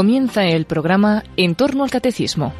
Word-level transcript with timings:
Comienza 0.00 0.46
el 0.46 0.64
programa 0.64 1.24
En 1.36 1.54
torno 1.54 1.84
al 1.84 1.90
Catecismo. 1.90 2.54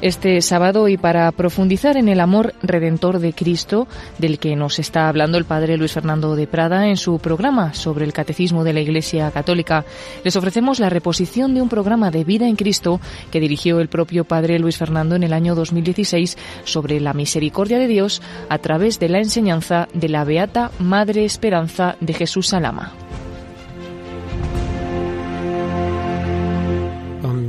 Este 0.00 0.40
sábado 0.40 0.88
y 0.88 0.96
para 0.96 1.30
profundizar 1.32 1.98
en 1.98 2.08
el 2.08 2.20
amor 2.20 2.54
redentor 2.62 3.18
de 3.18 3.34
Cristo, 3.34 3.88
del 4.16 4.38
que 4.38 4.56
nos 4.56 4.78
está 4.78 5.10
hablando 5.10 5.36
el 5.36 5.44
padre 5.44 5.76
Luis 5.76 5.92
Fernando 5.92 6.34
de 6.34 6.46
Prada 6.46 6.88
en 6.88 6.96
su 6.96 7.18
programa 7.18 7.74
sobre 7.74 8.06
el 8.06 8.14
Catecismo 8.14 8.64
de 8.64 8.72
la 8.72 8.80
Iglesia 8.80 9.30
Católica, 9.30 9.84
les 10.24 10.34
ofrecemos 10.34 10.80
la 10.80 10.88
reposición 10.88 11.52
de 11.52 11.60
un 11.60 11.68
programa 11.68 12.10
de 12.10 12.24
vida 12.24 12.48
en 12.48 12.56
Cristo 12.56 13.02
que 13.30 13.40
dirigió 13.40 13.80
el 13.80 13.88
propio 13.88 14.24
padre 14.24 14.58
Luis 14.58 14.78
Fernando 14.78 15.14
en 15.14 15.24
el 15.24 15.34
año 15.34 15.54
2016 15.54 16.38
sobre 16.64 17.00
la 17.00 17.12
misericordia 17.12 17.78
de 17.78 17.86
Dios 17.86 18.22
a 18.48 18.56
través 18.56 18.98
de 18.98 19.10
la 19.10 19.18
enseñanza 19.18 19.88
de 19.92 20.08
la 20.08 20.24
Beata 20.24 20.70
Madre 20.78 21.26
Esperanza 21.26 21.96
de 22.00 22.14
Jesús 22.14 22.46
Salama. 22.46 22.94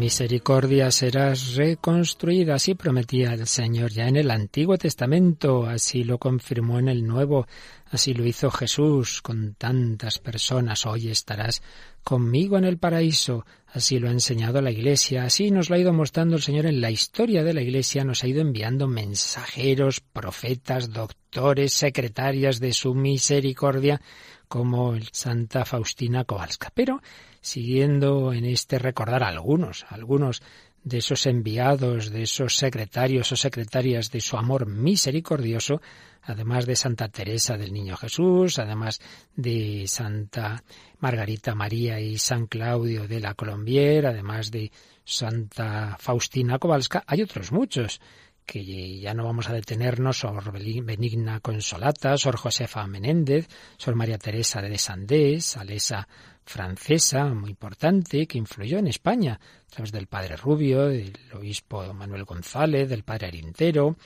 Misericordia 0.08 0.90
serás 0.90 1.56
reconstruida, 1.56 2.56
así 2.56 2.76
prometía 2.76 3.34
el 3.34 3.46
Señor 3.46 3.92
ya 3.92 4.08
en 4.08 4.16
el 4.16 4.32
Antiguo 4.32 4.78
Testamento, 4.78 5.66
así 5.66 6.06
lo 6.06 6.18
confirmó 6.18 6.80
en 6.80 6.88
el 6.88 7.06
Nuevo, 7.06 7.46
así 7.92 8.14
lo 8.14 8.26
hizo 8.26 8.50
Jesús 8.50 9.22
con 9.22 9.56
tantas 9.56 10.20
personas, 10.20 10.86
hoy 10.86 11.10
estarás 11.10 11.62
conmigo 12.06 12.58
en 12.58 12.64
el 12.64 12.78
paraíso, 12.78 13.46
así 13.68 14.00
lo 14.00 14.08
ha 14.08 14.12
enseñado 14.12 14.62
la 14.62 14.72
Iglesia, 14.72 15.26
así 15.26 15.52
nos 15.52 15.70
lo 15.70 15.76
ha 15.76 15.80
ido 15.80 15.92
mostrando 15.92 16.38
el 16.38 16.42
Señor 16.42 16.68
en 16.68 16.80
la 16.80 16.90
historia 16.90 17.44
de 17.44 17.54
la 17.54 17.62
Iglesia, 17.62 18.06
nos 18.06 18.24
ha 18.24 18.28
ido 18.28 18.40
enviando 18.40 18.88
mensajeros, 18.88 20.00
profetas, 20.00 20.94
doctores, 20.94 21.74
secretarias 21.74 22.62
de 22.62 22.72
su 22.72 22.96
misericordia, 22.96 24.00
como 24.48 24.94
el 24.94 25.10
Santa 25.12 25.66
Faustina 25.66 26.24
Kowalska. 26.24 26.72
Pero 26.74 27.02
siguiendo 27.48 28.34
en 28.34 28.46
este 28.46 28.78
recordar 28.78 29.24
algunos, 29.24 29.86
algunos 29.90 30.42
de 30.84 31.00
esos 31.00 31.26
enviados, 31.26 32.12
de 32.12 32.24
esos 32.24 32.56
secretarios 32.56 33.32
o 33.32 33.36
secretarias 33.36 34.12
de 34.12 34.22
su 34.22 34.38
amor 34.38 34.68
misericordioso, 34.68 35.82
además 36.22 36.66
de 36.66 36.76
Santa 36.76 37.10
Teresa 37.10 37.58
del 37.58 37.74
Niño 37.74 37.98
Jesús, 37.98 38.60
además 38.60 39.00
de 39.36 39.86
Santa 39.88 40.64
Margarita 41.00 41.56
María 41.56 42.00
y 42.00 42.18
San 42.18 42.48
Claudio 42.48 43.08
de 43.08 43.20
la 43.20 43.34
Colombier, 43.34 44.06
además 44.06 44.52
de 44.52 44.72
Santa 45.04 45.98
Faustina 46.00 46.60
Kowalska, 46.60 47.04
hay 47.08 47.22
otros 47.22 47.52
muchos 47.52 48.00
que 48.48 49.00
ya 49.00 49.14
no 49.14 49.26
vamos 49.26 49.50
a 49.50 49.54
detenernos, 49.54 50.20
Sor 50.20 50.52
Benigna 50.52 51.42
Consolata, 51.42 52.18
Sor 52.18 52.38
Josefa 52.38 52.88
Menéndez, 52.88 53.50
Sor 53.78 53.96
María 53.96 54.18
Teresa 54.18 54.62
de 54.62 54.78
Sandés, 54.78 55.46
Salesa 55.46 56.08
francesa 56.46 57.26
muy 57.26 57.50
importante 57.50 58.26
que 58.26 58.38
influyó 58.38 58.78
en 58.78 58.88
España 58.88 59.38
a 59.38 59.70
través 59.70 59.92
del 59.92 60.08
padre 60.08 60.38
Rubio, 60.38 60.88
del 60.88 61.14
obispo 61.34 61.94
Manuel 61.94 62.24
González, 62.24 62.88
del 62.88 63.04
padre 63.04 63.28
Arintero, 63.28 63.98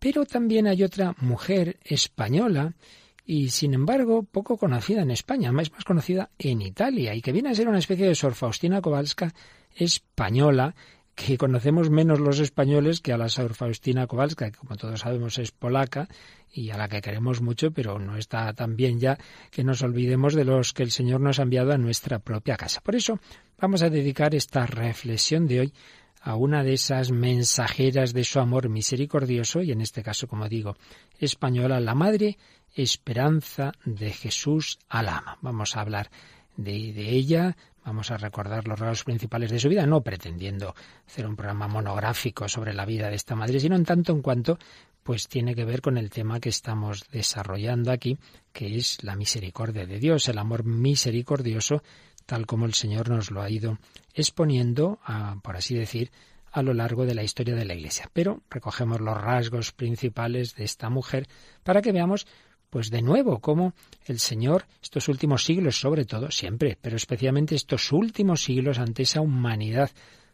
pero 0.00 0.26
también 0.26 0.66
hay 0.66 0.82
otra 0.82 1.14
mujer 1.20 1.78
española 1.84 2.74
y 3.24 3.50
sin 3.50 3.72
embargo 3.72 4.24
poco 4.24 4.56
conocida 4.56 5.02
en 5.02 5.12
España, 5.12 5.52
más 5.52 5.70
más 5.70 5.84
conocida 5.84 6.30
en 6.38 6.60
Italia 6.60 7.14
y 7.14 7.22
que 7.22 7.32
viene 7.32 7.50
a 7.50 7.54
ser 7.54 7.68
una 7.68 7.78
especie 7.78 8.08
de 8.08 8.16
Sor 8.16 8.34
Faustina 8.34 8.82
Kowalska 8.82 9.32
española 9.76 10.74
que 11.16 11.38
conocemos 11.38 11.88
menos 11.88 12.20
los 12.20 12.38
españoles 12.40 13.00
que 13.00 13.12
a 13.12 13.16
la 13.16 13.30
Sor 13.30 13.54
Faustina 13.54 14.06
Kowalska, 14.06 14.50
que 14.50 14.58
como 14.58 14.76
todos 14.76 15.00
sabemos 15.00 15.38
es 15.38 15.50
polaca 15.50 16.08
y 16.52 16.70
a 16.70 16.76
la 16.76 16.88
que 16.88 17.00
queremos 17.00 17.40
mucho, 17.40 17.70
pero 17.70 17.98
no 17.98 18.16
está 18.18 18.52
tan 18.52 18.76
bien 18.76 19.00
ya 19.00 19.18
que 19.50 19.64
nos 19.64 19.82
olvidemos 19.82 20.34
de 20.34 20.44
los 20.44 20.74
que 20.74 20.82
el 20.82 20.90
Señor 20.90 21.22
nos 21.22 21.38
ha 21.38 21.42
enviado 21.42 21.72
a 21.72 21.78
nuestra 21.78 22.18
propia 22.18 22.56
casa. 22.56 22.82
Por 22.82 22.94
eso 22.94 23.18
vamos 23.58 23.82
a 23.82 23.88
dedicar 23.88 24.34
esta 24.34 24.66
reflexión 24.66 25.48
de 25.48 25.60
hoy 25.60 25.72
a 26.20 26.36
una 26.36 26.62
de 26.62 26.74
esas 26.74 27.10
mensajeras 27.10 28.12
de 28.12 28.24
su 28.24 28.38
amor 28.38 28.68
misericordioso, 28.68 29.62
y 29.62 29.72
en 29.72 29.80
este 29.80 30.02
caso, 30.02 30.28
como 30.28 30.48
digo, 30.48 30.76
española, 31.18 31.80
la 31.80 31.94
Madre 31.94 32.36
Esperanza 32.74 33.72
de 33.86 34.10
Jesús 34.10 34.78
Alama. 34.90 35.38
Vamos 35.40 35.76
a 35.76 35.80
hablar 35.80 36.10
de, 36.58 36.92
de 36.92 37.10
ella, 37.10 37.56
Vamos 37.86 38.10
a 38.10 38.16
recordar 38.16 38.66
los 38.66 38.80
rasgos 38.80 39.04
principales 39.04 39.48
de 39.48 39.60
su 39.60 39.68
vida, 39.68 39.86
no 39.86 40.00
pretendiendo 40.00 40.74
hacer 41.06 41.24
un 41.24 41.36
programa 41.36 41.68
monográfico 41.68 42.48
sobre 42.48 42.74
la 42.74 42.84
vida 42.84 43.08
de 43.08 43.14
esta 43.14 43.36
madre, 43.36 43.60
sino 43.60 43.76
en 43.76 43.84
tanto 43.84 44.10
en 44.10 44.22
cuanto 44.22 44.58
pues 45.04 45.28
tiene 45.28 45.54
que 45.54 45.64
ver 45.64 45.80
con 45.82 45.96
el 45.96 46.10
tema 46.10 46.40
que 46.40 46.48
estamos 46.48 47.04
desarrollando 47.12 47.92
aquí, 47.92 48.18
que 48.52 48.76
es 48.76 49.04
la 49.04 49.14
misericordia 49.14 49.86
de 49.86 50.00
Dios, 50.00 50.28
el 50.28 50.38
amor 50.38 50.64
misericordioso, 50.64 51.80
tal 52.26 52.44
como 52.44 52.66
el 52.66 52.74
Señor 52.74 53.08
nos 53.08 53.30
lo 53.30 53.40
ha 53.40 53.48
ido 53.48 53.78
exponiendo, 54.14 54.98
por 55.44 55.56
así 55.56 55.76
decir, 55.76 56.10
a 56.50 56.62
lo 56.62 56.74
largo 56.74 57.06
de 57.06 57.14
la 57.14 57.22
historia 57.22 57.54
de 57.54 57.66
la 57.66 57.74
Iglesia. 57.74 58.10
Pero 58.12 58.42
recogemos 58.50 59.00
los 59.00 59.16
rasgos 59.16 59.70
principales 59.70 60.56
de 60.56 60.64
esta 60.64 60.90
mujer 60.90 61.28
para 61.62 61.82
que 61.82 61.92
veamos 61.92 62.26
pues 62.70 62.90
de 62.90 63.02
nuevo, 63.02 63.40
como 63.40 63.74
el 64.04 64.18
Señor, 64.18 64.66
estos 64.82 65.08
últimos 65.08 65.44
siglos 65.44 65.80
sobre 65.80 66.04
todo, 66.04 66.30
siempre, 66.30 66.78
pero 66.80 66.96
especialmente 66.96 67.54
estos 67.54 67.92
últimos 67.92 68.42
siglos 68.42 68.78
ante 68.78 69.02
esa 69.02 69.20
humanidad 69.20 69.90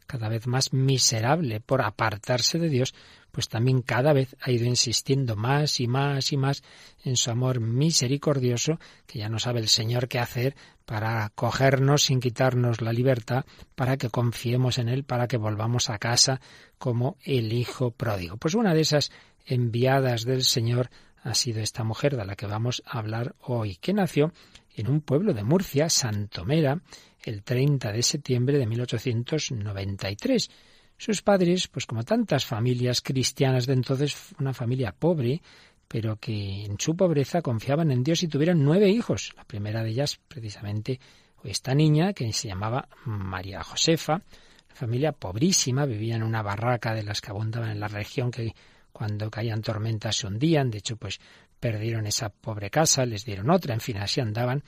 cada 0.07 0.29
vez 0.29 0.47
más 0.47 0.73
miserable 0.73 1.61
por 1.61 1.81
apartarse 1.81 2.59
de 2.59 2.69
Dios, 2.69 2.95
pues 3.31 3.49
también 3.49 3.81
cada 3.81 4.13
vez 4.13 4.37
ha 4.43 4.51
ido 4.51 4.67
insistiendo 4.67 5.37
más 5.37 5.81
y 5.81 5.87
más 5.87 6.33
y 6.33 6.37
más 6.37 6.63
en 7.03 7.17
su 7.17 7.31
amor 7.31 7.61
misericordioso, 7.61 8.79
que 9.07 9.21
ya 9.21 9.31
no 9.31 9.39
sabe 9.39 9.61
el 9.61 9.69
Señor 9.69 10.09
qué 10.09 10.19
hacer 10.19 10.55
para 10.85 11.31
cogernos 11.35 12.03
sin 12.03 12.21
quitarnos 12.21 12.83
la 12.83 12.93
libertad, 12.93 13.47
para 13.75 13.97
que 13.97 14.11
confiemos 14.11 14.79
en 14.79 14.89
Él, 14.91 15.05
para 15.05 15.29
que 15.29 15.39
volvamos 15.39 15.89
a 15.89 15.99
casa 15.99 16.41
como 16.77 17.17
el 17.25 17.53
Hijo 17.53 17.91
pródigo. 17.91 18.37
Pues 18.37 18.55
una 18.55 18.75
de 18.75 18.83
esas 18.83 19.11
enviadas 19.47 20.25
del 20.25 20.45
Señor 20.45 20.91
ha 21.23 21.35
sido 21.35 21.61
esta 21.61 21.85
mujer 21.85 22.17
de 22.17 22.25
la 22.25 22.37
que 22.37 22.47
vamos 22.47 22.83
a 22.87 22.99
hablar 22.99 23.35
hoy, 23.41 23.77
que 23.77 23.93
nació 23.93 24.33
en 24.75 24.89
un 24.89 25.01
pueblo 25.01 25.35
de 25.35 25.45
Murcia, 25.45 25.89
Santomera, 25.89 26.81
el 27.25 27.43
30 27.43 27.93
de 27.93 28.03
septiembre 28.03 28.59
de 28.59 28.67
1893. 28.67 30.51
Sus 30.97 31.23
padres, 31.23 31.69
pues 31.69 31.87
como 31.87 32.03
tantas 32.03 32.45
familias 32.45 33.01
cristianas 33.01 33.67
de 33.67 33.75
entonces, 33.75 34.35
una 34.39 34.53
familia 34.53 34.93
pobre, 34.93 35.41
pero 35.89 36.17
que 36.17 36.65
en 36.65 36.79
su 36.79 36.97
pobreza 36.97 37.43
confiaban 37.43 37.91
en 37.91 38.03
Dios 38.03 38.23
y 38.23 38.29
tuvieron 38.29 38.65
nueve 38.65 38.89
hijos. 38.89 39.33
La 39.37 39.45
primera 39.45 39.83
de 39.83 39.91
ellas, 39.91 40.19
precisamente, 40.27 40.99
esta 41.45 41.75
niña, 41.75 42.13
que 42.13 42.33
se 42.33 42.49
llamaba 42.49 42.89
María 43.05 43.63
Josefa. 43.63 44.23
La 44.69 44.75
familia 44.75 45.13
pobrísima, 45.13 45.85
vivía 45.85 46.17
en 46.17 46.23
una 46.23 46.43
barraca 46.43 46.95
de 46.95 47.03
las 47.03 47.21
que 47.21 47.31
abundaban 47.31 47.71
en 47.71 47.81
la 47.81 47.89
región 47.89 48.31
que 48.31 48.55
cuando 48.93 49.31
caían 49.31 49.63
tormentas 49.63 50.17
se 50.17 50.27
hundían, 50.27 50.71
de 50.71 50.79
hecho 50.79 50.97
pues 50.97 51.21
perdieron 51.59 52.07
esa 52.07 52.29
pobre 52.29 52.71
casa, 52.71 53.07
les 53.07 53.25
dieron 53.25 53.51
otra, 53.51 53.75
en 53.75 53.81
fin, 53.81 53.97
así 53.99 54.21
andaban, 54.21 54.63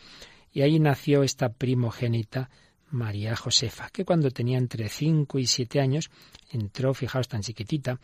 y 0.53 0.63
ahí 0.63 0.79
nació 0.79 1.23
esta 1.23 1.49
primogénita 1.49 2.49
María 2.91 3.35
Josefa, 3.35 3.91
que 3.91 4.05
cuando 4.05 4.31
tenía 4.31 4.59
entre 4.59 4.89
cinco 4.89 5.39
y 5.39 5.47
siete 5.47 5.81
años 5.81 6.11
entró, 6.51 6.95
fijaos 6.95 7.29
tan 7.29 7.43
chiquitita, 7.43 7.99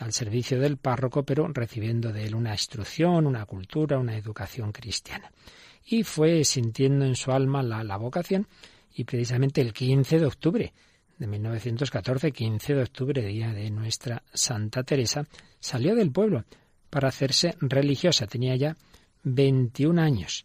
al 0.00 0.12
servicio 0.12 0.58
del 0.58 0.78
párroco, 0.78 1.22
pero 1.22 1.46
recibiendo 1.48 2.12
de 2.12 2.24
él 2.24 2.34
una 2.34 2.52
instrucción, 2.52 3.26
una 3.26 3.46
cultura, 3.46 3.98
una 3.98 4.16
educación 4.16 4.72
cristiana. 4.72 5.30
Y 5.84 6.02
fue 6.02 6.44
sintiendo 6.44 7.04
en 7.04 7.14
su 7.14 7.30
alma 7.30 7.62
la, 7.62 7.84
la 7.84 7.96
vocación, 7.96 8.48
y 8.94 9.04
precisamente 9.04 9.60
el 9.60 9.72
15 9.72 10.18
de 10.18 10.26
octubre 10.26 10.72
de 11.18 11.26
1914, 11.28 12.32
15 12.32 12.74
de 12.74 12.82
octubre, 12.82 13.22
día 13.22 13.52
de 13.52 13.70
nuestra 13.70 14.22
Santa 14.34 14.82
Teresa, 14.82 15.24
salió 15.62 15.94
del 15.94 16.12
pueblo 16.12 16.44
para 16.90 17.08
hacerse 17.08 17.56
religiosa. 17.60 18.26
Tenía 18.26 18.54
ya 18.56 18.76
21 19.22 20.02
años 20.02 20.44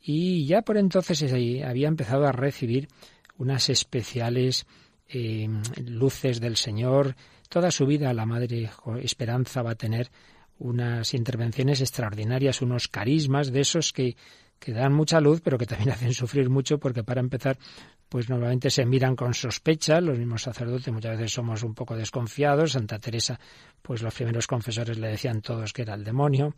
y 0.00 0.46
ya 0.46 0.62
por 0.62 0.76
entonces 0.76 1.22
había 1.64 1.88
empezado 1.88 2.26
a 2.26 2.32
recibir 2.32 2.88
unas 3.38 3.68
especiales 3.70 4.66
eh, 5.08 5.48
luces 5.84 6.40
del 6.40 6.56
Señor. 6.56 7.16
Toda 7.48 7.70
su 7.70 7.86
vida 7.86 8.12
la 8.12 8.26
Madre 8.26 8.70
Esperanza 9.02 9.62
va 9.62 9.72
a 9.72 9.76
tener 9.76 10.10
unas 10.58 11.14
intervenciones 11.14 11.80
extraordinarias, 11.80 12.62
unos 12.62 12.88
carismas 12.88 13.52
de 13.52 13.60
esos 13.60 13.92
que, 13.92 14.16
que 14.58 14.72
dan 14.72 14.92
mucha 14.92 15.20
luz, 15.20 15.40
pero 15.40 15.56
que 15.56 15.66
también 15.66 15.90
hacen 15.92 16.12
sufrir 16.12 16.50
mucho, 16.50 16.78
porque 16.78 17.04
para 17.04 17.20
empezar 17.20 17.58
pues 18.08 18.30
normalmente 18.30 18.70
se 18.70 18.86
miran 18.86 19.14
con 19.16 19.34
sospecha, 19.34 20.00
los 20.00 20.18
mismos 20.18 20.42
sacerdotes 20.42 20.92
muchas 20.92 21.18
veces 21.18 21.32
somos 21.32 21.62
un 21.62 21.74
poco 21.74 21.94
desconfiados, 21.94 22.72
Santa 22.72 22.98
Teresa, 22.98 23.38
pues 23.82 24.02
los 24.02 24.14
primeros 24.14 24.46
confesores 24.46 24.98
le 24.98 25.08
decían 25.08 25.42
todos 25.42 25.72
que 25.72 25.82
era 25.82 25.94
el 25.94 26.04
demonio, 26.04 26.54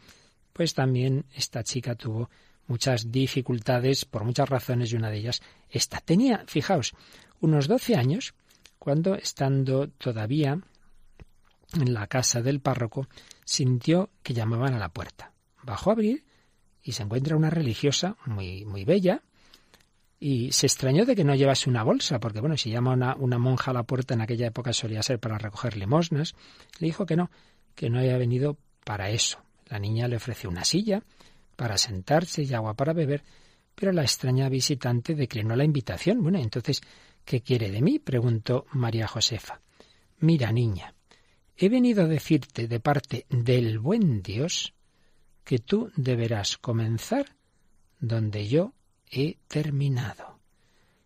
pues 0.52 0.75
también 0.75 1.25
esta 1.35 1.62
chica 1.62 1.94
tuvo 1.94 2.31
muchas 2.67 3.11
dificultades 3.11 4.05
por 4.05 4.25
muchas 4.25 4.49
razones 4.49 4.93
y 4.93 4.97
una 4.97 5.11
de 5.11 5.19
ellas 5.19 5.43
esta. 5.69 6.00
Tenía, 6.00 6.44
fijaos, 6.47 6.93
unos 7.41 7.67
12 7.67 7.96
años 7.96 8.35
cuando 8.79 9.17
estando 9.17 9.88
todavía 9.88 10.61
en 11.75 11.94
la 11.94 12.06
casa 12.06 12.43
del 12.43 12.61
párroco 12.61 13.08
sintió 13.44 14.11
que 14.23 14.35
llamaban 14.35 14.75
a 14.75 14.79
la 14.79 14.88
puerta. 14.88 15.32
Bajó 15.64 15.91
a 15.91 15.93
abrir 15.94 16.25
y 16.82 16.93
se 16.93 17.03
encuentra 17.03 17.37
una 17.37 17.50
religiosa 17.50 18.17
muy 18.25 18.64
muy 18.64 18.85
bella 18.85 19.23
y 20.22 20.52
se 20.52 20.67
extrañó 20.67 21.06
de 21.06 21.17
que 21.17 21.25
no 21.25 21.34
llevase 21.34 21.70
una 21.70 21.82
bolsa, 21.82 22.20
porque 22.20 22.40
bueno, 22.40 22.58
si 22.58 22.70
llama 22.70 22.93
una, 22.93 23.17
una 23.17 23.38
monja 23.38 23.70
a 23.70 23.75
la 23.75 23.84
puerta 23.84 24.12
en 24.12 24.20
aquella 24.20 24.49
época 24.49 24.75
solía 24.75 25.02
ser 25.02 25.19
para 25.19 25.38
recoger 25.38 25.78
limosnas. 25.78 26.34
Le 26.78 26.88
dijo 26.88 27.06
que 27.06 27.17
no, 27.17 27.31
que 27.75 27.88
no 27.88 27.99
había 27.99 28.19
venido 28.19 28.58
para 28.84 29.08
eso. 29.08 29.43
La 29.67 29.78
niña 29.78 30.08
le 30.08 30.17
ofreció 30.17 30.50
una 30.50 30.64
silla 30.64 31.02
para 31.56 31.78
sentarse 31.78 32.43
y 32.43 32.52
agua 32.52 32.75
para 32.75 32.93
beber, 32.93 33.25
pero 33.75 33.93
la 33.93 34.02
extraña 34.02 34.50
visitante 34.50 35.14
declinó 35.14 35.56
la 35.56 35.64
invitación. 35.64 36.22
Bueno, 36.22 36.38
entonces, 36.38 36.82
¿qué 37.25 37.40
quiere 37.40 37.70
de 37.70 37.81
mí? 37.81 37.99
preguntó 37.99 38.67
María 38.72 39.06
Josefa. 39.06 39.62
Mira, 40.19 40.52
niña, 40.52 40.94
he 41.56 41.70
venido 41.70 42.05
a 42.05 42.08
decirte 42.08 42.69
de 42.69 42.78
parte 42.78 43.25
del 43.31 43.78
buen 43.78 44.20
Dios 44.20 44.75
que 45.44 45.61
tú 45.61 45.90
deberás 45.96 46.58
comenzar 46.58 47.37
donde 48.00 48.46
yo 48.49 48.75
he 49.11 49.37
terminado. 49.49 50.39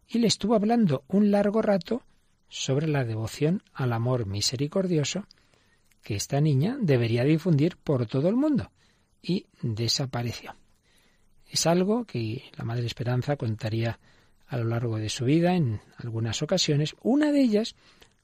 Y 0.07 0.19
le 0.19 0.27
estuvo 0.27 0.55
hablando 0.55 1.05
un 1.09 1.31
largo 1.31 1.63
rato 1.63 2.03
sobre 2.49 2.87
la 2.87 3.05
devoción 3.05 3.63
al 3.73 3.93
amor 3.93 4.27
misericordioso 4.27 5.27
que 6.03 6.15
esta 6.15 6.41
niña 6.41 6.77
debería 6.81 7.25
difundir 7.25 7.77
por 7.77 8.07
todo 8.07 8.29
el 8.29 8.37
mundo. 8.37 8.71
Y 9.23 9.47
desapareció. 9.63 10.55
Es 11.49 11.67
algo 11.67 12.05
que 12.05 12.45
la 12.57 12.65
Madre 12.65 12.87
Esperanza 12.87 13.37
contaría 13.37 13.99
a 14.47 14.57
lo 14.59 14.65
largo 14.65 14.99
de 14.99 15.09
su 15.09 15.25
vida 15.25 15.55
en 15.55 15.81
algunas 15.97 16.43
ocasiones. 16.43 16.95
Una 17.03 17.33
de 17.33 17.41
ellas, 17.41 17.75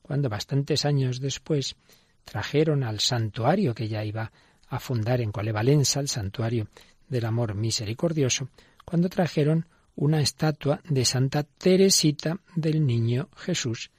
cuando 0.03 0.29
bastantes 0.29 0.85
años 0.85 1.21
después 1.21 1.77
trajeron 2.25 2.85
al 2.85 3.01
santuario 3.01 3.75
que 3.75 3.85
ella 3.85 4.05
iba 4.05 4.31
a 4.69 4.79
fundar 4.79 5.21
en 5.21 5.33
Colevalenza, 5.33 6.01
el 6.01 6.09
santuario 6.09 6.69
del 7.09 7.25
amor 7.25 7.55
misericordioso, 7.55 8.49
cuando 8.91 9.09
trajeron 9.09 9.67
una 9.95 10.21
estatua 10.21 10.81
de 10.89 11.05
Santa 11.05 11.45
Teresita 11.45 12.41
del 12.57 12.85
Niño 12.85 13.29
Jesús. 13.37 13.93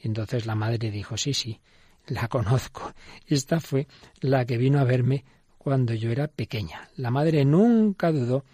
Y 0.00 0.06
entonces 0.06 0.46
la 0.46 0.54
madre 0.54 0.92
dijo, 0.92 1.16
sí, 1.16 1.34
sí, 1.34 1.60
la 2.06 2.28
conozco. 2.28 2.94
Esta 3.26 3.58
fue 3.58 3.88
la 4.20 4.44
que 4.44 4.56
vino 4.56 4.78
a 4.78 4.84
verme 4.84 5.24
cuando 5.58 5.92
yo 5.92 6.12
era 6.12 6.28
pequeña. 6.28 6.88
La 6.94 7.10
madre 7.10 7.44
nunca 7.44 8.12
dudó 8.12 8.44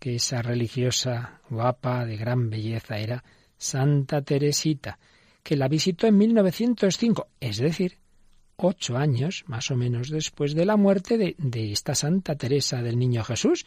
que 0.00 0.16
esa 0.16 0.42
religiosa 0.42 1.40
guapa 1.48 2.04
de 2.04 2.16
gran 2.16 2.50
belleza 2.50 2.98
era 2.98 3.22
Santa 3.56 4.22
Teresita, 4.22 4.98
que 5.44 5.56
la 5.56 5.68
visitó 5.68 6.08
en 6.08 6.18
1905, 6.18 7.28
es 7.38 7.58
decir, 7.58 7.98
ocho 8.56 8.96
años 8.96 9.44
más 9.46 9.70
o 9.70 9.76
menos 9.76 10.08
después 10.10 10.56
de 10.56 10.66
la 10.66 10.76
muerte 10.76 11.16
de, 11.16 11.36
de 11.38 11.70
esta 11.70 11.94
Santa 11.94 12.34
Teresa 12.34 12.82
del 12.82 12.98
Niño 12.98 13.22
Jesús, 13.22 13.64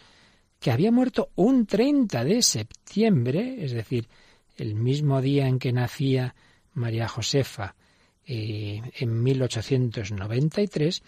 que 0.62 0.72
había 0.72 0.92
muerto 0.92 1.32
un 1.36 1.66
30 1.66 2.24
de 2.24 2.44
septiembre, 2.44 3.66
es 3.66 3.72
decir, 3.72 4.08
el 4.56 4.76
mismo 4.76 5.20
día 5.20 5.48
en 5.48 5.58
que 5.58 5.74
nacía 5.74 6.36
María 6.76 7.08
Josefa 7.08 7.76
eh, 8.28 8.80
en 9.00 9.24
1893, 9.24 11.02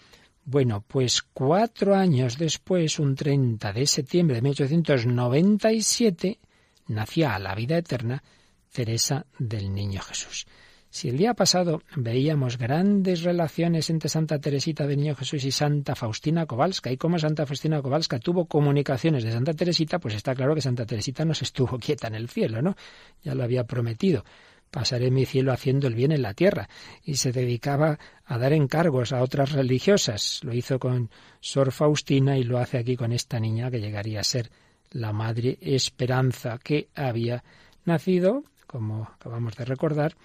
bueno, 0.44 0.84
pues 0.86 1.22
cuatro 1.22 1.94
años 1.94 2.36
después, 2.36 2.98
un 2.98 3.14
30 3.14 3.72
de 3.72 3.86
septiembre 3.86 4.36
de 4.36 4.42
1897, 4.42 6.40
nacía 6.88 7.36
a 7.36 7.38
la 7.38 7.54
vida 7.54 7.78
eterna 7.78 8.24
Teresa 8.72 9.24
del 9.38 9.72
Niño 9.72 10.02
Jesús. 10.02 10.46
Si 10.94 11.08
el 11.08 11.16
día 11.16 11.34
pasado 11.34 11.82
veíamos 11.96 12.56
grandes 12.56 13.24
relaciones 13.24 13.90
entre 13.90 14.08
Santa 14.08 14.38
Teresita 14.38 14.86
de 14.86 14.96
Niño 14.96 15.16
Jesús 15.16 15.44
y 15.44 15.50
Santa 15.50 15.96
Faustina 15.96 16.46
Kowalska, 16.46 16.92
y 16.92 16.96
cómo 16.96 17.18
Santa 17.18 17.46
Faustina 17.46 17.82
Kowalska 17.82 18.20
tuvo 18.20 18.46
comunicaciones 18.46 19.24
de 19.24 19.32
Santa 19.32 19.54
Teresita, 19.54 19.98
pues 19.98 20.14
está 20.14 20.36
claro 20.36 20.54
que 20.54 20.60
Santa 20.60 20.86
Teresita 20.86 21.24
no 21.24 21.34
se 21.34 21.46
estuvo 21.46 21.78
quieta 21.80 22.06
en 22.06 22.14
el 22.14 22.28
cielo, 22.28 22.62
¿no? 22.62 22.76
Ya 23.24 23.34
lo 23.34 23.42
había 23.42 23.64
prometido. 23.64 24.24
Pasaré 24.70 25.10
mi 25.10 25.26
cielo 25.26 25.52
haciendo 25.52 25.88
el 25.88 25.96
bien 25.96 26.12
en 26.12 26.22
la 26.22 26.32
tierra. 26.32 26.68
Y 27.02 27.16
se 27.16 27.32
dedicaba 27.32 27.98
a 28.24 28.38
dar 28.38 28.52
encargos 28.52 29.12
a 29.12 29.20
otras 29.20 29.50
religiosas. 29.50 30.42
Lo 30.44 30.54
hizo 30.54 30.78
con 30.78 31.10
Sor 31.40 31.72
Faustina 31.72 32.38
y 32.38 32.44
lo 32.44 32.58
hace 32.58 32.78
aquí 32.78 32.94
con 32.94 33.10
esta 33.10 33.40
niña 33.40 33.68
que 33.68 33.80
llegaría 33.80 34.20
a 34.20 34.24
ser 34.24 34.48
la 34.92 35.12
Madre 35.12 35.58
Esperanza, 35.60 36.60
que 36.62 36.86
había 36.94 37.42
nacido, 37.84 38.44
como 38.74 39.04
acabamos 39.04 39.54
de 39.54 39.64
recordar, 39.64 40.16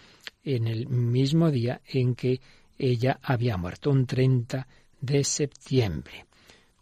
en 0.44 0.66
el 0.66 0.88
mismo 0.88 1.52
día 1.52 1.82
en 1.86 2.16
que 2.16 2.42
ella 2.80 3.20
había 3.22 3.58
muerto, 3.58 3.92
un 3.92 4.08
30 4.08 4.68
de 5.02 5.24
septiembre. 5.24 6.26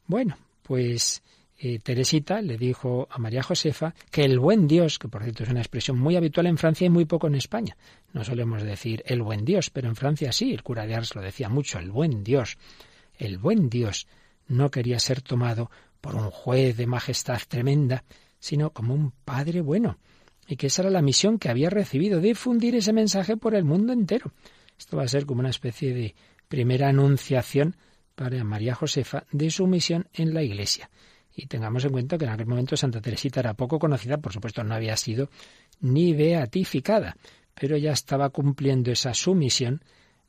Bueno, 0.06 0.38
pues 0.64 1.22
eh, 1.58 1.80
Teresita 1.80 2.42
le 2.42 2.58
dijo 2.58 3.10
a 3.12 3.18
María 3.18 3.44
Josefa 3.44 3.94
que 4.10 4.24
el 4.24 4.40
buen 4.40 4.66
Dios, 4.66 4.98
que 4.98 5.10
por 5.10 5.24
cierto 5.24 5.44
es 5.44 5.50
una 5.50 5.60
expresión 5.60 6.00
muy 6.00 6.16
habitual 6.16 6.48
en 6.48 6.58
Francia 6.58 6.86
y 6.86 6.90
muy 6.90 7.04
poco 7.04 7.28
en 7.28 7.36
España, 7.36 7.76
no 8.14 8.24
solemos 8.24 8.64
decir 8.64 9.04
el 9.06 9.22
buen 9.22 9.44
Dios, 9.44 9.70
pero 9.70 9.90
en 9.90 9.98
Francia 9.98 10.32
sí, 10.32 10.54
el 10.54 10.64
cura 10.64 10.86
de 10.86 10.96
Ars 10.96 11.16
lo 11.16 11.22
decía 11.22 11.50
mucho, 11.50 11.80
el 11.80 11.92
buen 11.92 12.24
Dios. 12.24 12.58
El 13.18 13.40
buen 13.40 13.70
Dios 13.70 14.08
no 14.48 14.72
quería 14.72 15.00
ser 15.00 15.22
tomado 15.22 15.70
por 16.00 16.16
un 16.16 16.32
juez 16.32 16.78
de 16.78 16.88
majestad 16.88 17.42
tremenda, 17.46 18.06
sino 18.40 18.70
como 18.70 18.94
un 18.94 19.12
padre 19.12 19.60
bueno, 19.60 19.98
y 20.48 20.56
que 20.56 20.68
esa 20.68 20.84
era 20.84 20.92
la 20.92 21.02
misión 21.02 21.38
que 21.38 21.50
había 21.50 21.70
recibido, 21.70 22.22
difundir 22.22 22.76
ese 22.76 22.94
mensaje 22.94 23.38
por 23.38 23.54
el 23.54 23.66
mundo 23.66 23.94
entero. 23.94 24.32
Esto 24.78 24.98
va 24.98 25.04
a 25.04 25.08
ser 25.08 25.26
como 25.26 25.42
una 25.42 25.50
especie 25.50 25.94
de 25.94 26.16
primera 26.48 26.90
anunciación 26.90 27.76
para 28.16 28.44
María 28.44 28.74
Josefa 28.74 29.26
de 29.32 29.52
su 29.52 29.68
misión 29.68 30.08
en 30.14 30.34
la 30.34 30.44
Iglesia. 30.44 30.90
Y 31.36 31.46
tengamos 31.48 31.86
en 31.86 31.92
cuenta 31.92 32.18
que 32.18 32.26
en 32.26 32.32
aquel 32.32 32.48
momento 32.48 32.76
Santa 32.78 33.02
Teresita 33.02 33.42
era 33.42 33.54
poco 33.54 33.78
conocida, 33.78 34.18
por 34.18 34.34
supuesto 34.34 34.64
no 34.64 34.74
había 34.74 34.98
sido 34.98 35.30
ni 35.82 36.14
beatificada, 36.14 37.16
pero 37.54 37.78
ya 37.78 37.92
estaba 37.92 38.30
cumpliendo 38.30 38.92
esa 38.92 39.14
sumisión 39.14 39.84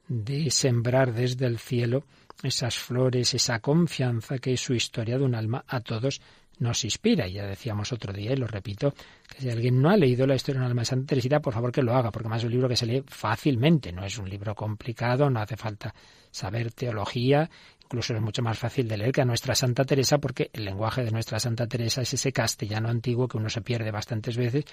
de 0.06 0.50
sembrar 0.50 1.14
desde 1.14 1.47
el 1.47 1.59
cielo 1.59 2.05
esas 2.42 2.76
flores, 2.76 3.35
esa 3.35 3.61
confianza 3.61 4.38
que 4.38 4.52
es 4.52 4.61
su 4.61 4.75
historia 4.75 5.19
de 5.19 5.25
un 5.25 5.35
alma 5.35 5.64
a 5.66 5.81
todos 5.81 6.21
nos 6.59 6.85
inspira. 6.85 7.27
Ya 7.27 7.47
decíamos 7.47 7.93
otro 7.93 8.12
día, 8.12 8.33
y 8.33 8.37
lo 8.37 8.47
repito, 8.47 8.93
que 9.29 9.43
si 9.43 9.50
alguien 9.50 9.81
no 9.81 9.91
ha 9.91 9.97
leído 9.97 10.27
la 10.27 10.35
historia 10.35 10.61
de 10.61 10.65
una 10.65 10.71
alma 10.71 10.83
de 10.83 10.87
Santa 10.87 11.07
Teresita, 11.07 11.41
por 11.41 11.55
favor 11.55 11.73
que 11.73 11.83
lo 11.83 11.95
haga, 11.95 12.11
porque 12.11 12.29
más 12.29 12.43
es 12.43 12.47
un 12.47 12.53
libro 12.53 12.69
que 12.69 12.77
se 12.77 12.87
lee 12.87 13.03
fácilmente, 13.07 13.93
no 13.93 14.05
es 14.05 14.19
un 14.19 14.29
libro 14.29 14.55
complicado, 14.55 15.31
no 15.31 15.41
hace 15.41 15.57
falta 15.57 15.95
saber 16.31 16.73
teología, 16.73 17.49
incluso 17.83 18.15
es 18.15 18.21
mucho 18.21 18.43
más 18.43 18.59
fácil 18.59 18.87
de 18.87 18.99
leer 18.99 19.12
que 19.12 19.23
a 19.23 19.25
nuestra 19.25 19.55
Santa 19.55 19.85
Teresa, 19.85 20.19
porque 20.19 20.50
el 20.53 20.65
lenguaje 20.65 21.05
de 21.05 21.11
nuestra 21.11 21.41
Santa 21.41 21.67
Teresa 21.67 22.03
es 22.03 22.12
ese 22.12 22.33
castellano 22.33 22.88
antiguo 22.88 23.27
que 23.27 23.38
uno 23.38 23.49
se 23.49 23.62
pierde 23.62 23.91
bastantes 23.91 24.37
veces. 24.37 24.65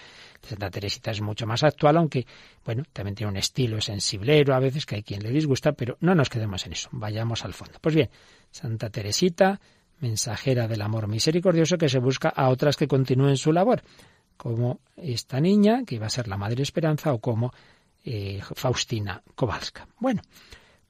Santa 0.41 0.69
Teresita 0.69 1.11
es 1.11 1.21
mucho 1.21 1.47
más 1.47 1.63
actual, 1.63 1.97
aunque, 1.97 2.25
bueno, 2.65 2.83
también 2.91 3.15
tiene 3.15 3.31
un 3.31 3.37
estilo 3.37 3.79
sensiblero 3.79 4.53
a 4.53 4.59
veces 4.59 4.85
que 4.85 4.95
hay 4.95 5.03
quien 5.03 5.23
le 5.23 5.29
disgusta, 5.29 5.71
pero 5.71 5.97
no 6.01 6.13
nos 6.13 6.29
quedemos 6.29 6.65
en 6.65 6.73
eso, 6.73 6.89
vayamos 6.91 7.45
al 7.45 7.53
fondo. 7.53 7.79
Pues 7.79 7.95
bien, 7.95 8.09
Santa 8.51 8.89
Teresita, 8.89 9.61
mensajera 9.99 10.67
del 10.67 10.81
amor 10.81 11.07
misericordioso 11.07 11.77
que 11.77 11.89
se 11.89 11.99
busca 11.99 12.29
a 12.29 12.49
otras 12.49 12.77
que 12.77 12.87
continúen 12.87 13.37
su 13.37 13.51
labor, 13.51 13.81
como 14.37 14.79
esta 14.97 15.39
niña, 15.39 15.83
que 15.85 15.95
iba 15.95 16.07
a 16.07 16.09
ser 16.09 16.27
la 16.27 16.37
Madre 16.37 16.63
Esperanza, 16.63 17.13
o 17.13 17.19
como 17.19 17.53
eh, 18.03 18.41
Faustina 18.55 19.21
Kowalska. 19.35 19.87
Bueno, 19.99 20.21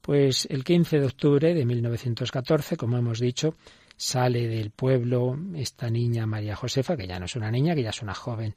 pues 0.01 0.47
el 0.50 0.63
15 0.63 1.00
de 1.00 1.05
octubre 1.05 1.53
de 1.53 1.65
1914, 1.65 2.77
como 2.77 2.97
hemos 2.97 3.19
dicho, 3.19 3.55
sale 3.95 4.47
del 4.47 4.71
pueblo 4.71 5.38
esta 5.55 5.89
niña 5.89 6.25
María 6.25 6.55
Josefa, 6.55 6.97
que 6.97 7.07
ya 7.07 7.19
no 7.19 7.25
es 7.25 7.35
una 7.35 7.51
niña, 7.51 7.75
que 7.75 7.83
ya 7.83 7.91
es 7.91 8.01
una 8.01 8.13
joven 8.13 8.55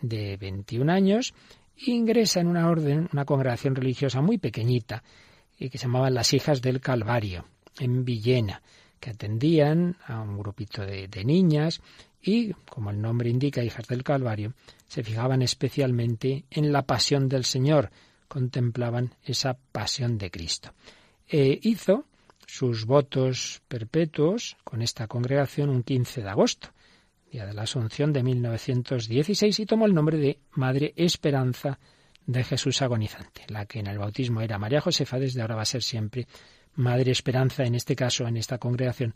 de 0.00 0.36
21 0.36 0.90
años, 0.90 1.34
e 1.76 1.92
ingresa 1.92 2.40
en 2.40 2.48
una 2.48 2.68
orden, 2.68 3.08
una 3.12 3.24
congregación 3.24 3.74
religiosa 3.74 4.20
muy 4.20 4.38
pequeñita, 4.38 5.02
eh, 5.58 5.70
que 5.70 5.78
se 5.78 5.86
llamaban 5.86 6.14
las 6.14 6.32
Hijas 6.32 6.60
del 6.62 6.80
Calvario, 6.80 7.44
en 7.78 8.04
Villena 8.04 8.62
que 9.00 9.10
atendían 9.10 9.96
a 10.06 10.20
un 10.20 10.38
grupito 10.38 10.84
de, 10.84 11.24
niñas 11.24 11.80
y, 12.22 12.52
como 12.52 12.90
el 12.90 13.00
nombre 13.00 13.30
indica, 13.30 13.64
hijas 13.64 13.88
del 13.88 14.04
Calvario, 14.04 14.52
se 14.86 15.02
fijaban 15.02 15.42
especialmente 15.42 16.44
en 16.50 16.70
la 16.70 16.82
pasión 16.82 17.28
del 17.28 17.44
Señor, 17.44 17.90
contemplaban 18.28 19.14
esa 19.24 19.56
pasión 19.72 20.18
de 20.18 20.30
Cristo. 20.30 20.72
E 21.26 21.58
hizo 21.62 22.04
sus 22.46 22.84
votos 22.84 23.62
perpetuos 23.68 24.56
con 24.64 24.82
esta 24.82 25.06
congregación 25.06 25.70
un 25.70 25.82
15 25.82 26.22
de 26.22 26.28
agosto, 26.28 26.68
día 27.32 27.46
de 27.46 27.54
la 27.54 27.62
Asunción 27.62 28.12
de 28.12 28.22
1916, 28.22 29.60
y 29.60 29.66
tomó 29.66 29.86
el 29.86 29.94
nombre 29.94 30.18
de 30.18 30.38
Madre 30.52 30.92
Esperanza 30.96 31.78
de 32.26 32.44
Jesús 32.44 32.82
agonizante. 32.82 33.42
La 33.48 33.66
que 33.66 33.80
en 33.80 33.86
el 33.86 33.98
bautismo 33.98 34.40
era 34.40 34.58
María 34.58 34.80
Josefa, 34.80 35.18
desde 35.18 35.40
ahora 35.40 35.56
va 35.56 35.62
a 35.62 35.66
ser 35.66 35.82
siempre 35.82 36.26
Madre 36.74 37.12
Esperanza, 37.12 37.64
en 37.64 37.74
este 37.74 37.96
caso, 37.96 38.26
en 38.26 38.36
esta 38.36 38.58
congregación 38.58 39.14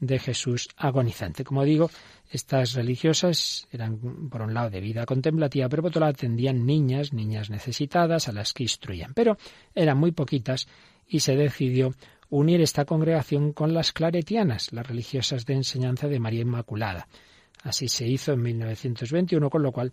de 0.00 0.18
Jesús 0.18 0.68
agonizante. 0.76 1.44
Como 1.44 1.64
digo, 1.64 1.90
estas 2.30 2.74
religiosas 2.74 3.66
eran, 3.70 4.28
por 4.28 4.42
un 4.42 4.52
lado, 4.52 4.70
de 4.70 4.80
vida 4.80 5.06
contemplativa, 5.06 5.68
pero 5.68 5.82
por 5.82 5.90
otro 5.90 6.00
lado 6.00 6.10
atendían 6.10 6.66
niñas, 6.66 7.12
niñas 7.12 7.50
necesitadas, 7.50 8.28
a 8.28 8.32
las 8.32 8.52
que 8.52 8.64
instruían. 8.64 9.14
Pero 9.14 9.38
eran 9.74 9.98
muy 9.98 10.12
poquitas 10.12 10.68
y 11.08 11.20
se 11.20 11.36
decidió 11.36 11.94
unir 12.28 12.60
esta 12.60 12.84
congregación 12.84 13.52
con 13.52 13.72
las 13.72 13.92
claretianas, 13.92 14.72
las 14.72 14.86
religiosas 14.86 15.46
de 15.46 15.54
enseñanza 15.54 16.08
de 16.08 16.20
María 16.20 16.42
Inmaculada. 16.42 17.08
Así 17.62 17.88
se 17.88 18.06
hizo 18.06 18.32
en 18.32 18.42
1921, 18.42 19.48
con 19.48 19.62
lo 19.62 19.72
cual 19.72 19.92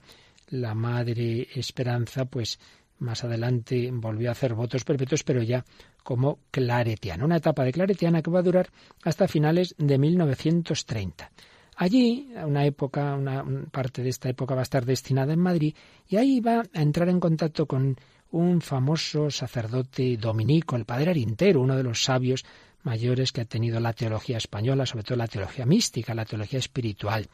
la 0.50 0.74
Madre 0.76 1.48
Esperanza, 1.56 2.26
pues 2.26 2.60
más 3.04 3.24
adelante 3.24 3.90
volvió 3.92 4.30
a 4.30 4.32
hacer 4.32 4.54
votos 4.54 4.84
perpetuos, 4.84 5.24
pero 5.24 5.44
ya 5.44 5.64
como 6.04 6.40
claretiana. 6.52 7.26
Una 7.26 7.38
etapa 7.38 7.64
de 7.64 7.72
claretiana 7.72 8.22
que 8.22 8.32
va 8.32 8.40
a 8.40 8.44
durar 8.44 8.70
hasta 9.04 9.28
finales 9.28 9.76
de 9.78 9.98
1930. 9.98 11.32
Allí, 11.76 12.32
una 12.46 12.66
época, 12.66 13.16
una 13.16 13.44
parte 13.72 14.04
de 14.04 14.10
esta 14.10 14.30
época 14.30 14.54
va 14.54 14.62
a 14.62 14.64
estar 14.64 14.86
destinada 14.86 15.34
en 15.34 15.40
Madrid 15.40 15.76
y 16.08 16.18
ahí 16.18 16.40
va 16.40 16.64
a 16.74 16.82
entrar 16.82 17.10
en 17.10 17.20
contacto 17.20 17.66
con 17.66 17.98
un 18.32 18.62
famoso 18.62 19.30
sacerdote 19.30 20.18
dominico, 20.18 20.76
el 20.76 20.86
padre 20.86 21.12
Arintero, 21.12 21.62
uno 21.62 21.76
de 21.76 21.84
los 21.84 22.04
sabios 22.04 22.44
mayores 22.84 23.32
que 23.32 23.42
ha 23.42 23.46
tenido 23.46 23.80
la 23.80 23.94
teología 23.94 24.38
española, 24.38 24.86
sobre 24.86 25.04
todo 25.04 25.18
la 25.18 25.28
teología 25.28 25.66
mística, 25.66 26.14
la 26.14 26.26
teología 26.26 26.60
espiritual, 26.60 27.28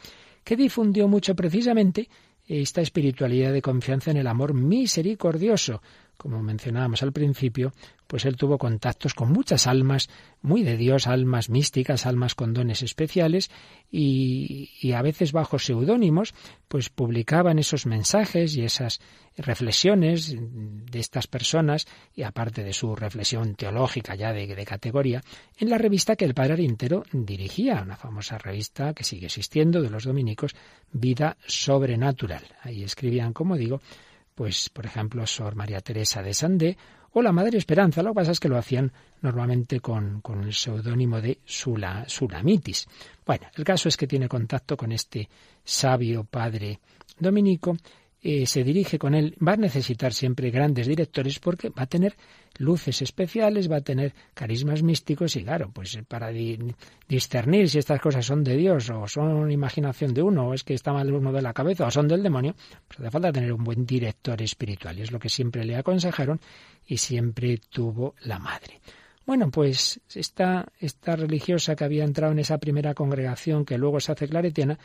que 0.43 0.55
difundió 0.55 1.07
mucho 1.07 1.35
precisamente 1.35 2.07
esta 2.50 2.82
espiritualidad 2.82 3.53
de 3.53 3.62
confianza 3.62 4.10
en 4.10 4.18
el 4.18 4.27
amor 4.27 4.56
misericordioso. 4.56 5.82
Como 6.18 6.41
mencionábamos 6.41 7.03
al 7.03 7.13
principio, 7.13 7.72
pues 8.09 8.25
él 8.25 8.37
tuvo 8.37 8.57
contactos 8.57 9.13
con 9.13 9.31
muchas 9.31 9.67
almas 9.67 10.09
muy 10.41 10.63
de 10.63 10.77
Dios, 10.77 11.05
almas 11.05 11.51
místicas, 11.51 12.07
almas 12.07 12.33
con 12.33 12.55
dones 12.55 12.81
especiales, 12.81 13.51
y, 13.91 14.91
a 14.93 15.03
veces 15.03 15.31
bajo 15.31 15.59
seudónimos, 15.59 16.33
pues 16.67 16.89
publicaban 16.89 17.59
esos 17.59 17.85
mensajes 17.85 18.57
y 18.57 18.63
esas 18.63 18.99
reflexiones 19.37 20.35
de 20.35 20.99
estas 20.99 21.27
personas, 21.27 21.85
y 22.15 22.23
aparte 22.23 22.63
de 22.63 22.73
su 22.73 22.95
reflexión 22.95 23.53
teológica 23.53 24.15
ya 24.15 24.33
de, 24.33 24.47
de 24.47 24.65
categoría, 24.65 25.21
en 25.59 25.69
la 25.69 25.77
revista 25.77 26.15
que 26.15 26.25
el 26.25 26.33
padre 26.33 26.53
Arintero 26.53 27.03
dirigía, 27.11 27.83
una 27.83 27.95
famosa 27.95 28.39
revista 28.39 28.95
que 28.95 29.03
sigue 29.03 29.27
existiendo 29.27 29.83
de 29.83 29.91
los 29.91 30.05
dominicos, 30.05 30.55
Vida 30.91 31.37
Sobrenatural. 31.45 32.43
Ahí 32.63 32.81
escribían, 32.83 33.33
como 33.33 33.55
digo, 33.55 33.81
pues 34.33 34.69
por 34.69 34.87
ejemplo 34.87 35.27
Sor 35.27 35.55
María 35.55 35.81
Teresa 35.81 36.23
de 36.23 36.33
Sandé 36.33 36.77
o 37.13 37.21
la 37.21 37.31
Madre 37.31 37.57
Esperanza. 37.57 38.03
Lo 38.03 38.11
que 38.11 38.15
pasa 38.15 38.31
es 38.31 38.39
que 38.39 38.49
lo 38.49 38.57
hacían 38.57 38.91
normalmente 39.21 39.79
con, 39.79 40.21
el 40.43 40.53
seudónimo 40.53 41.21
de 41.21 41.39
Sula, 41.45 42.05
Sulamitis. 42.07 42.87
Bueno, 43.25 43.47
el 43.55 43.63
caso 43.63 43.89
es 43.89 43.97
que 43.97 44.07
tiene 44.07 44.27
contacto 44.27 44.77
con 44.77 44.91
este 44.91 45.29
sabio 45.63 46.23
padre 46.23 46.79
dominico 47.17 47.75
eh, 48.21 48.45
se 48.45 48.65
dirige 48.65 48.99
con 48.99 49.15
él, 49.15 49.35
va 49.45 49.53
a 49.53 49.57
necesitar 49.57 50.13
siempre 50.13 50.51
grandes 50.51 50.88
directores 50.88 51.39
porque 51.39 51.69
va 51.69 51.83
a 51.83 51.88
tener 51.88 52.17
luces 52.57 53.01
especiales, 53.01 53.71
va 53.71 53.77
a 53.77 53.81
tener 53.81 54.13
carismas 54.33 54.83
místicos 54.83 55.38
y 55.38 55.43
claro, 55.43 55.71
pues 55.73 55.97
para 56.07 56.29
discernir 57.07 57.69
si 57.69 57.79
estas 57.79 58.01
cosas 58.01 58.25
son 58.25 58.43
de 58.43 58.57
Dios 58.57 58.89
o 58.89 59.07
son 59.07 59.49
imaginación 59.51 60.13
de 60.13 60.21
uno 60.21 60.49
o 60.49 60.53
es 60.53 60.65
que 60.65 60.73
está 60.73 60.91
mal 60.91 61.13
uno 61.13 61.31
de 61.31 61.41
la 61.41 61.53
cabeza 61.53 61.85
o 61.85 61.91
son 61.91 62.09
del 62.09 62.21
demonio, 62.21 62.55
pues 62.88 62.99
hace 62.99 63.09
falta 63.09 63.31
tener 63.31 63.53
un 63.53 63.63
buen 63.63 63.85
director 63.85 64.41
espiritual 64.41 64.99
y 64.99 65.03
es 65.03 65.11
lo 65.11 65.19
que 65.19 65.29
siempre 65.29 65.63
le 65.63 65.77
aconsejaron 65.77 66.41
y 66.85 66.97
siempre 66.97 67.61
tuvo 67.69 68.15
la 68.23 68.38
madre. 68.38 68.81
Bueno, 69.25 69.51
pues 69.51 70.01
esta, 70.13 70.73
esta 70.79 71.15
religiosa 71.15 71.75
que 71.75 71.83
había 71.83 72.03
entrado 72.03 72.33
en 72.33 72.39
esa 72.39 72.57
primera 72.57 72.95
congregación 72.95 73.63
que 73.63 73.77
luego 73.77 73.99
se 73.99 74.11
hace 74.11 74.27
claretiana, 74.27 74.79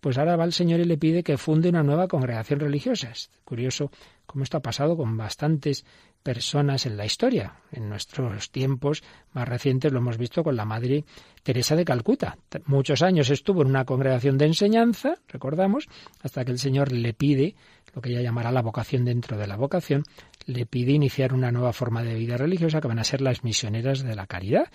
pues 0.00 0.18
ahora 0.18 0.36
va 0.36 0.44
el 0.44 0.52
Señor 0.52 0.80
y 0.80 0.84
le 0.84 0.98
pide 0.98 1.22
que 1.22 1.38
funde 1.38 1.68
una 1.68 1.82
nueva 1.82 2.08
congregación 2.08 2.60
religiosa. 2.60 3.10
Es 3.10 3.30
curioso 3.44 3.90
cómo 4.26 4.44
esto 4.44 4.58
ha 4.58 4.62
pasado 4.62 4.96
con 4.96 5.16
bastantes 5.16 5.84
personas 6.22 6.84
en 6.86 6.96
la 6.96 7.06
historia. 7.06 7.54
En 7.72 7.88
nuestros 7.88 8.50
tiempos 8.50 9.02
más 9.32 9.48
recientes 9.48 9.92
lo 9.92 9.98
hemos 9.98 10.18
visto 10.18 10.44
con 10.44 10.56
la 10.56 10.64
Madre 10.64 11.04
Teresa 11.42 11.74
de 11.76 11.84
Calcuta. 11.84 12.36
Muchos 12.66 13.02
años 13.02 13.30
estuvo 13.30 13.62
en 13.62 13.68
una 13.68 13.84
congregación 13.84 14.36
de 14.36 14.46
enseñanza, 14.46 15.14
recordamos, 15.28 15.88
hasta 16.22 16.44
que 16.44 16.52
el 16.52 16.58
Señor 16.58 16.92
le 16.92 17.14
pide, 17.14 17.54
lo 17.94 18.02
que 18.02 18.10
ella 18.10 18.22
llamará 18.22 18.52
la 18.52 18.62
vocación 18.62 19.04
dentro 19.04 19.38
de 19.38 19.46
la 19.46 19.56
vocación, 19.56 20.02
le 20.44 20.66
pide 20.66 20.92
iniciar 20.92 21.32
una 21.32 21.50
nueva 21.50 21.72
forma 21.72 22.02
de 22.02 22.14
vida 22.14 22.36
religiosa 22.36 22.80
que 22.80 22.88
van 22.88 22.98
a 22.98 23.04
ser 23.04 23.20
las 23.20 23.44
misioneras 23.44 24.02
de 24.02 24.14
la 24.14 24.26
caridad. 24.26 24.68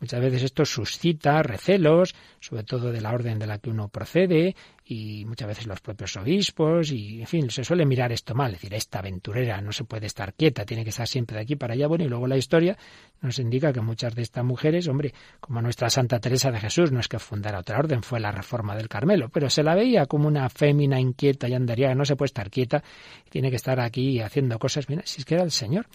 Muchas 0.00 0.20
veces 0.20 0.42
esto 0.42 0.64
suscita 0.64 1.42
recelos, 1.42 2.14
sobre 2.38 2.64
todo 2.64 2.92
de 2.92 3.00
la 3.00 3.12
orden 3.12 3.38
de 3.38 3.46
la 3.46 3.58
que 3.58 3.70
uno 3.70 3.88
procede, 3.88 4.54
y 4.84 5.24
muchas 5.24 5.48
veces 5.48 5.66
los 5.66 5.80
propios 5.80 6.16
obispos, 6.16 6.92
y 6.92 7.20
en 7.20 7.26
fin, 7.26 7.50
se 7.50 7.64
suele 7.64 7.86
mirar 7.86 8.12
esto 8.12 8.34
mal, 8.34 8.52
es 8.52 8.60
decir, 8.60 8.74
esta 8.74 8.98
aventurera 8.98 9.60
no 9.60 9.72
se 9.72 9.84
puede 9.84 10.06
estar 10.06 10.34
quieta, 10.34 10.64
tiene 10.64 10.84
que 10.84 10.90
estar 10.90 11.08
siempre 11.08 11.36
de 11.36 11.42
aquí 11.42 11.56
para 11.56 11.74
allá. 11.74 11.86
Bueno, 11.86 12.04
y 12.04 12.08
luego 12.08 12.26
la 12.26 12.36
historia 12.36 12.76
nos 13.22 13.38
indica 13.38 13.72
que 13.72 13.80
muchas 13.80 14.14
de 14.14 14.22
estas 14.22 14.44
mujeres, 14.44 14.86
hombre, 14.86 15.14
como 15.40 15.62
nuestra 15.62 15.88
Santa 15.88 16.20
Teresa 16.20 16.50
de 16.50 16.60
Jesús, 16.60 16.92
no 16.92 17.00
es 17.00 17.08
que 17.08 17.18
fundara 17.18 17.58
otra 17.58 17.78
orden, 17.78 18.02
fue 18.02 18.20
la 18.20 18.30
reforma 18.30 18.76
del 18.76 18.88
Carmelo, 18.88 19.30
pero 19.30 19.48
se 19.48 19.62
la 19.62 19.74
veía 19.74 20.06
como 20.06 20.28
una 20.28 20.48
fémina 20.50 21.00
inquieta 21.00 21.48
y 21.48 21.54
andaría, 21.54 21.94
no 21.94 22.04
se 22.04 22.16
puede 22.16 22.26
estar 22.26 22.50
quieta, 22.50 22.84
tiene 23.30 23.50
que 23.50 23.56
estar 23.56 23.80
aquí 23.80 24.20
haciendo 24.20 24.58
cosas. 24.58 24.86
bien 24.86 25.00
si 25.04 25.20
es 25.20 25.24
que 25.24 25.34
era 25.34 25.44
el 25.44 25.50
Señor 25.50 25.86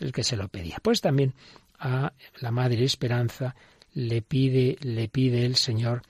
el 0.00 0.12
que 0.12 0.24
se 0.24 0.36
lo 0.36 0.48
pedía. 0.48 0.78
Pues 0.82 1.00
también 1.00 1.34
a 1.80 2.12
la 2.40 2.50
Madre 2.50 2.84
Esperanza 2.84 3.54
le 3.94 4.22
pide, 4.22 4.76
le 4.82 5.08
pide 5.08 5.44
el 5.44 5.56
Señor 5.56 6.02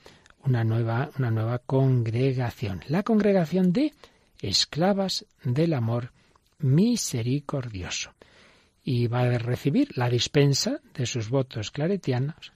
una 0.43 0.63
nueva, 0.63 1.09
una 1.17 1.31
nueva 1.31 1.59
congregación, 1.59 2.81
la 2.87 3.03
congregación 3.03 3.71
de 3.71 3.93
esclavas 4.39 5.25
del 5.43 5.73
amor 5.73 6.11
misericordioso. 6.59 8.13
Y 8.83 9.07
va 9.07 9.21
a 9.21 9.37
recibir 9.37 9.95
la 9.95 10.09
dispensa 10.09 10.79
de 10.95 11.05
sus 11.05 11.29
votos 11.29 11.69
claretianos 11.69 12.51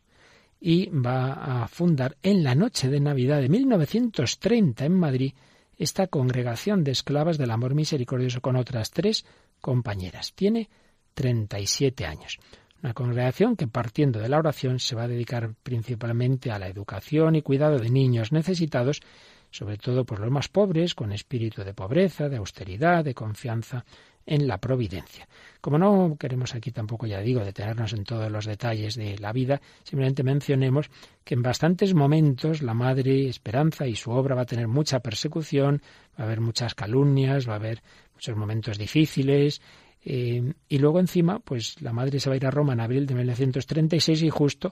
y 0.59 0.87
va 0.87 1.63
a 1.63 1.67
fundar 1.67 2.17
en 2.23 2.43
la 2.43 2.55
noche 2.55 2.89
de 2.89 2.99
Navidad 2.99 3.41
de 3.41 3.49
1930 3.49 4.85
en 4.85 4.93
Madrid 4.93 5.33
esta 5.77 6.07
congregación 6.07 6.83
de 6.83 6.91
esclavas 6.91 7.37
del 7.37 7.51
amor 7.51 7.75
misericordioso 7.75 8.41
con 8.41 8.55
otras 8.55 8.89
tres 8.91 9.25
compañeras. 9.61 10.33
Tiene 10.33 10.69
37 11.13 12.05
años. 12.05 12.39
Una 12.85 12.93
congregación 12.93 13.55
que 13.55 13.65
partiendo 13.65 14.19
de 14.19 14.29
la 14.29 14.37
oración 14.37 14.77
se 14.79 14.95
va 14.95 15.05
a 15.05 15.07
dedicar 15.07 15.55
principalmente 15.63 16.51
a 16.51 16.59
la 16.59 16.67
educación 16.67 17.33
y 17.35 17.41
cuidado 17.41 17.79
de 17.79 17.89
niños 17.89 18.31
necesitados, 18.31 19.01
sobre 19.49 19.77
todo 19.77 20.05
por 20.05 20.19
los 20.19 20.29
más 20.29 20.49
pobres, 20.49 20.93
con 20.93 21.11
espíritu 21.11 21.63
de 21.63 21.73
pobreza, 21.73 22.29
de 22.29 22.37
austeridad, 22.37 23.03
de 23.03 23.15
confianza 23.15 23.83
en 24.27 24.47
la 24.47 24.59
providencia. 24.59 25.27
Como 25.61 25.79
no 25.79 26.15
queremos 26.19 26.53
aquí 26.53 26.69
tampoco, 26.69 27.07
ya 27.07 27.21
digo, 27.21 27.43
detenernos 27.43 27.93
en 27.93 28.03
todos 28.03 28.31
los 28.31 28.45
detalles 28.45 28.93
de 28.93 29.17
la 29.17 29.33
vida, 29.33 29.61
simplemente 29.83 30.21
mencionemos 30.21 30.91
que 31.23 31.33
en 31.33 31.41
bastantes 31.41 31.95
momentos 31.95 32.61
la 32.61 32.75
Madre 32.75 33.27
Esperanza 33.27 33.87
y 33.87 33.95
su 33.95 34.11
obra 34.11 34.35
va 34.35 34.43
a 34.43 34.45
tener 34.45 34.67
mucha 34.67 34.99
persecución, 34.99 35.81
va 36.19 36.25
a 36.25 36.27
haber 36.27 36.39
muchas 36.39 36.75
calumnias, 36.75 37.49
va 37.49 37.53
a 37.53 37.55
haber 37.55 37.81
muchos 38.13 38.37
momentos 38.37 38.77
difíciles, 38.77 39.59
eh, 40.07 40.53
y 40.69 40.77
luego 40.77 40.99
encima, 40.99 41.39
pues 41.39 41.81
la 41.81 41.91
madre 41.91 42.19
se 42.19 42.29
va 42.29 42.35
a 42.35 42.37
ir 42.37 42.45
a 42.45 42.51
Roma 42.51 42.73
en 42.73 42.79
abril 42.79 43.07
de 43.07 43.15
1936 43.15 44.21
y 44.21 44.29
justo 44.29 44.71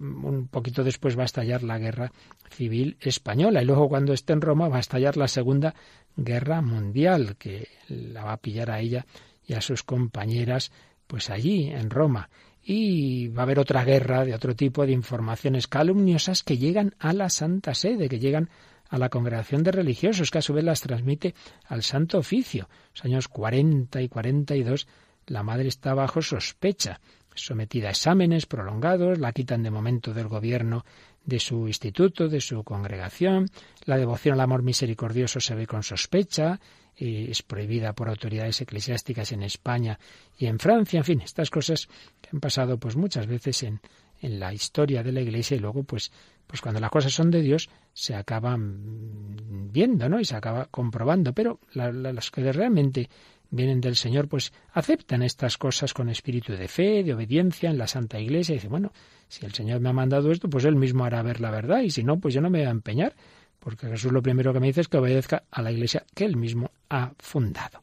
un 0.00 0.48
poquito 0.50 0.82
después 0.82 1.16
va 1.16 1.22
a 1.22 1.26
estallar 1.26 1.62
la 1.62 1.78
guerra 1.78 2.10
civil 2.50 2.96
española. 3.00 3.62
Y 3.62 3.66
luego 3.66 3.88
cuando 3.88 4.12
esté 4.12 4.32
en 4.32 4.40
Roma 4.40 4.68
va 4.68 4.78
a 4.78 4.80
estallar 4.80 5.16
la 5.16 5.28
Segunda 5.28 5.74
Guerra 6.16 6.60
Mundial, 6.60 7.36
que 7.38 7.68
la 7.88 8.24
va 8.24 8.32
a 8.32 8.40
pillar 8.40 8.72
a 8.72 8.80
ella 8.80 9.06
y 9.46 9.54
a 9.54 9.60
sus 9.60 9.84
compañeras 9.84 10.72
pues 11.06 11.30
allí 11.30 11.68
en 11.68 11.88
Roma. 11.90 12.28
Y 12.64 13.28
va 13.28 13.42
a 13.42 13.44
haber 13.44 13.60
otra 13.60 13.84
guerra 13.84 14.24
de 14.24 14.34
otro 14.34 14.56
tipo 14.56 14.86
de 14.86 14.92
informaciones 14.92 15.68
calumniosas 15.68 16.42
que 16.42 16.58
llegan 16.58 16.94
a 16.98 17.12
la 17.12 17.28
Santa 17.28 17.74
Sede, 17.74 18.08
que 18.08 18.18
llegan 18.18 18.50
la 18.98 19.08
congregación 19.08 19.62
de 19.62 19.72
religiosos, 19.72 20.30
que 20.30 20.38
a 20.38 20.42
su 20.42 20.52
vez 20.52 20.64
las 20.64 20.80
transmite 20.80 21.34
al 21.66 21.82
Santo 21.82 22.18
Oficio. 22.18 22.68
Los 22.94 23.04
años 23.04 23.28
40 23.28 24.00
y 24.02 24.08
42, 24.08 24.86
la 25.26 25.42
madre 25.42 25.68
está 25.68 25.94
bajo 25.94 26.22
sospecha, 26.22 27.00
sometida 27.34 27.88
a 27.88 27.92
exámenes 27.92 28.46
prolongados, 28.46 29.18
la 29.18 29.32
quitan 29.32 29.62
de 29.62 29.70
momento 29.70 30.12
del 30.12 30.28
gobierno 30.28 30.84
de 31.24 31.38
su 31.38 31.66
instituto, 31.68 32.28
de 32.28 32.40
su 32.40 32.64
congregación, 32.64 33.48
la 33.84 33.96
devoción 33.96 34.34
al 34.34 34.40
amor 34.40 34.62
misericordioso 34.62 35.40
se 35.40 35.54
ve 35.54 35.66
con 35.66 35.82
sospecha, 35.82 36.60
eh, 36.96 37.28
es 37.30 37.42
prohibida 37.42 37.94
por 37.94 38.08
autoridades 38.08 38.60
eclesiásticas 38.60 39.32
en 39.32 39.42
España 39.42 39.98
y 40.36 40.46
en 40.46 40.58
Francia, 40.58 40.98
en 40.98 41.04
fin, 41.04 41.20
estas 41.22 41.48
cosas 41.48 41.88
han 42.32 42.40
pasado 42.40 42.76
pues 42.78 42.96
muchas 42.96 43.26
veces 43.26 43.62
en, 43.62 43.80
en 44.20 44.40
la 44.40 44.52
historia 44.52 45.02
de 45.02 45.12
la 45.12 45.20
Iglesia 45.20 45.56
y 45.56 45.60
luego 45.60 45.84
pues 45.84 46.12
pues 46.46 46.60
cuando 46.60 46.80
las 46.80 46.90
cosas 46.90 47.14
son 47.14 47.30
de 47.30 47.40
Dios 47.40 47.70
se 47.92 48.14
acaban 48.14 49.70
viendo, 49.70 50.08
¿no? 50.08 50.20
Y 50.20 50.24
se 50.24 50.36
acaba 50.36 50.66
comprobando, 50.66 51.32
pero 51.32 51.60
las 51.74 52.30
que 52.30 52.52
realmente 52.52 53.08
vienen 53.50 53.80
del 53.80 53.96
Señor, 53.96 54.28
pues 54.28 54.52
aceptan 54.72 55.22
estas 55.22 55.58
cosas 55.58 55.92
con 55.92 56.08
espíritu 56.08 56.54
de 56.54 56.68
fe, 56.68 57.04
de 57.04 57.12
obediencia 57.12 57.70
en 57.70 57.78
la 57.78 57.86
Santa 57.86 58.18
Iglesia 58.18 58.54
y 58.54 58.56
dicen, 58.56 58.70
bueno, 58.70 58.92
si 59.28 59.44
el 59.44 59.52
Señor 59.52 59.80
me 59.80 59.90
ha 59.90 59.92
mandado 59.92 60.30
esto, 60.30 60.48
pues 60.48 60.64
Él 60.64 60.76
mismo 60.76 61.04
hará 61.04 61.22
ver 61.22 61.40
la 61.40 61.50
verdad 61.50 61.82
y 61.82 61.90
si 61.90 62.02
no, 62.02 62.18
pues 62.18 62.32
yo 62.32 62.40
no 62.40 62.48
me 62.48 62.60
voy 62.60 62.68
a 62.68 62.70
empeñar, 62.70 63.14
porque 63.58 63.88
Jesús 63.88 64.10
lo 64.10 64.22
primero 64.22 64.52
que 64.52 64.60
me 64.60 64.68
dice 64.68 64.80
es 64.80 64.88
que 64.88 64.96
obedezca 64.96 65.44
a 65.50 65.60
la 65.60 65.70
Iglesia 65.70 66.04
que 66.14 66.24
Él 66.24 66.36
mismo 66.36 66.70
ha 66.88 67.12
fundado. 67.18 67.82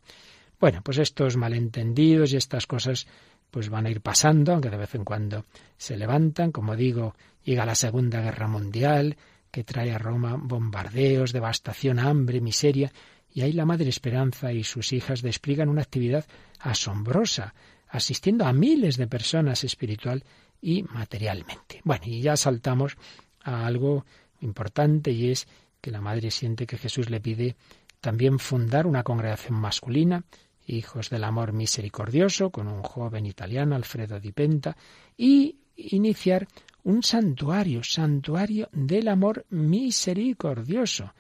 Bueno, 0.60 0.82
pues 0.84 0.98
estos 0.98 1.38
malentendidos 1.38 2.34
y 2.34 2.38
estas 2.38 2.66
cosas 2.66 3.08
pues 3.52 3.70
van 3.70 3.86
a 3.86 3.90
ir 3.90 4.02
pasando, 4.02 4.54
aunque 4.54 4.70
de 4.70 4.78
vez 4.78 4.94
en 4.96 5.06
cuando 5.06 5.46
se 5.78 5.98
levantan. 5.98 6.52
Como 6.52 6.76
digo, 6.76 7.16
llega 7.44 7.66
la 7.66 7.76
Segunda 7.76 8.22
Guerra 8.22 8.48
Mundial, 8.48 9.18
que 9.52 9.64
trae 9.64 9.92
a 9.92 9.98
Roma 9.98 10.38
bombardeos, 10.38 11.34
devastación, 11.34 12.00
hambre, 12.00 12.42
miseria, 12.42 12.92
Y 13.32 13.42
ahí 13.42 13.54
la 13.54 13.66
Madre 13.66 13.90
Esperanza 13.90 14.52
y 14.54 14.64
sus 14.64 14.92
hijas 14.92 15.22
despliegan 15.22 15.70
una 15.70 15.84
actividad 15.84 16.26
asombrosa, 16.60 17.54
asistiendo 17.88 18.46
a 18.46 18.54
miles 18.54 18.98
de 18.98 19.08
personas 19.08 19.64
espiritual 19.64 20.24
y 20.62 20.84
materialmente. 20.84 21.82
Bueno, 21.84 22.06
y 22.08 22.22
ya 22.22 22.36
saltamos 22.36 22.98
a 23.44 23.68
algo 23.68 24.06
importante 24.42 25.12
y 25.12 25.32
es 25.32 25.48
que 25.80 25.92
la 25.92 26.02
Madre 26.02 26.32
siente 26.32 26.66
que 26.66 26.78
Jesús 26.78 27.10
le 27.10 27.22
pide 27.22 27.56
también 28.02 28.40
fundar 28.40 28.88
una 28.88 29.04
congregación 29.04 29.60
masculina, 29.60 30.24
Hijos 30.66 31.10
del 31.10 31.24
Amor 31.24 31.52
Misericordioso, 31.52 32.52
con 32.52 32.68
un 32.68 32.84
joven 32.84 33.26
italiano, 33.26 33.76
Alfredo 33.76 34.20
Di 34.20 34.32
Penta, 34.32 34.78
y 35.18 35.58
iniciar 35.76 36.48
un 36.84 37.04
santuario, 37.04 37.84
santuario 37.84 38.70
del 38.72 39.08
amor 39.08 39.46
misericordioso, 39.50 41.14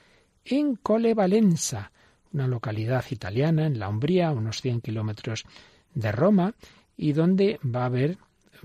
en 0.45 0.75
Colevalenza, 0.75 1.91
una 2.33 2.47
localidad 2.47 3.05
italiana 3.09 3.65
en 3.65 3.79
la 3.79 3.89
Umbría, 3.89 4.31
unos 4.31 4.61
100 4.61 4.81
kilómetros 4.81 5.45
de 5.93 6.11
Roma, 6.11 6.53
y 6.97 7.13
donde 7.13 7.59
va 7.63 7.83
a 7.83 7.85
haber, 7.85 8.17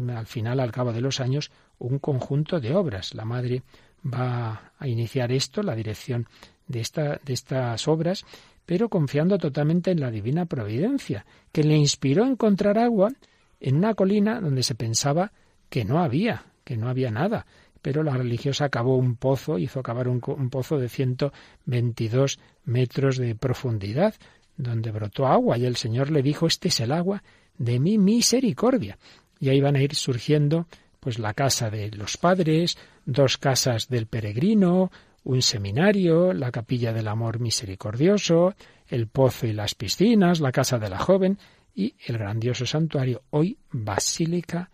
al 0.09 0.27
final, 0.27 0.61
al 0.61 0.73
cabo 0.73 0.93
de 0.93 1.01
los 1.01 1.21
años, 1.21 1.51
un 1.79 1.99
conjunto 1.99 2.61
de 2.61 2.75
obras. 2.75 3.15
La 3.15 3.25
madre 3.25 3.63
va 4.05 4.73
a 4.79 4.89
iniciar 4.89 5.33
esto, 5.33 5.63
la 5.63 5.75
dirección 5.75 6.27
de, 6.67 6.81
esta, 6.81 7.21
de 7.25 7.33
estas 7.33 7.87
obras, 7.89 8.25
pero 8.67 8.89
confiando 8.89 9.39
totalmente 9.39 9.91
en 9.91 10.01
la 10.01 10.11
divina 10.11 10.47
providencia, 10.47 11.27
que 11.53 11.63
le 11.63 11.77
inspiró 11.77 12.25
a 12.25 12.29
encontrar 12.29 12.79
agua 12.79 13.13
en 13.61 13.77
una 13.77 13.95
colina 13.95 14.41
donde 14.41 14.63
se 14.63 14.75
pensaba 14.75 15.33
que 15.69 15.85
no 15.85 16.03
había, 16.03 16.45
que 16.65 16.77
no 16.77 16.89
había 16.89 17.11
nada. 17.11 17.47
Pero 17.83 18.03
la 18.03 18.17
religiosa 18.17 18.65
acabó 18.65 18.97
un 18.97 19.17
pozo, 19.17 19.59
hizo 19.59 19.81
acabar 19.81 20.09
un, 20.09 20.21
pozo 20.21 20.79
de 20.79 20.89
122 20.89 22.39
metros 22.65 23.19
de 23.19 23.35
profundidad, 23.35 24.15
donde 24.57 24.91
brotó 24.91 25.27
agua, 25.27 25.59
y 25.59 25.67
el 25.67 25.77
Señor 25.77 26.11
le 26.11 26.23
dijo, 26.23 26.47
este 26.47 26.69
es 26.69 26.81
el 26.81 26.93
agua 26.93 27.23
de 27.59 27.79
mi 27.79 27.99
misericordia. 27.99 28.99
Y 29.39 29.51
ahí 29.51 29.61
van 29.61 29.77
a 29.77 29.83
ir 29.83 29.95
surgiendo 29.95 30.67
pues 31.01 31.19
la 31.19 31.35
casa 31.35 31.69
de 31.69 31.91
los 31.91 32.17
padres, 32.17 32.79
dos 33.05 33.37
casas 33.37 33.89
del 33.89 34.07
peregrino, 34.07 34.91
un 35.25 35.43
seminario, 35.43 36.33
la 36.33 36.51
capilla 36.51 36.95
del 36.95 37.09
amor 37.09 37.41
misericordioso, 37.41 38.55
el 38.89 39.09
pozo 39.09 39.47
y 39.47 39.53
las 39.53 39.75
piscinas, 39.75 40.41
la 40.41 40.53
casa 40.53 40.79
de 40.79 40.89
la 40.89 40.99
joven 40.99 41.39
y 41.75 41.95
el 42.07 42.17
grandioso 42.17 42.65
santuario, 42.65 43.23
hoy 43.31 43.59
Basílica 43.71 44.71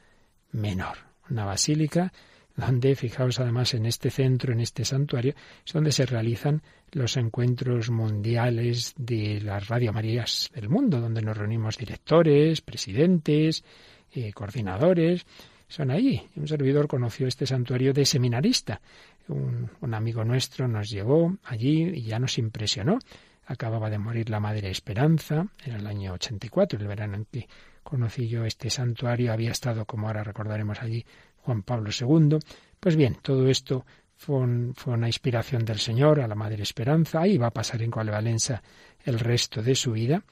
Menor. 0.52 1.09
Una 1.30 1.44
basílica 1.44 2.12
donde, 2.56 2.94
fijaos 2.94 3.40
además 3.40 3.74
en 3.74 3.86
este 3.86 4.10
centro, 4.10 4.52
en 4.52 4.60
este 4.60 4.84
santuario, 4.84 5.34
es 5.64 5.72
donde 5.72 5.92
se 5.92 6.06
realizan 6.06 6.62
los 6.92 7.16
encuentros 7.16 7.90
mundiales 7.90 8.94
de 8.96 9.40
las 9.40 9.68
Radio 9.68 9.92
Marías 9.92 10.50
del 10.54 10.68
mundo, 10.68 11.00
donde 11.00 11.22
nos 11.22 11.36
reunimos 11.36 11.78
directores, 11.78 12.60
presidentes, 12.60 13.64
eh, 14.12 14.32
coordinadores, 14.32 15.24
son 15.68 15.90
ahí. 15.92 16.20
Un 16.34 16.48
servidor 16.48 16.88
conoció 16.88 17.28
este 17.28 17.46
santuario 17.46 17.92
de 17.92 18.04
seminarista. 18.04 18.80
Un, 19.28 19.70
un, 19.80 19.94
amigo 19.94 20.24
nuestro 20.24 20.66
nos 20.66 20.90
llevó 20.90 21.36
allí 21.44 21.84
y 21.84 22.02
ya 22.02 22.18
nos 22.18 22.38
impresionó. 22.38 22.98
Acababa 23.46 23.88
de 23.88 23.98
morir 23.98 24.28
la 24.30 24.40
Madre 24.40 24.70
Esperanza, 24.70 25.46
en 25.64 25.74
el 25.74 25.86
año 25.86 26.14
84, 26.14 26.78
el 26.78 26.88
verano 26.88 27.16
en 27.16 27.24
que 27.26 27.48
conocí 27.82 28.28
yo 28.28 28.44
este 28.44 28.70
santuario. 28.70 29.32
Había 29.32 29.50
estado, 29.50 29.84
como 29.84 30.06
ahora 30.06 30.24
recordaremos 30.24 30.82
allí, 30.82 31.04
Juan 31.36 31.62
Pablo 31.62 31.90
II. 31.98 32.38
Pues 32.78 32.96
bien, 32.96 33.16
todo 33.22 33.48
esto 33.48 33.84
fue, 34.16 34.36
una 34.36 35.06
inspiración 35.06 35.64
del 35.64 35.78
Señor 35.78 36.20
a 36.20 36.28
la 36.28 36.34
Madre 36.34 36.62
Esperanza. 36.62 37.22
Ahí 37.22 37.38
va 37.38 37.48
a 37.48 37.52
pasar 37.52 37.82
en 37.82 37.90
Coalevalenza 37.90 38.62
el 39.04 39.18
resto 39.18 39.62
de 39.62 39.74
su 39.74 39.92
vida. 39.92 40.22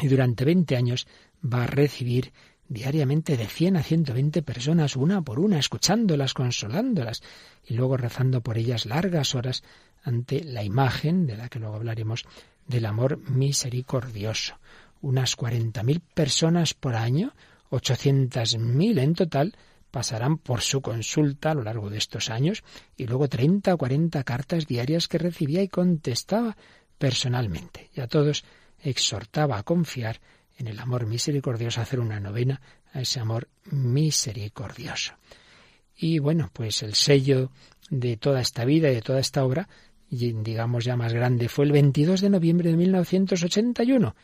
Y 0.00 0.08
durante 0.08 0.44
20 0.44 0.76
años 0.76 1.06
va 1.42 1.64
a 1.64 1.66
recibir 1.66 2.32
diariamente 2.68 3.36
de 3.36 3.46
100 3.46 3.78
a 3.78 3.82
120 3.82 4.42
personas, 4.42 4.94
una 4.94 5.22
por 5.22 5.40
una, 5.40 5.58
escuchándolas, 5.58 6.34
consolándolas 6.34 7.22
y 7.66 7.74
luego 7.74 7.96
rezando 7.96 8.42
por 8.42 8.58
ellas 8.58 8.86
largas 8.86 9.34
horas 9.34 9.64
ante 10.04 10.44
la 10.44 10.62
imagen, 10.62 11.26
de 11.26 11.36
la 11.36 11.48
que 11.48 11.58
luego 11.58 11.76
hablaremos, 11.76 12.24
del 12.66 12.86
amor 12.86 13.18
misericordioso. 13.30 14.58
Unas 15.00 15.36
40.000 15.36 16.00
personas 16.14 16.74
por 16.74 16.96
año, 16.96 17.34
800.000 17.70 19.00
en 19.00 19.14
total, 19.14 19.56
pasarán 19.90 20.38
por 20.38 20.60
su 20.60 20.82
consulta 20.82 21.50
a 21.50 21.54
lo 21.54 21.62
largo 21.62 21.90
de 21.90 21.98
estos 21.98 22.30
años 22.30 22.62
y 22.96 23.06
luego 23.06 23.28
30 23.28 23.74
o 23.74 23.78
40 23.78 24.22
cartas 24.24 24.66
diarias 24.66 25.08
que 25.08 25.18
recibía 25.18 25.62
y 25.62 25.68
contestaba 25.68 26.56
personalmente. 26.98 27.90
Y 27.94 28.00
a 28.00 28.08
todos 28.08 28.44
exhortaba 28.80 29.58
a 29.58 29.62
confiar 29.62 30.20
en 30.56 30.66
el 30.66 30.78
amor 30.78 31.06
misericordioso, 31.06 31.80
hacer 31.80 32.00
una 32.00 32.20
novena 32.20 32.60
a 32.92 33.00
ese 33.00 33.20
amor 33.20 33.48
misericordioso. 33.70 35.14
Y 35.96 36.18
bueno, 36.18 36.50
pues 36.52 36.82
el 36.82 36.94
sello 36.94 37.50
de 37.90 38.16
toda 38.16 38.40
esta 38.40 38.64
vida 38.64 38.90
y 38.90 38.94
de 38.94 39.02
toda 39.02 39.20
esta 39.20 39.44
obra, 39.44 39.68
digamos 40.10 40.84
ya 40.84 40.96
más 40.96 41.12
grande, 41.12 41.48
fue 41.48 41.64
el 41.64 41.72
22 41.72 42.20
de 42.20 42.30
noviembre 42.30 42.70
de 42.70 42.76
1981, 42.76 44.14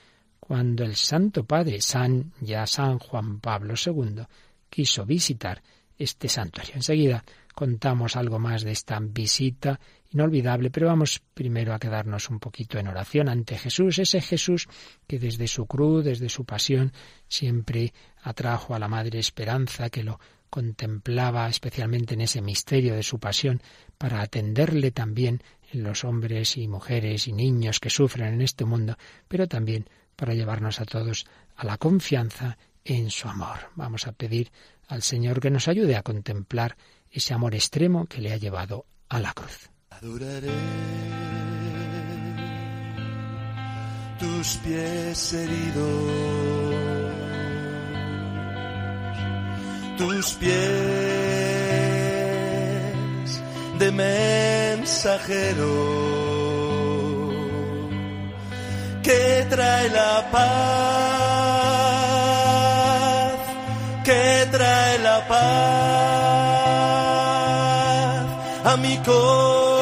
cuando 0.46 0.84
el 0.84 0.94
Santo 0.94 1.44
Padre, 1.44 1.80
San, 1.80 2.34
ya 2.42 2.66
San 2.66 2.98
Juan 2.98 3.40
Pablo 3.40 3.72
II, 3.82 4.24
quiso 4.68 5.06
visitar 5.06 5.62
este 5.96 6.28
santuario. 6.28 6.74
Enseguida 6.74 7.24
contamos 7.54 8.14
algo 8.14 8.38
más 8.38 8.62
de 8.62 8.72
esta 8.72 9.00
visita 9.00 9.80
inolvidable, 10.10 10.70
pero 10.70 10.88
vamos 10.88 11.22
primero 11.32 11.72
a 11.72 11.78
quedarnos 11.78 12.28
un 12.28 12.40
poquito 12.40 12.78
en 12.78 12.88
oración 12.88 13.30
ante 13.30 13.56
Jesús, 13.56 13.98
ese 13.98 14.20
Jesús 14.20 14.68
que 15.06 15.18
desde 15.18 15.48
su 15.48 15.64
cruz, 15.64 16.04
desde 16.04 16.28
su 16.28 16.44
pasión, 16.44 16.92
siempre 17.26 17.94
atrajo 18.20 18.74
a 18.74 18.78
la 18.78 18.88
Madre 18.88 19.20
Esperanza, 19.20 19.88
que 19.88 20.04
lo 20.04 20.20
contemplaba 20.50 21.48
especialmente 21.48 22.12
en 22.12 22.20
ese 22.20 22.42
misterio 22.42 22.94
de 22.94 23.02
su 23.02 23.18
pasión, 23.18 23.62
para 23.96 24.20
atenderle 24.20 24.90
también 24.90 25.42
en 25.72 25.82
los 25.84 26.04
hombres 26.04 26.58
y 26.58 26.68
mujeres 26.68 27.28
y 27.28 27.32
niños 27.32 27.80
que 27.80 27.88
sufren 27.88 28.34
en 28.34 28.42
este 28.42 28.66
mundo, 28.66 28.98
pero 29.26 29.48
también 29.48 29.88
para 30.14 30.34
llevarnos 30.34 30.80
a 30.80 30.84
todos 30.84 31.26
a 31.56 31.64
la 31.64 31.78
confianza 31.78 32.58
en 32.84 33.10
su 33.10 33.28
amor. 33.28 33.70
Vamos 33.74 34.06
a 34.06 34.12
pedir 34.12 34.52
al 34.88 35.02
Señor 35.02 35.40
que 35.40 35.50
nos 35.50 35.68
ayude 35.68 35.96
a 35.96 36.02
contemplar 36.02 36.76
ese 37.10 37.34
amor 37.34 37.54
extremo 37.54 38.06
que 38.06 38.20
le 38.20 38.32
ha 38.32 38.36
llevado 38.36 38.86
a 39.08 39.20
la 39.20 39.32
cruz. 39.32 39.70
Adoraré 39.90 40.50
tus 44.18 44.56
pies 44.58 45.32
heridos, 45.32 46.12
tus 49.98 50.32
pies 50.34 50.54
de 53.78 53.90
mensajero 53.92 55.24
que 59.04 59.46
trae 59.50 59.90
la 59.90 60.24
paz, 60.32 60.44
que 64.02 64.48
trae 64.50 64.98
la 64.98 65.28
paz 65.28 65.44
a 68.64 68.76
mi 68.78 68.96
corazón. 68.98 69.73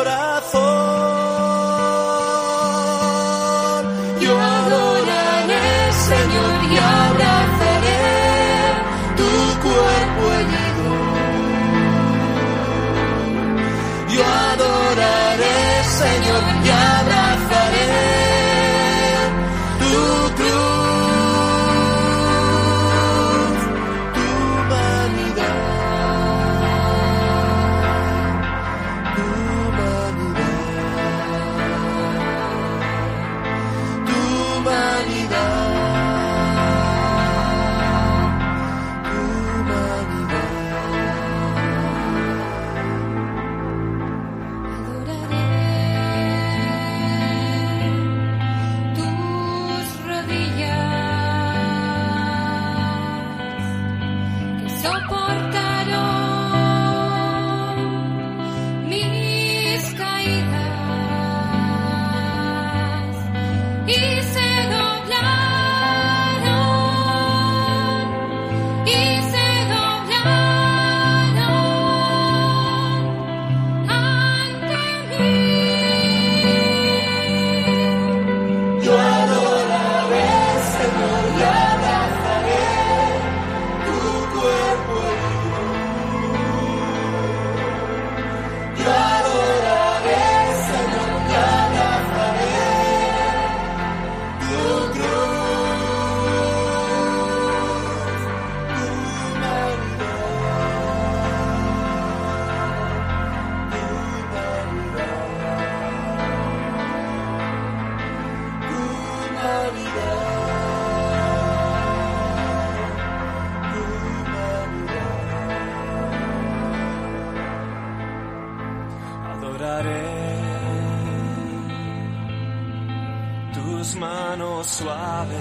tus 123.55 123.95
manos 123.97 124.67
suaves 124.67 125.39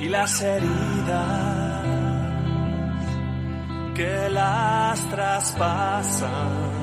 y 0.00 0.08
las 0.10 0.42
heridas 0.42 1.84
que 3.94 4.28
las 4.30 5.00
traspasan. 5.08 6.74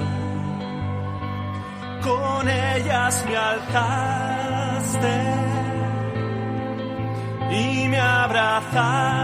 Con 2.02 2.50
ellas 2.50 3.26
me 3.30 3.38
alzaste 3.38 5.22
y 7.52 7.88
me 7.90 8.00
abrazaste 8.00 9.22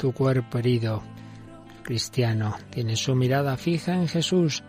tu 0.00 0.12
cuerpo 0.12 0.56
herido. 0.56 1.02
Cristiano 1.82 2.56
tiene 2.70 2.96
su 2.96 3.14
mirada 3.14 3.58
fija 3.58 3.92
en 3.92 4.08
Jesús, 4.08 4.62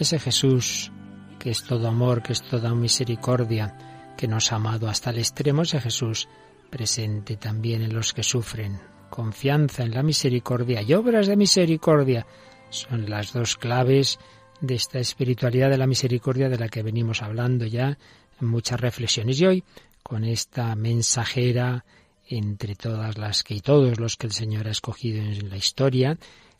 ese 0.00 0.18
Jesús 0.18 0.90
que 1.38 1.50
es 1.50 1.62
todo 1.62 1.86
amor, 1.86 2.20
que 2.20 2.32
es 2.32 2.42
toda 2.42 2.74
misericordia, 2.74 4.12
que 4.16 4.26
nos 4.26 4.50
ha 4.50 4.56
amado 4.56 4.88
hasta 4.88 5.10
el 5.10 5.18
extremo, 5.18 5.62
ese 5.62 5.80
Jesús 5.80 6.28
presente 6.68 7.36
también 7.36 7.82
en 7.82 7.94
los 7.94 8.12
que 8.12 8.24
sufren. 8.24 8.80
Confianza 9.08 9.84
en 9.84 9.94
la 9.94 10.02
misericordia 10.02 10.82
y 10.82 10.94
obras 10.94 11.28
de 11.28 11.36
misericordia 11.36 12.26
son 12.68 13.08
las 13.08 13.32
dos 13.32 13.56
claves 13.56 14.18
de 14.60 14.74
esta 14.74 14.98
espiritualidad 14.98 15.70
de 15.70 15.78
la 15.78 15.86
misericordia 15.86 16.48
de 16.48 16.58
la 16.58 16.68
que 16.68 16.82
venimos 16.82 17.22
hablando 17.22 17.66
ya 17.66 17.96
en 18.40 18.48
muchas 18.48 18.80
reflexiones. 18.80 19.40
Y 19.40 19.46
hoy, 19.46 19.64
con 20.02 20.24
esta 20.24 20.74
mensajera 20.74 21.84
entre 22.28 22.74
todas 22.74 23.18
las 23.18 23.42
que 23.42 23.54
y 23.54 23.60
todos 23.60 23.98
los 23.98 24.16
que 24.16 24.26
el 24.26 24.32
Señor 24.32 24.68
ha 24.68 24.72
escogido 24.72 25.22
en 25.22 25.48
la 25.48 25.56
historia, 25.56 26.18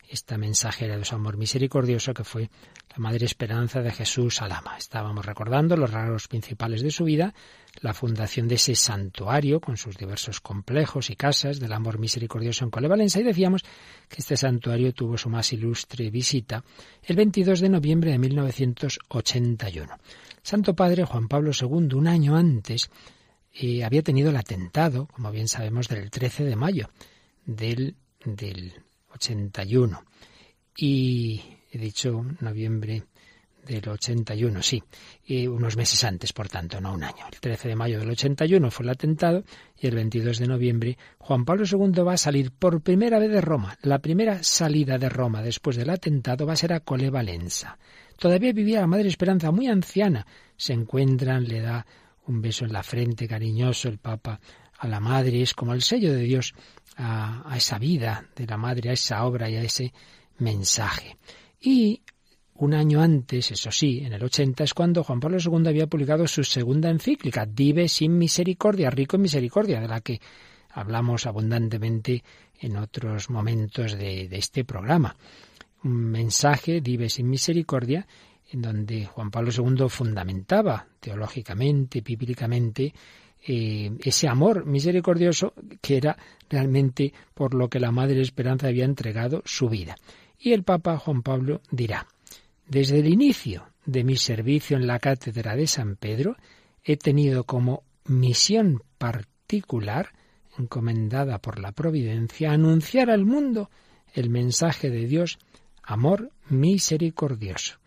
esta 0.09 0.37
mensajera 0.37 0.97
de 0.97 1.05
su 1.05 1.15
amor 1.15 1.37
misericordioso 1.37 2.13
que 2.13 2.23
fue 2.23 2.49
la 2.89 2.97
Madre 2.97 3.25
Esperanza 3.25 3.81
de 3.81 3.91
Jesús 3.91 4.41
Alama. 4.41 4.77
Estábamos 4.77 5.25
recordando 5.25 5.75
los 5.75 5.91
rasgos 5.91 6.27
principales 6.27 6.81
de 6.81 6.91
su 6.91 7.03
vida, 7.03 7.33
la 7.81 7.93
fundación 7.93 8.47
de 8.47 8.55
ese 8.55 8.75
santuario 8.75 9.59
con 9.59 9.77
sus 9.77 9.97
diversos 9.97 10.39
complejos 10.39 11.09
y 11.09 11.15
casas 11.15 11.59
del 11.59 11.73
amor 11.73 11.99
misericordioso 11.99 12.63
en 12.63 12.71
Colevalenza 12.71 13.19
y 13.19 13.23
decíamos 13.23 13.63
que 14.07 14.17
este 14.19 14.37
santuario 14.37 14.93
tuvo 14.93 15.17
su 15.17 15.29
más 15.29 15.51
ilustre 15.51 16.09
visita 16.09 16.63
el 17.03 17.15
22 17.15 17.59
de 17.59 17.69
noviembre 17.69 18.11
de 18.11 18.19
1981. 18.19 19.97
Santo 20.41 20.75
Padre 20.75 21.03
Juan 21.03 21.27
Pablo 21.27 21.51
II, 21.59 21.93
un 21.93 22.07
año 22.07 22.37
antes, 22.37 22.89
había 23.83 24.03
tenido 24.03 24.29
el 24.29 24.37
atentado, 24.37 25.07
como 25.07 25.31
bien 25.31 25.47
sabemos, 25.47 25.87
del 25.87 26.09
13 26.09 26.43
de 26.43 26.55
mayo 26.55 26.89
del, 27.45 27.95
del 28.23 28.73
81. 29.13 30.03
Y 30.77 31.41
he 31.71 31.77
dicho 31.77 32.23
noviembre 32.39 33.03
del 33.67 33.89
81, 33.89 34.61
sí, 34.61 34.81
y 35.25 35.47
unos 35.47 35.75
meses 35.75 36.03
antes, 36.03 36.31
por 36.33 36.47
tanto, 36.47 36.79
no 36.79 36.93
un 36.93 37.03
año. 37.03 37.25
El 37.31 37.39
13 37.39 37.69
de 37.69 37.75
mayo 37.75 37.99
del 37.99 38.09
81 38.11 38.71
fue 38.71 38.85
el 38.85 38.91
atentado 38.91 39.43
y 39.77 39.87
el 39.87 39.95
22 39.95 40.39
de 40.39 40.47
noviembre 40.47 40.97
Juan 41.17 41.43
Pablo 41.43 41.65
II 41.69 42.01
va 42.03 42.13
a 42.13 42.17
salir 42.17 42.51
por 42.51 42.81
primera 42.81 43.19
vez 43.19 43.31
de 43.31 43.41
Roma. 43.41 43.77
La 43.81 43.99
primera 43.99 44.41
salida 44.43 44.97
de 44.97 45.09
Roma 45.09 45.41
después 45.41 45.75
del 45.75 45.89
atentado 45.89 46.45
va 46.45 46.53
a 46.53 46.57
ser 46.57 46.73
a 46.73 46.79
Colevalenza. 46.79 47.77
Todavía 48.17 48.53
vivía 48.53 48.81
la 48.81 48.87
Madre 48.87 49.09
Esperanza 49.09 49.51
muy 49.51 49.67
anciana. 49.67 50.25
Se 50.55 50.73
encuentran, 50.73 51.43
le 51.43 51.61
da 51.61 51.85
un 52.27 52.41
beso 52.41 52.65
en 52.65 52.73
la 52.73 52.83
frente 52.83 53.27
cariñoso 53.27 53.89
el 53.89 53.97
Papa 53.97 54.39
a 54.79 54.87
la 54.87 54.99
Madre. 54.99 55.41
Es 55.41 55.53
como 55.53 55.73
el 55.73 55.81
sello 55.81 56.13
de 56.13 56.21
Dios 56.21 56.53
a, 56.97 57.53
esa 57.55 57.79
vida 57.79 58.25
de 58.35 58.45
la 58.45 58.57
Madre, 58.57 58.89
a 58.89 58.93
esa 58.93 59.25
obra 59.25 59.49
y 59.49 59.55
a 59.55 59.61
ese 59.61 59.93
mensaje. 60.39 61.17
Y 61.61 62.01
un 62.55 62.73
año 62.73 63.01
antes, 63.01 63.51
eso 63.51 63.71
sí, 63.71 64.01
en 64.03 64.13
el 64.13 64.23
80, 64.23 64.63
es 64.63 64.73
cuando 64.73 65.03
Juan 65.03 65.19
Pablo 65.19 65.37
II 65.39 65.67
había 65.67 65.87
publicado 65.87 66.27
su 66.27 66.43
segunda 66.43 66.89
encíclica, 66.89 67.45
Dive 67.45 67.87
sin 67.87 68.17
misericordia, 68.17 68.89
rico 68.89 69.15
en 69.15 69.23
misericordia, 69.23 69.79
de 69.79 69.87
la 69.87 70.01
que 70.01 70.19
hablamos 70.71 71.25
abundantemente 71.25 72.23
en 72.59 72.77
otros 72.77 73.29
momentos 73.29 73.97
de, 73.97 74.27
de 74.27 74.37
este 74.37 74.65
programa. 74.65 75.15
Un 75.83 76.09
mensaje, 76.09 76.81
Dive 76.81 77.09
sin 77.09 77.29
misericordia, 77.29 78.07
en 78.49 78.61
donde 78.61 79.05
Juan 79.05 79.31
Pablo 79.31 79.51
II 79.51 79.89
fundamentaba 79.89 80.87
teológicamente, 80.99 82.01
bíblicamente, 82.01 82.93
eh, 83.45 83.91
ese 84.03 84.27
amor 84.27 84.65
misericordioso 84.65 85.53
que 85.81 85.97
era 85.97 86.17
realmente 86.49 87.13
por 87.33 87.53
lo 87.53 87.69
que 87.69 87.79
la 87.79 87.91
Madre 87.91 88.21
Esperanza 88.21 88.67
había 88.67 88.85
entregado 88.85 89.41
su 89.45 89.69
vida. 89.69 89.95
Y 90.39 90.53
el 90.53 90.63
Papa 90.63 90.97
Juan 90.97 91.21
Pablo 91.21 91.61
dirá, 91.71 92.07
desde 92.67 92.99
el 92.99 93.07
inicio 93.07 93.67
de 93.85 94.03
mi 94.03 94.17
servicio 94.17 94.75
en 94.77 94.87
la 94.87 94.99
cátedra 94.99 95.55
de 95.55 95.67
San 95.67 95.95
Pedro, 95.95 96.35
he 96.83 96.97
tenido 96.97 97.43
como 97.45 97.83
misión 98.05 98.83
particular, 98.97 100.13
encomendada 100.57 101.39
por 101.39 101.59
la 101.59 101.71
providencia, 101.71 102.51
anunciar 102.51 103.09
al 103.09 103.25
mundo 103.25 103.69
el 104.13 104.29
mensaje 104.29 104.89
de 104.89 105.05
Dios, 105.05 105.37
amor 105.83 106.31
misericordioso. 106.49 107.77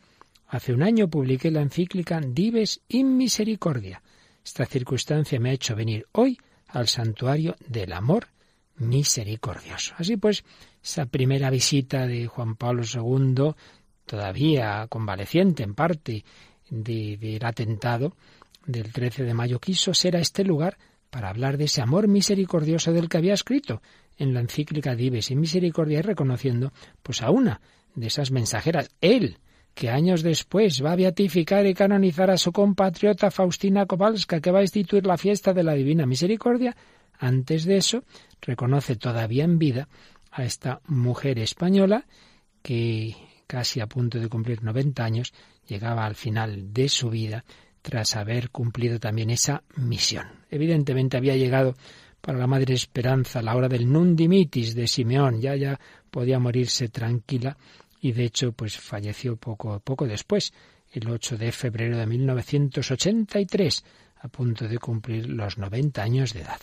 Hace 0.50 0.72
un 0.72 0.82
año 0.82 1.08
publiqué 1.08 1.48
la 1.52 1.62
encíclica 1.62 2.20
Dives 2.20 2.80
in 2.88 3.16
Misericordia. 3.16 4.02
Esta 4.44 4.66
circunstancia 4.66 5.38
me 5.38 5.50
ha 5.50 5.52
hecho 5.52 5.76
venir 5.76 6.08
hoy 6.10 6.40
al 6.66 6.88
santuario 6.88 7.54
del 7.68 7.92
amor 7.92 8.26
misericordioso. 8.78 9.94
Así 9.96 10.16
pues, 10.16 10.42
esa 10.82 11.06
primera 11.06 11.50
visita 11.50 12.04
de 12.08 12.26
Juan 12.26 12.56
Pablo 12.56 12.82
II, 12.82 13.52
todavía 14.04 14.88
convaleciente 14.88 15.62
en 15.62 15.76
parte 15.76 16.24
de, 16.68 17.16
del 17.16 17.44
atentado 17.44 18.16
del 18.66 18.92
13 18.92 19.22
de 19.22 19.34
mayo, 19.34 19.60
quiso 19.60 19.94
ser 19.94 20.16
a 20.16 20.20
este 20.20 20.42
lugar 20.42 20.78
para 21.10 21.28
hablar 21.28 21.58
de 21.58 21.66
ese 21.66 21.80
amor 21.80 22.08
misericordioso 22.08 22.92
del 22.92 23.08
que 23.08 23.18
había 23.18 23.34
escrito 23.34 23.82
en 24.18 24.34
la 24.34 24.40
encíclica 24.40 24.96
Dives 24.96 25.30
in 25.30 25.38
Misericordia 25.38 26.00
y 26.00 26.02
reconociendo 26.02 26.72
pues 27.04 27.22
a 27.22 27.30
una 27.30 27.60
de 27.94 28.08
esas 28.08 28.32
mensajeras, 28.32 28.90
él, 29.00 29.38
que 29.80 29.88
años 29.88 30.22
después 30.22 30.84
va 30.84 30.92
a 30.92 30.96
beatificar 30.96 31.66
y 31.66 31.72
canonizar 31.72 32.30
a 32.30 32.36
su 32.36 32.52
compatriota 32.52 33.30
Faustina 33.30 33.86
Kowalska, 33.86 34.38
que 34.38 34.50
va 34.50 34.58
a 34.58 34.68
instituir 34.68 35.06
la 35.06 35.16
fiesta 35.16 35.54
de 35.54 35.62
la 35.62 35.72
Divina 35.72 36.04
Misericordia, 36.04 36.76
antes 37.18 37.64
de 37.64 37.78
eso 37.78 38.04
reconoce 38.42 38.96
todavía 38.96 39.44
en 39.44 39.58
vida 39.58 39.88
a 40.32 40.44
esta 40.44 40.82
mujer 40.86 41.38
española 41.38 42.04
que 42.60 43.16
casi 43.46 43.80
a 43.80 43.86
punto 43.86 44.18
de 44.18 44.28
cumplir 44.28 44.62
90 44.62 45.02
años 45.02 45.32
llegaba 45.66 46.04
al 46.04 46.14
final 46.14 46.74
de 46.74 46.90
su 46.90 47.08
vida 47.08 47.46
tras 47.80 48.16
haber 48.16 48.50
cumplido 48.50 49.00
también 49.00 49.30
esa 49.30 49.62
misión. 49.76 50.26
Evidentemente 50.50 51.16
había 51.16 51.36
llegado 51.36 51.74
para 52.20 52.36
la 52.36 52.46
Madre 52.46 52.74
Esperanza 52.74 53.40
la 53.40 53.56
hora 53.56 53.70
del 53.70 53.90
nundimitis 53.90 54.74
de 54.74 54.86
Simeón, 54.86 55.40
ya 55.40 55.56
ya 55.56 55.80
podía 56.10 56.38
morirse 56.38 56.90
tranquila 56.90 57.56
y 58.00 58.12
de 58.12 58.24
hecho 58.24 58.52
pues 58.52 58.76
falleció 58.76 59.36
poco 59.36 59.80
poco 59.80 60.06
después, 60.06 60.52
el 60.92 61.08
8 61.08 61.36
de 61.36 61.52
febrero 61.52 61.98
de 61.98 62.06
1983, 62.06 63.84
a 64.22 64.28
punto 64.28 64.68
de 64.68 64.78
cumplir 64.78 65.28
los 65.28 65.58
90 65.58 66.02
años 66.02 66.32
de 66.34 66.40
edad. 66.40 66.60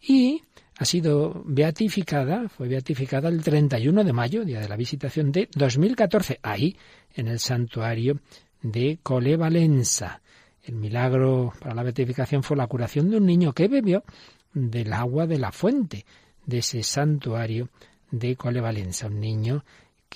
Y 0.00 0.42
ha 0.78 0.84
sido 0.84 1.42
beatificada, 1.46 2.48
fue 2.48 2.68
beatificada 2.68 3.28
el 3.28 3.42
31 3.42 4.04
de 4.04 4.12
mayo, 4.12 4.44
día 4.44 4.60
de 4.60 4.68
la 4.68 4.76
visitación 4.76 5.32
de 5.32 5.48
2014, 5.54 6.40
ahí 6.42 6.76
en 7.14 7.28
el 7.28 7.38
santuario 7.38 8.20
de 8.62 8.98
Colevalenza. 9.02 10.20
El 10.62 10.76
milagro 10.76 11.52
para 11.60 11.74
la 11.74 11.82
beatificación 11.82 12.42
fue 12.42 12.56
la 12.56 12.66
curación 12.66 13.10
de 13.10 13.18
un 13.18 13.26
niño 13.26 13.52
que 13.52 13.68
bebió 13.68 14.04
del 14.52 14.92
agua 14.92 15.26
de 15.26 15.38
la 15.38 15.52
fuente 15.52 16.04
de 16.44 16.58
ese 16.58 16.82
santuario 16.82 17.68
de 18.10 18.36
Colevalenza, 18.36 19.06
un 19.06 19.20
niño 19.20 19.64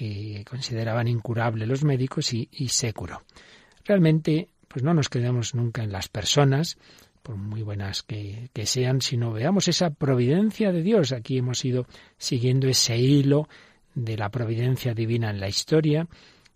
que 0.01 0.47
consideraban 0.49 1.09
incurable 1.09 1.67
los 1.67 1.85
médicos 1.85 2.33
y, 2.33 2.49
y. 2.53 2.71
Realmente, 3.85 4.49
pues 4.67 4.83
no 4.83 4.95
nos 4.95 5.11
quedamos 5.11 5.55
nunca 5.55 5.83
en 5.83 5.93
las 5.93 6.09
personas, 6.09 6.79
por 7.23 7.37
muy 7.37 7.61
buenas 7.63 8.03
que, 8.03 8.49
que, 8.55 8.65
sean, 8.65 9.03
sino 9.03 9.31
veamos 9.31 9.69
esa 9.69 9.91
providencia 9.91 10.73
de 10.73 10.83
Dios. 10.83 11.13
Aquí 11.13 11.37
hemos 11.37 11.63
ido 11.67 11.87
siguiendo 12.17 12.67
ese 12.67 12.97
hilo 12.97 13.47
de 13.95 14.17
la 14.17 14.31
providencia 14.31 14.95
divina 14.95 15.29
en 15.29 15.39
la 15.39 15.49
historia, 15.49 16.09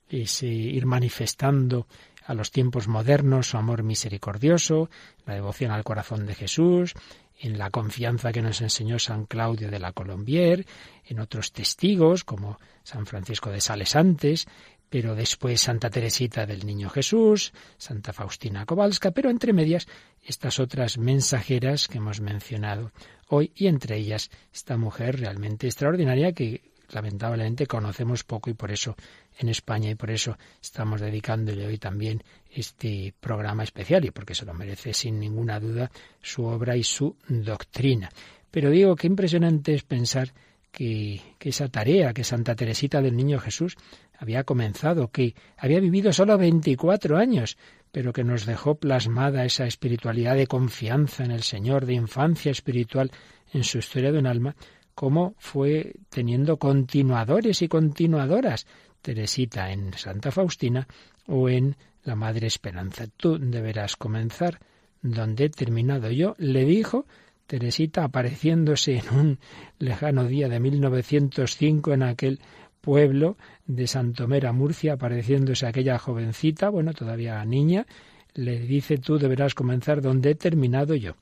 ese 0.09 0.46
ir 0.46 0.87
manifestando 0.87 1.87
a 2.24 2.33
los 2.33 2.50
tiempos 2.50 2.88
modernos 2.88 3.48
su 3.48 3.59
amor 3.59 3.83
misericordioso, 3.83 4.88
la 5.26 5.35
devoción 5.35 5.70
al 5.70 5.85
corazón 5.85 6.24
de 6.24 6.35
Jesús, 6.35 6.94
en 7.38 7.59
la 7.59 7.70
confianza 7.70 8.33
que 8.33 8.42
nos 8.42 8.61
enseñó 8.61 8.99
San 8.99 9.27
Claudio 9.27 9.70
de 9.70 9.79
la 9.79 9.92
Colombier, 9.92 10.66
en 11.05 11.20
otros 11.20 11.53
testigos 11.53 12.25
como 12.25 12.59
San 12.83 13.07
Francisco 13.07 13.51
de 13.51 13.61
Sales 13.61 13.97
antes, 13.97 14.47
pero 14.88 15.16
después 15.16 15.61
Santa 15.61 15.90
Teresita 15.90 16.47
del 16.47 16.64
Niño 16.64 16.88
Jesús, 16.88 17.53
Santa 17.79 18.12
Faustina 18.12 18.64
Kowalska, 18.64 19.11
pero 19.11 19.31
entre 19.31 19.53
medias 19.53 19.88
estas 20.23 20.61
otras 20.61 20.99
mensajeras 20.99 21.88
que 21.88 21.99
hemos 21.99 22.20
mencionado 22.20 22.92
hoy 23.29 23.51
y 23.57 23.66
entre 23.66 23.97
ellas 23.97 24.31
esta 24.53 24.77
mujer 24.77 25.18
realmente 25.18 25.66
extraordinaria 25.66 26.33
que 26.33 26.73
lamentablemente 26.90 27.66
conocemos 27.66 28.25
poco 28.25 28.51
y 28.51 28.55
por 28.55 28.70
eso 28.70 28.97
en 29.38 29.49
España 29.49 29.90
y 29.90 29.94
por 29.94 30.11
eso 30.11 30.37
estamos 30.62 31.01
dedicándole 31.01 31.66
hoy 31.66 31.79
también 31.79 32.23
este 32.51 33.14
programa 33.20 33.64
especial 33.64 34.05
y 34.05 34.11
porque 34.11 34.35
se 34.35 34.44
lo 34.44 34.55
merece 34.55 34.92
sin 34.92 35.18
ninguna 35.18 35.61
duda 35.61 35.90
su 36.23 36.44
obra 36.44 36.77
y 36.77 36.85
su 36.85 37.16
doctrina. 37.29 38.11
Pero 38.51 38.70
digo 38.70 38.94
que 38.94 39.07
impresionante 39.07 39.75
es 39.75 39.83
pensar 39.83 40.33
que, 40.70 41.20
que, 41.38 41.49
esa 41.51 41.68
tarea 41.68 42.12
que 42.12 42.25
Santa 42.25 42.55
Teresita 42.55 43.01
del 43.01 43.16
Niño 43.16 43.38
Jesús 43.38 43.77
había 44.18 44.44
comenzado, 44.44 45.09
que 45.09 45.35
había 45.57 45.81
vivido 45.81 46.12
solo 46.12 46.38
24 46.38 47.16
años, 47.16 47.57
pero 47.94 48.12
que 48.12 48.25
nos 48.25 48.44
dejó 48.44 48.75
plasmada 48.77 49.44
esa 49.44 49.66
espiritualidad 49.66 50.35
de 50.35 50.47
confianza 50.47 51.25
en 51.25 51.31
el 51.31 51.42
Señor, 51.42 51.87
de 51.87 51.94
infancia 51.94 52.51
espiritual 52.51 53.11
en 53.53 53.62
su 53.62 53.79
historia 53.79 54.11
de 54.11 54.18
un 54.18 54.27
alma, 54.27 54.57
cómo 54.94 55.35
fue 55.38 55.94
teniendo 56.09 56.57
continuadores 56.59 57.62
y 57.62 57.68
continuadoras, 57.68 58.66
Teresita 59.02 59.70
en 59.70 59.92
Santa 59.94 60.30
Faustina 60.30 60.87
o 61.26 61.48
en 61.48 61.76
la 62.04 62.14
Madre 62.14 62.46
Esperanza. 62.46 63.07
Tú 63.16 63.38
deberás 63.38 63.96
comenzar 63.96 64.61
donde 65.02 65.44
he 65.44 65.50
terminado 65.50 66.11
yo, 66.11 66.35
le 66.38 66.64
dijo 66.64 67.07
Teresita 67.46 68.04
apareciéndose 68.04 68.96
en 68.96 69.18
un 69.18 69.38
lejano 69.78 70.24
día 70.24 70.48
de 70.48 70.61
1905 70.61 71.92
en 71.92 72.02
aquel 72.02 72.40
pueblo 72.80 73.37
de 73.66 73.87
Santomera, 73.87 74.52
Murcia, 74.52 74.94
apareciéndose 74.94 75.66
aquella 75.66 75.98
jovencita, 75.98 76.68
bueno, 76.68 76.92
todavía 76.92 77.44
niña, 77.44 77.87
le 78.35 78.59
dice 78.61 78.98
tú 78.98 79.18
deberás 79.18 79.54
comenzar 79.54 80.00
donde 80.00 80.30
he 80.30 80.35
terminado 80.35 80.94
yo. 80.94 81.14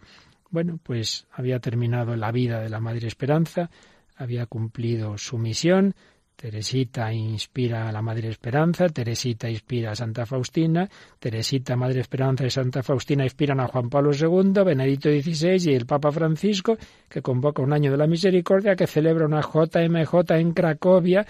Bueno, 0.53 0.79
pues 0.83 1.27
había 1.33 1.61
terminado 1.61 2.15
la 2.15 2.31
vida 2.31 2.61
de 2.61 2.69
la 2.69 2.79
Madre 2.79 3.09
Esperanza, 3.09 3.71
había 4.17 4.45
cumplido 4.45 5.17
su 5.17 5.39
misión, 5.39 5.95
Teresita 6.37 7.11
inspira 7.11 7.89
a 7.89 7.93
la 7.93 8.03
Madre 8.03 8.29
Esperanza, 8.29 8.87
Teresita 8.91 9.49
inspira 9.49 9.93
a 9.93 9.95
Santa 9.95 10.27
Faustina, 10.27 10.87
Teresita, 11.19 11.75
Madre 11.75 12.01
Esperanza 12.01 12.45
y 12.45 12.51
Santa 12.51 12.83
Faustina 12.83 13.25
inspiran 13.25 13.61
a 13.61 13.69
Juan 13.69 13.89
Pablo 13.89 14.11
II, 14.13 14.63
Benedicto 14.63 15.09
XVI 15.09 15.71
y 15.71 15.75
el 15.75 15.87
Papa 15.87 16.13
Francisco, 16.13 16.77
que 17.09 17.23
convoca 17.23 17.63
un 17.63 17.73
año 17.73 17.91
de 17.91 17.97
la 17.97 18.07
misericordia, 18.07 18.77
que 18.77 18.87
celebra 18.87 19.25
una 19.25 19.41
JMJ 19.41 20.33
en 20.33 20.53
Cracovia, 20.53 21.27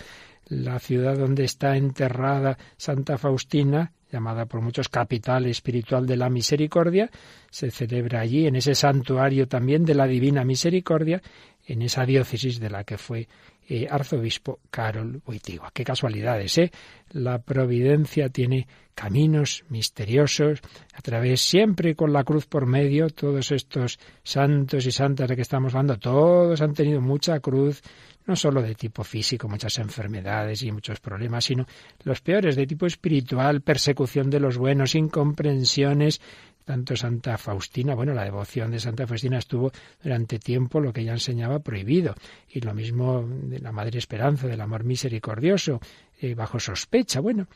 la 0.48 0.80
ciudad 0.80 1.16
donde 1.16 1.44
está 1.44 1.76
enterrada 1.76 2.58
Santa 2.76 3.18
Faustina, 3.18 3.92
llamada 4.12 4.44
por 4.44 4.60
muchos 4.60 4.88
capital 4.88 5.46
espiritual 5.46 6.06
de 6.06 6.16
la 6.16 6.28
misericordia, 6.28 7.10
se 7.50 7.70
celebra 7.70 8.20
allí, 8.20 8.46
en 8.46 8.56
ese 8.56 8.74
santuario 8.74 9.48
también 9.48 9.84
de 9.84 9.94
la 9.94 10.06
Divina 10.06 10.44
Misericordia, 10.44 11.22
en 11.66 11.80
esa 11.82 12.04
diócesis 12.04 12.60
de 12.60 12.70
la 12.70 12.84
que 12.84 12.98
fue 12.98 13.26
eh, 13.72 13.88
arzobispo 13.90 14.60
Carol 14.70 15.22
Wojtyła. 15.26 15.70
Qué 15.72 15.82
casualidades, 15.82 16.58
¿eh? 16.58 16.70
La 17.12 17.38
providencia 17.38 18.28
tiene 18.28 18.66
caminos 18.94 19.64
misteriosos, 19.70 20.60
a 20.92 21.00
través 21.00 21.40
siempre 21.40 21.94
con 21.94 22.12
la 22.12 22.22
cruz 22.22 22.44
por 22.44 22.66
medio, 22.66 23.08
todos 23.08 23.50
estos 23.50 23.98
santos 24.22 24.84
y 24.84 24.92
santas 24.92 25.26
de 25.26 25.36
que 25.36 25.42
estamos 25.42 25.72
hablando, 25.72 25.98
todos 25.98 26.60
han 26.60 26.74
tenido 26.74 27.00
mucha 27.00 27.40
cruz, 27.40 27.82
no 28.26 28.36
solo 28.36 28.60
de 28.60 28.74
tipo 28.74 29.04
físico, 29.04 29.48
muchas 29.48 29.78
enfermedades 29.78 30.62
y 30.62 30.70
muchos 30.70 31.00
problemas, 31.00 31.46
sino 31.46 31.66
los 32.04 32.20
peores 32.20 32.54
de 32.54 32.66
tipo 32.66 32.84
espiritual, 32.84 33.62
persecución 33.62 34.28
de 34.28 34.40
los 34.40 34.58
buenos, 34.58 34.94
incomprensiones, 34.94 36.20
tanto 36.64 36.96
Santa 36.96 37.38
Faustina, 37.38 37.94
bueno, 37.94 38.14
la 38.14 38.24
devoción 38.24 38.70
de 38.70 38.80
Santa 38.80 39.06
Faustina 39.06 39.38
estuvo 39.38 39.72
durante 40.02 40.38
tiempo 40.38 40.80
lo 40.80 40.92
que 40.92 41.02
ella 41.02 41.12
enseñaba 41.12 41.60
prohibido, 41.60 42.14
y 42.48 42.60
lo 42.60 42.74
mismo 42.74 43.24
de 43.26 43.58
la 43.58 43.72
Madre 43.72 43.98
Esperanza, 43.98 44.46
del 44.46 44.60
amor 44.60 44.84
misericordioso, 44.84 45.80
eh, 46.20 46.34
bajo 46.34 46.58
sospecha, 46.60 47.20
bueno, 47.20 47.46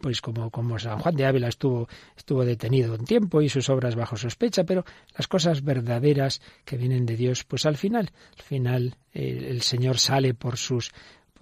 pues 0.00 0.20
como, 0.20 0.50
como 0.50 0.78
San 0.78 0.98
Juan 0.98 1.16
de 1.16 1.26
Ávila 1.26 1.48
estuvo, 1.48 1.88
estuvo 2.16 2.44
detenido 2.44 2.94
un 2.94 3.04
tiempo 3.04 3.42
y 3.42 3.48
sus 3.48 3.68
obras 3.68 3.94
bajo 3.94 4.16
sospecha, 4.16 4.64
pero 4.64 4.84
las 5.16 5.28
cosas 5.28 5.62
verdaderas 5.62 6.40
que 6.64 6.76
vienen 6.76 7.04
de 7.06 7.16
Dios, 7.16 7.44
pues 7.44 7.66
al 7.66 7.76
final, 7.76 8.10
al 8.36 8.42
final 8.42 8.96
eh, 9.12 9.48
el 9.50 9.62
Señor 9.62 9.98
sale 9.98 10.34
por 10.34 10.56
sus 10.56 10.92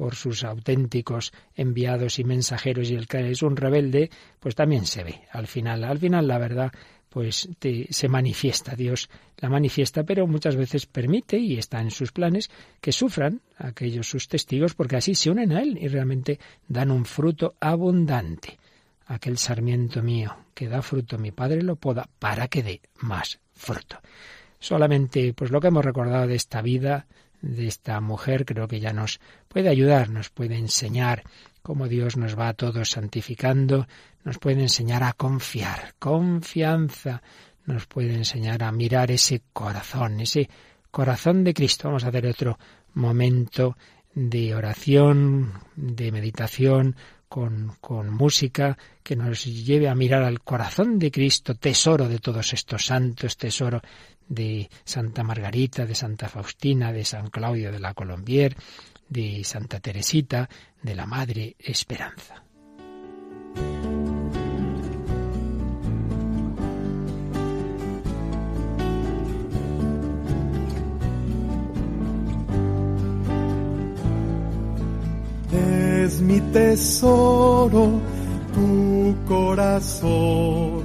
por 0.01 0.15
sus 0.15 0.45
auténticos 0.45 1.31
enviados 1.55 2.19
y 2.19 2.25
mensajeros 2.25 2.91
y 2.91 2.95
el 2.95 3.07
que 3.07 3.31
es 3.31 3.43
un 3.43 3.55
rebelde, 3.55 4.09
pues 4.39 4.55
también 4.55 4.87
se 4.87 5.05
ve. 5.05 5.21
Al 5.31 5.47
final, 5.47 5.85
al 5.85 5.99
final 5.99 6.27
la 6.27 6.39
verdad 6.39 6.73
pues 7.11 7.51
se 7.91 8.09
manifiesta, 8.09 8.75
Dios 8.75 9.11
la 9.37 9.51
manifiesta, 9.51 10.05
pero 10.05 10.27
muchas 10.27 10.57
veces 10.57 10.87
permite 10.87 11.37
y 11.37 11.59
está 11.59 11.83
en 11.83 11.91
sus 11.91 12.13
planes 12.13 12.51
que 12.81 12.93
sufran 12.93 13.43
aquellos 13.59 14.09
sus 14.09 14.27
testigos 14.27 14.75
porque 14.75 14.97
así 14.97 15.15
se 15.15 15.29
unen 15.29 15.53
a 15.53 15.61
Él 15.61 15.77
y 15.79 15.89
realmente 15.89 16.41
dan 16.67 16.91
un 16.91 17.05
fruto 17.05 17.57
abundante. 17.61 18.59
Aquel 19.05 19.37
sarmiento 19.37 20.03
mío 20.03 20.35
que 20.55 20.67
da 20.67 20.81
fruto, 20.81 21.19
mi 21.19 21.31
Padre 21.31 21.63
lo 21.63 21.77
poda 21.77 22.09
para 22.19 22.49
que 22.49 22.63
dé 22.63 22.81
más 23.01 23.39
fruto. 23.53 23.99
Solamente 24.59 25.35
pues 25.35 25.51
lo 25.51 25.61
que 25.61 25.69
hemos 25.69 25.85
recordado 25.85 26.27
de 26.27 26.37
esta 26.37 26.63
vida, 26.63 27.07
de 27.43 27.67
esta 27.67 28.01
mujer, 28.01 28.45
creo 28.45 28.69
que 28.69 28.81
ya 28.81 28.93
nos 28.93 29.21
puede 29.49 29.69
ayudar, 29.69 30.11
nos 30.11 30.31
puede 30.31 30.57
enseñar 30.57 31.25
cómo 31.63 31.89
Dios 31.89 32.17
nos 32.17 32.39
va 32.39 32.49
a 32.49 32.55
todos 32.55 32.91
santificando, 32.91 33.87
nos 34.25 34.39
puede 34.39 34.63
enseñar 34.63 35.03
a 35.03 35.13
confiar, 35.13 35.95
confianza, 35.99 37.23
nos 37.67 37.87
puede 37.87 38.15
enseñar 38.15 38.63
a 38.63 38.73
mirar 38.73 39.11
ese 39.11 39.43
corazón, 39.53 40.21
ese 40.21 40.49
corazón 40.91 41.45
de 41.45 41.55
Cristo. 41.55 41.89
Vamos 41.89 42.05
a 42.05 42.09
hacer 42.09 42.27
otro 42.27 42.59
momento 42.95 43.77
de 44.15 44.55
oración, 44.55 45.53
de 45.77 46.13
meditación, 46.13 46.97
con, 47.31 48.11
música 48.11 48.77
que 49.05 49.15
nos 49.15 49.45
lleve 49.45 49.89
a 49.89 49.95
mirar 49.95 50.25
al 50.25 50.41
corazón 50.41 50.99
de 50.99 51.13
Cristo, 51.13 51.55
tesoro 51.55 52.09
de 52.09 52.19
todos 52.19 52.53
estos 52.53 52.87
santos, 52.87 53.37
tesoro 53.37 53.81
de 54.29 54.69
Santa 54.85 55.23
Margarita, 55.23 55.87
de 55.87 55.95
Santa 55.95 56.29
Faustina, 56.29 56.93
de 56.93 57.05
San 57.05 57.31
Claudio 57.31 57.71
de 57.71 57.79
la 57.79 57.95
Colombier, 57.95 58.57
de 59.09 59.45
Santa 59.45 59.79
Teresita, 59.79 60.49
de 60.83 60.95
la 60.97 61.07
Madre 61.07 61.55
Esperanza. 61.61 62.43
Mi 76.19 76.41
tesoro, 76.53 78.01
tu 78.53 79.15
corazón. 79.29 80.83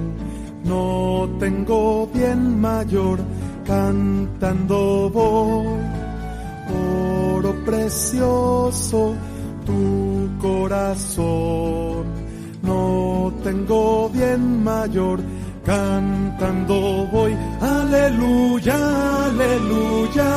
No 0.64 1.28
tengo 1.40 2.06
bien 2.06 2.60
mayor, 2.60 3.18
cantando 3.66 5.10
voy. 5.10 5.66
Oro 7.34 7.54
precioso, 7.64 9.14
tu 9.66 10.28
corazón. 10.40 12.06
No 12.62 13.32
tengo 13.42 14.08
bien 14.10 14.62
mayor, 14.62 15.20
cantando 15.64 17.06
voy. 17.12 17.36
Aleluya, 17.60 19.26
aleluya. 19.26 20.30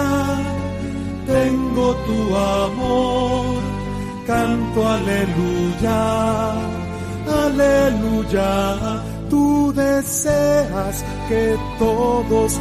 Tengo 1.27 1.95
tu 2.07 2.35
amor 2.35 3.68
canto 4.29 4.87
aleluya, 4.87 6.01
aleluya, 7.45 9.01
tu 9.27 9.73
deseas 9.73 11.03
que 11.27 11.57
todos 11.79 12.59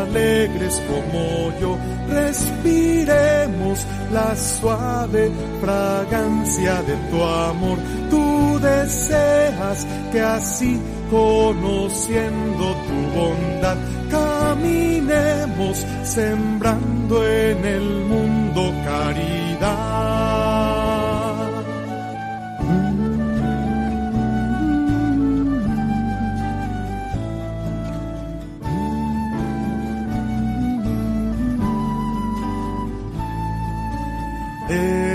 alegres 0.00 0.80
como 0.88 1.22
yo 1.60 1.76
respiremos 2.08 3.86
la 4.10 4.34
suave 4.34 5.30
fragancia 5.60 6.82
de 6.88 6.96
tu 7.10 7.22
amor. 7.22 7.78
Tú 8.08 8.58
deseas 8.58 9.86
que 10.12 10.20
así 10.22 10.80
conociendo 11.10 12.64
tu 12.88 12.98
bondad 13.18 13.76
caminemos 14.10 15.76
sembrando 16.04 17.14
en 17.26 17.64
el 17.66 17.88
mundo 18.10 18.72
caridad. 18.86 19.91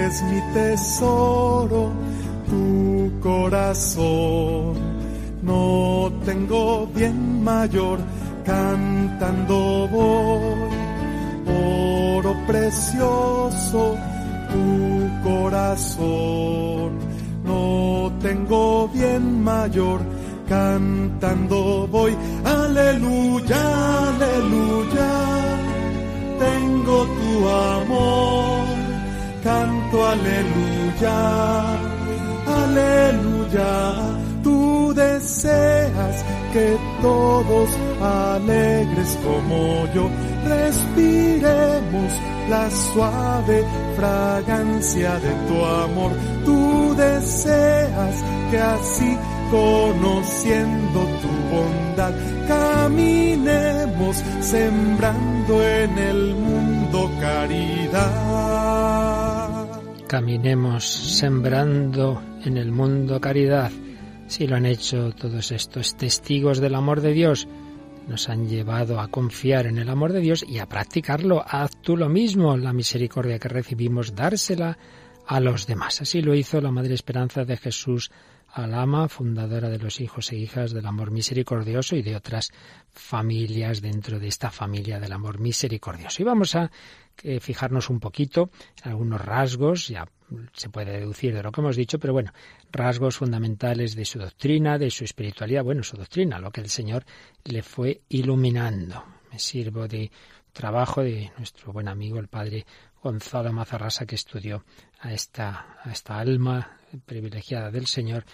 Es 0.07 0.23
mi 0.23 0.41
tesoro, 0.53 1.91
tu 2.49 3.11
corazón. 3.21 4.73
No 5.41 6.11
tengo 6.25 6.87
bien 6.87 7.43
mayor, 7.43 7.99
cantando 8.45 9.87
voy. 9.91 10.71
Oro 11.45 12.33
precioso, 12.47 13.95
tu 14.51 15.29
corazón. 15.29 16.89
No 17.43 18.11
tengo 18.21 18.87
bien 18.89 19.43
mayor, 19.43 19.99
cantando 20.47 21.87
voy. 21.87 22.15
Aleluya, 22.45 23.61
aleluya. 24.09 25.11
Tengo 26.39 26.97
tu 27.17 27.49
amor 27.49 28.56
aleluya, 29.95 31.79
aleluya. 32.45 33.73
Tú 34.43 34.93
deseas 34.93 36.25
que 36.53 36.77
todos 37.01 37.69
alegres 38.01 39.17
como 39.23 39.85
yo 39.93 40.09
respiremos 40.47 42.11
la 42.49 42.69
suave 42.69 43.65
fragancia 43.95 45.19
de 45.19 45.31
tu 45.47 45.65
amor. 45.65 46.11
Tú 46.45 46.95
deseas 46.95 48.23
que 48.51 48.59
así 48.59 49.17
conociendo 49.51 50.99
tu 51.21 51.29
bondad 51.51 52.13
caminemos 52.47 54.17
sembrando 54.41 55.63
en 55.63 55.97
el 55.97 56.35
mundo 56.35 57.09
caridad. 57.19 58.46
Caminemos 60.07 60.85
sembrando 60.85 62.23
en 62.45 62.55
el 62.55 62.71
mundo 62.71 63.19
caridad. 63.19 63.71
Si 64.27 64.47
lo 64.47 64.55
han 64.55 64.65
hecho 64.65 65.11
todos 65.11 65.51
estos 65.51 65.97
testigos 65.97 66.59
del 66.59 66.75
amor 66.75 67.01
de 67.01 67.11
Dios, 67.11 67.45
nos 68.07 68.29
han 68.29 68.47
llevado 68.47 69.01
a 69.01 69.09
confiar 69.09 69.65
en 69.65 69.77
el 69.77 69.89
amor 69.89 70.13
de 70.13 70.21
Dios 70.21 70.45
y 70.47 70.59
a 70.59 70.65
practicarlo. 70.65 71.43
Haz 71.45 71.71
tú 71.81 71.97
lo 71.97 72.07
mismo, 72.07 72.55
la 72.55 72.71
misericordia 72.71 73.37
que 73.37 73.49
recibimos, 73.49 74.15
dársela 74.15 74.77
a 75.27 75.41
los 75.41 75.67
demás. 75.67 76.01
Así 76.01 76.21
lo 76.21 76.33
hizo 76.35 76.61
la 76.61 76.71
Madre 76.71 76.93
Esperanza 76.93 77.43
de 77.43 77.57
Jesús 77.57 78.09
Alama, 78.47 79.09
fundadora 79.09 79.69
de 79.69 79.77
los 79.77 79.99
hijos 79.99 80.31
e 80.31 80.37
hijas 80.37 80.71
del 80.71 80.85
amor 80.85 81.11
misericordioso 81.11 81.97
y 81.97 82.01
de 82.01 82.15
otras 82.15 82.51
familias 82.93 83.81
dentro 83.81 84.19
de 84.19 84.29
esta 84.29 84.51
familia 84.51 85.01
del 85.01 85.11
amor 85.11 85.39
misericordioso. 85.39 86.21
Y 86.21 86.25
vamos 86.25 86.55
a 86.55 86.71
que 87.17 87.41
fijarnos 87.41 87.89
un 87.89 87.99
poquito 87.99 88.49
en 88.83 88.91
algunos 88.91 89.19
rasgos, 89.19 89.89
ya 89.89 90.07
se 90.53 90.69
puede 90.69 90.99
deducir 90.99 91.33
de 91.33 91.43
lo 91.43 91.51
que 91.51 91.61
hemos 91.61 91.75
dicho, 91.75 91.99
pero 91.99 92.13
bueno, 92.13 92.31
rasgos 92.71 93.17
fundamentales 93.17 93.95
de 93.95 94.05
su 94.05 94.19
doctrina, 94.19 94.77
de 94.77 94.89
su 94.89 95.03
espiritualidad, 95.03 95.63
bueno, 95.63 95.83
su 95.83 95.97
doctrina, 95.97 96.39
lo 96.39 96.51
que 96.51 96.61
el 96.61 96.69
Señor 96.69 97.05
le 97.43 97.63
fue 97.63 98.01
iluminando. 98.09 99.03
Me 99.31 99.39
sirvo 99.39 99.87
de 99.87 100.11
trabajo 100.53 101.01
de 101.01 101.31
nuestro 101.37 101.73
buen 101.73 101.87
amigo 101.87 102.19
el 102.19 102.27
padre 102.27 102.65
Gonzalo 103.01 103.51
Mazarrasa 103.51 104.05
que 104.05 104.15
estudió 104.15 104.63
a 104.99 105.13
esta, 105.13 105.79
a 105.83 105.91
esta 105.91 106.17
alma 106.17 106.79
privilegiada 107.05 107.71
del 107.71 107.87
Señor 107.87 108.25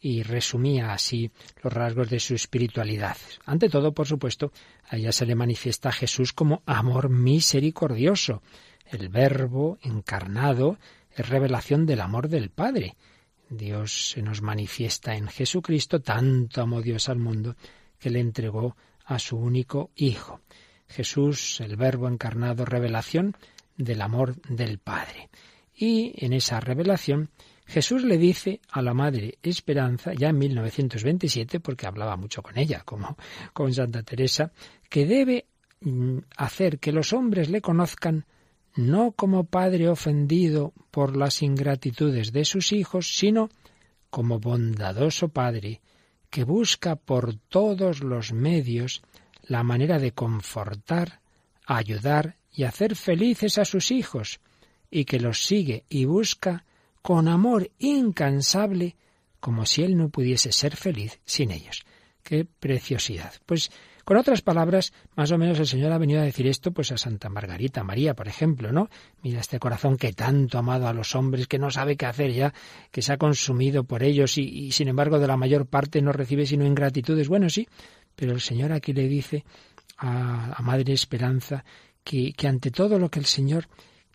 y 0.00 0.22
resumía 0.22 0.92
así 0.92 1.30
los 1.62 1.72
rasgos 1.72 2.08
de 2.08 2.20
su 2.20 2.34
espiritualidad. 2.34 3.16
Ante 3.44 3.68
todo, 3.68 3.92
por 3.92 4.06
supuesto, 4.06 4.52
a 4.88 4.96
ella 4.96 5.12
se 5.12 5.26
le 5.26 5.34
manifiesta 5.34 5.90
a 5.90 5.92
Jesús 5.92 6.32
como 6.32 6.62
amor 6.66 7.10
misericordioso. 7.10 8.42
El 8.86 9.08
verbo 9.08 9.78
encarnado 9.82 10.78
es 11.14 11.28
revelación 11.28 11.86
del 11.86 12.00
amor 12.00 12.28
del 12.28 12.50
Padre. 12.50 12.96
Dios 13.50 14.10
se 14.10 14.22
nos 14.22 14.42
manifiesta 14.42 15.16
en 15.16 15.28
Jesucristo, 15.28 16.00
tanto 16.00 16.62
amó 16.62 16.80
Dios 16.80 17.08
al 17.08 17.18
mundo 17.18 17.56
que 17.98 18.10
le 18.10 18.20
entregó 18.20 18.76
a 19.04 19.18
su 19.18 19.36
único 19.36 19.90
Hijo. 19.96 20.40
Jesús, 20.88 21.60
el 21.60 21.76
verbo 21.76 22.08
encarnado, 22.08 22.64
revelación 22.64 23.36
del 23.76 24.00
amor 24.02 24.40
del 24.42 24.78
Padre. 24.78 25.30
Y 25.74 26.12
en 26.24 26.32
esa 26.32 26.60
revelación 26.60 27.30
Jesús 27.70 28.02
le 28.02 28.18
dice 28.18 28.60
a 28.72 28.82
la 28.82 28.94
Madre 28.94 29.38
Esperanza, 29.44 30.12
ya 30.12 30.30
en 30.30 30.38
1927, 30.38 31.60
porque 31.60 31.86
hablaba 31.86 32.16
mucho 32.16 32.42
con 32.42 32.58
ella, 32.58 32.82
como 32.84 33.16
con 33.52 33.72
Santa 33.72 34.02
Teresa, 34.02 34.50
que 34.88 35.06
debe 35.06 35.46
mm, 35.80 36.18
hacer 36.36 36.80
que 36.80 36.90
los 36.90 37.12
hombres 37.12 37.48
le 37.48 37.60
conozcan 37.60 38.26
no 38.74 39.12
como 39.12 39.44
Padre 39.44 39.88
ofendido 39.88 40.72
por 40.90 41.16
las 41.16 41.42
ingratitudes 41.42 42.32
de 42.32 42.44
sus 42.44 42.72
hijos, 42.72 43.16
sino 43.16 43.50
como 44.10 44.40
bondadoso 44.40 45.28
Padre, 45.28 45.80
que 46.28 46.42
busca 46.42 46.96
por 46.96 47.36
todos 47.36 48.02
los 48.02 48.32
medios 48.32 49.00
la 49.44 49.62
manera 49.62 50.00
de 50.00 50.10
confortar, 50.10 51.20
ayudar 51.66 52.36
y 52.52 52.64
hacer 52.64 52.96
felices 52.96 53.58
a 53.58 53.64
sus 53.64 53.92
hijos, 53.92 54.40
y 54.90 55.04
que 55.04 55.20
los 55.20 55.44
sigue 55.44 55.84
y 55.88 56.04
busca 56.04 56.64
con 57.02 57.28
amor 57.28 57.70
incansable, 57.78 58.96
como 59.40 59.66
si 59.66 59.82
él 59.82 59.96
no 59.96 60.10
pudiese 60.10 60.52
ser 60.52 60.76
feliz 60.76 61.20
sin 61.24 61.50
ellos. 61.50 61.82
¡Qué 62.22 62.44
preciosidad! 62.44 63.32
Pues 63.46 63.70
con 64.04 64.16
otras 64.16 64.42
palabras, 64.42 64.92
más 65.14 65.30
o 65.30 65.38
menos 65.38 65.58
el 65.60 65.66
Señor 65.66 65.92
ha 65.92 65.98
venido 65.98 66.20
a 66.20 66.24
decir 66.24 66.46
esto 66.46 66.72
pues 66.72 66.90
a 66.90 66.98
Santa 66.98 67.28
Margarita 67.28 67.84
María, 67.84 68.14
por 68.14 68.28
ejemplo, 68.28 68.72
¿no? 68.72 68.88
Mira 69.22 69.40
este 69.40 69.58
corazón 69.58 69.96
que 69.96 70.12
tanto 70.12 70.58
ha 70.58 70.60
amado 70.60 70.88
a 70.88 70.92
los 70.92 71.14
hombres, 71.14 71.46
que 71.46 71.58
no 71.58 71.70
sabe 71.70 71.96
qué 71.96 72.06
hacer 72.06 72.32
ya, 72.32 72.52
que 72.90 73.02
se 73.02 73.12
ha 73.12 73.18
consumido 73.18 73.84
por 73.84 74.02
ellos 74.02 74.36
y, 74.36 74.72
sin 74.72 74.88
embargo 74.88 75.18
de 75.18 75.28
la 75.28 75.36
mayor 75.36 75.66
parte 75.66 76.02
no 76.02 76.12
recibe 76.12 76.44
sino 76.44 76.66
ingratitudes. 76.66 77.28
Bueno, 77.28 77.48
sí, 77.48 77.68
pero 78.16 78.32
el 78.32 78.40
Señor 78.40 78.72
aquí 78.72 78.92
le 78.92 79.06
dice 79.06 79.44
a, 79.98 80.54
a 80.56 80.62
Madre 80.62 80.92
Esperanza 80.92 81.64
que 82.02 82.34
ante 82.48 82.72
todo 82.72 82.98
lo 82.98 83.10
que 83.10 83.20
el 83.20 83.26
Señor 83.26 83.68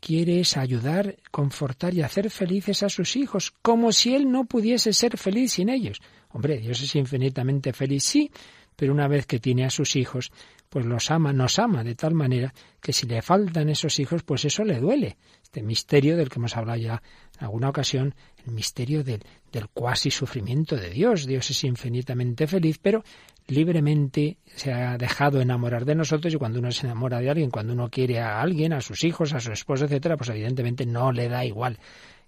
quiere 0.06 0.40
es 0.40 0.56
ayudar, 0.56 1.16
confortar 1.32 1.96
y 1.96 2.04
hacer 2.04 2.30
felices 2.30 2.84
a 2.84 2.90
sus 2.90 3.16
hijos, 3.16 3.52
como 3.64 3.92
si 3.92 4.14
Él 4.14 4.32
no 4.32 4.46
pudiese 4.46 4.94
ser 4.94 5.18
feliz 5.18 5.54
sin 5.54 5.68
ellos. 5.68 6.00
Hombre, 6.30 6.60
Dios 6.60 6.80
es 6.80 6.96
infinitamente 6.96 7.74
feliz, 7.74 8.04
sí, 8.04 8.30
pero 8.76 8.94
una 8.94 9.08
vez 9.08 9.26
que 9.26 9.40
tiene 9.40 9.66
a 9.66 9.72
sus 9.72 9.96
hijos, 9.96 10.32
pues 10.70 10.86
los 10.86 11.10
ama, 11.10 11.34
nos 11.34 11.58
ama 11.58 11.84
de 11.84 11.96
tal 11.96 12.14
manera 12.14 12.54
que 12.80 12.94
si 12.94 13.08
le 13.08 13.24
faltan 13.24 13.68
esos 13.70 13.98
hijos, 13.98 14.22
pues 14.22 14.46
eso 14.46 14.64
le 14.64 14.80
duele. 14.80 15.18
Este 15.56 15.64
misterio 15.64 16.18
del 16.18 16.28
que 16.28 16.38
hemos 16.38 16.58
hablado 16.58 16.78
ya 16.78 17.02
en 17.40 17.46
alguna 17.46 17.70
ocasión, 17.70 18.14
el 18.46 18.52
misterio 18.52 19.06
del, 19.06 19.24
del 19.54 19.70
cuasi 19.70 20.12
sufrimiento 20.12 20.76
de 20.76 20.90
Dios. 20.90 21.26
Dios 21.26 21.50
es 21.50 21.64
infinitamente 21.64 22.46
feliz, 22.46 22.78
pero 22.78 23.06
libremente 23.48 24.36
se 24.54 24.74
ha 24.74 24.98
dejado 24.98 25.40
enamorar 25.40 25.86
de 25.86 25.96
nosotros 25.96 26.34
y 26.34 26.38
cuando 26.38 26.60
uno 26.60 26.74
se 26.74 26.88
enamora 26.88 27.22
de 27.22 27.30
alguien, 27.30 27.52
cuando 27.52 27.72
uno 27.72 27.90
quiere 27.90 28.20
a 28.20 28.42
alguien, 28.42 28.74
a 28.74 28.82
sus 28.82 29.06
hijos, 29.06 29.32
a 29.32 29.40
su 29.40 29.54
esposo, 29.54 29.86
etcétera, 29.86 30.18
pues 30.18 30.30
evidentemente 30.30 30.86
no 30.86 31.14
le 31.14 31.30
da 31.30 31.46
igual 31.46 31.80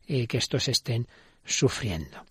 eh, 0.08 0.26
que 0.26 0.38
estos 0.38 0.70
estén 0.70 1.06
sufriendo, 1.44 2.24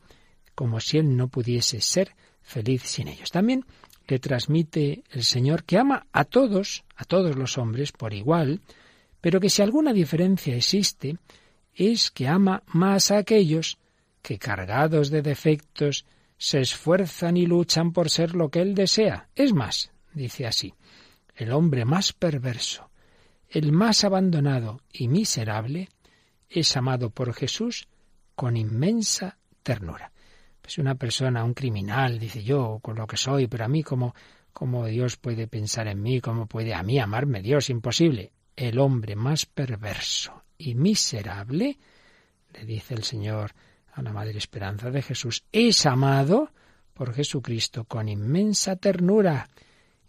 como 0.55 0.81
si 0.81 0.97
él 0.97 1.15
no 1.15 1.29
pudiese 1.29 1.83
ser 1.83 2.15
feliz 2.41 2.85
sin 2.85 3.09
ellos. 3.09 3.31
También 3.31 3.67
le 4.09 4.19
transmite 4.19 5.03
el 5.11 5.25
Señor 5.25 5.65
que 5.65 5.77
ama 5.77 6.07
a 6.11 6.25
todos, 6.25 6.85
a 6.97 7.05
todos 7.05 7.37
los 7.37 7.59
hombres 7.59 7.93
por 7.93 8.15
igual, 8.15 8.63
pero 9.21 9.41
que 9.41 9.51
si 9.51 9.63
alguna 9.63 9.93
diferencia 9.93 10.55
existe, 10.57 11.17
es 11.75 12.11
que 12.11 12.29
ama 12.29 12.63
más 12.67 13.11
a 13.11 13.19
aquellos 13.19 13.79
que 14.23 14.39
cargados 14.39 15.11
de 15.11 15.23
defectos 15.23 16.07
se 16.39 16.61
esfuerzan 16.61 17.37
y 17.37 17.47
luchan 17.47 17.93
por 17.93 18.11
ser 18.11 18.35
lo 18.35 18.51
que 18.51 18.61
él 18.61 18.75
desea. 18.75 19.29
Es 19.35 19.53
más, 19.53 19.93
dice 20.13 20.47
así, 20.47 20.75
el 21.35 21.53
hombre 21.53 21.85
más 21.85 22.13
perverso, 22.13 22.91
el 23.49 23.73
más 23.73 24.05
abandonado 24.05 24.81
y 24.93 25.09
miserable, 25.09 25.89
es 26.49 26.77
amado 26.77 27.11
por 27.11 27.35
Jesús 27.35 27.89
con 28.35 28.57
inmensa 28.57 29.39
ternura. 29.63 30.13
Pues 30.61 30.79
una 30.79 30.95
persona, 30.95 31.45
un 31.45 31.55
criminal, 31.55 32.19
dice 32.19 32.43
yo 32.43 32.81
con 32.83 32.97
lo 32.97 33.07
que 33.07 33.17
soy, 33.17 33.47
pero 33.47 33.65
a 33.65 33.69
mí 33.69 33.83
cómo, 33.83 34.15
cómo 34.53 34.87
Dios 34.87 35.17
puede 35.17 35.47
pensar 35.47 35.87
en 35.89 36.03
mí, 36.03 36.21
cómo 36.21 36.47
puede 36.47 36.75
a 36.75 36.83
mí 36.83 36.99
amarme 36.99 37.43
Dios, 37.43 37.71
imposible. 37.71 38.33
El 38.57 38.79
hombre 38.79 39.17
más 39.17 39.45
perverso 39.45 40.43
y 40.57 40.75
miserable, 40.75 41.79
le 42.55 42.65
dice 42.65 42.95
el 42.95 43.05
Señor 43.05 43.53
a 43.93 44.03
la 44.03 44.13
Madre 44.13 44.39
Esperanza 44.39 44.91
de 44.91 45.03
Jesús, 45.03 45.45
es 45.53 45.85
amado 45.85 46.51
por 46.95 47.13
Jesucristo 47.13 47.85
con 47.85 48.09
inmensa 48.09 48.77
ternura 48.77 49.49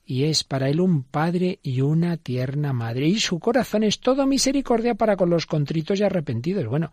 y 0.06 0.24
es 0.24 0.46
para 0.46 0.70
él 0.70 0.80
un 0.80 1.04
padre 1.04 1.60
y 1.62 1.82
una 1.82 2.16
tierna 2.16 2.72
madre, 2.72 3.08
y 3.08 3.20
su 3.20 3.40
corazón 3.40 3.84
es 3.84 4.00
toda 4.00 4.26
misericordia 4.26 4.96
para 4.96 5.18
con 5.18 5.30
los 5.30 5.46
contritos 5.46 6.00
y 6.00 6.04
arrepentidos. 6.04 6.66
Bueno, 6.66 6.92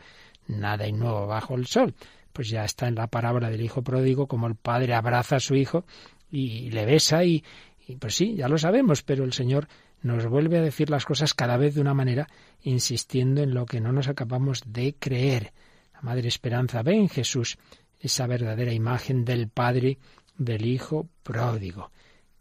nada 0.48 0.84
hay 0.84 0.92
nuevo 0.92 1.28
bajo 1.28 1.54
el 1.54 1.66
sol. 1.66 1.94
Pues 2.32 2.48
ya 2.48 2.64
está 2.64 2.88
en 2.88 2.96
la 2.96 3.06
parábola 3.06 3.48
del 3.48 3.62
hijo 3.62 3.82
pródigo, 3.82 4.26
como 4.26 4.48
el 4.48 4.56
padre 4.56 4.94
abraza 4.94 5.36
a 5.36 5.40
su 5.40 5.54
hijo 5.54 5.84
y 6.32 6.70
le 6.70 6.84
besa 6.84 7.24
y, 7.24 7.44
y 7.86 7.94
pues 7.94 8.16
sí, 8.16 8.34
ya 8.34 8.48
lo 8.48 8.58
sabemos, 8.58 9.04
pero 9.04 9.22
el 9.22 9.32
Señor 9.32 9.68
nos 10.04 10.26
vuelve 10.26 10.58
a 10.58 10.62
decir 10.62 10.88
las 10.88 11.04
cosas 11.04 11.34
cada 11.34 11.56
vez 11.56 11.74
de 11.74 11.80
una 11.80 11.94
manera, 11.94 12.28
insistiendo 12.62 13.42
en 13.42 13.54
lo 13.54 13.66
que 13.66 13.80
no 13.80 13.90
nos 13.90 14.06
acabamos 14.06 14.62
de 14.64 14.94
creer. 14.94 15.52
La 15.92 16.02
Madre 16.02 16.28
Esperanza 16.28 16.82
ve 16.82 16.94
en 16.94 17.08
Jesús 17.08 17.58
esa 17.98 18.28
verdadera 18.28 18.72
imagen 18.72 19.24
del 19.24 19.48
Padre 19.48 19.98
del 20.38 20.64
Hijo 20.66 21.08
pródigo. 21.22 21.90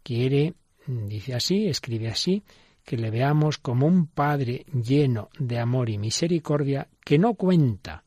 Quiere 0.02 0.54
Dice 0.86 1.34
así, 1.34 1.66
escribe 1.66 2.08
así, 2.08 2.42
que 2.84 2.98
le 2.98 3.10
veamos 3.10 3.58
como 3.58 3.86
un 3.86 4.06
Padre 4.06 4.66
lleno 4.72 5.30
de 5.38 5.58
amor 5.58 5.88
y 5.88 5.96
misericordia 5.96 6.88
que 7.04 7.18
no 7.18 7.34
cuenta, 7.34 8.04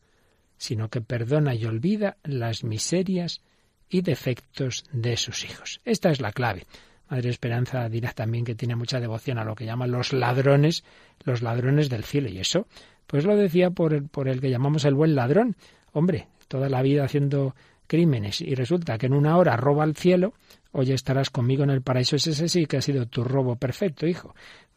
sino 0.57 0.89
que 0.89 1.01
perdona 1.01 1.55
y 1.55 1.65
olvida 1.65 2.17
las 2.23 2.63
miserias 2.63 3.41
y 3.89 4.01
defectos 4.01 4.83
de 4.91 5.17
sus 5.17 5.43
hijos. 5.43 5.81
Esta 5.85 6.11
es 6.11 6.21
la 6.21 6.31
clave. 6.31 6.67
Madre 7.09 7.29
Esperanza 7.29 7.87
dirá 7.89 8.11
también 8.11 8.45
que 8.45 8.55
tiene 8.55 8.75
mucha 8.75 8.99
devoción 8.99 9.37
a 9.37 9.43
lo 9.43 9.55
que 9.55 9.65
llaman 9.65 9.91
los 9.91 10.13
ladrones, 10.13 10.83
los 11.23 11.41
ladrones 11.41 11.89
del 11.89 12.03
cielo. 12.03 12.29
Y 12.29 12.39
eso, 12.39 12.67
pues 13.05 13.25
lo 13.25 13.35
decía 13.35 13.69
por 13.69 13.93
el, 13.93 14.07
por 14.07 14.27
el 14.27 14.41
que 14.41 14.49
llamamos 14.49 14.85
el 14.85 14.93
buen 14.93 15.15
ladrón. 15.15 15.55
Hombre, 15.93 16.27
toda 16.47 16.69
la 16.69 16.81
vida 16.81 17.03
haciendo 17.03 17.55
crímenes 17.87 18.41
y 18.41 18.53
resulta 18.55 18.97
que 18.97 19.05
en 19.05 19.13
una 19.13 19.37
hora 19.37 19.55
roba 19.55 19.85
el 19.85 19.95
cielo, 19.95 20.33
Hoy 20.79 20.91
estarás 20.91 21.31
conmigo 21.31 21.63
en 21.63 21.71
el 21.71 21.81
paraíso. 21.81 22.17
Ese 22.17 22.47
sí 22.47 22.67
que 22.67 22.77
ha 22.77 22.81
sido 22.81 23.07
tu 23.07 23.23
robo 23.23 23.55
perfecto, 23.55 24.05
hijo. 24.05 24.35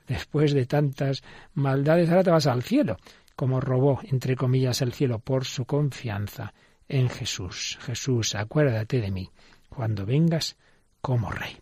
Después 0.09 0.55
de 0.55 0.65
tantas 0.65 1.23
maldades, 1.53 2.09
ahora 2.09 2.25
te 2.25 2.31
vas 2.31 2.47
al 2.47 2.63
cielo, 2.63 2.97
como 3.37 3.61
robó, 3.61 4.01
entre 4.05 4.35
comillas, 4.35 4.81
el 4.81 4.95
cielo 4.95 5.19
por 5.19 5.45
su 5.45 5.67
confianza 5.67 6.55
en 6.89 7.11
Jesús. 7.11 7.79
Jesús, 7.83 8.35
acuérdate 8.35 8.99
de 9.01 9.11
mí 9.11 9.31
cuando 9.69 10.07
vengas 10.07 10.57
como 11.03 11.31
rey. 11.31 11.59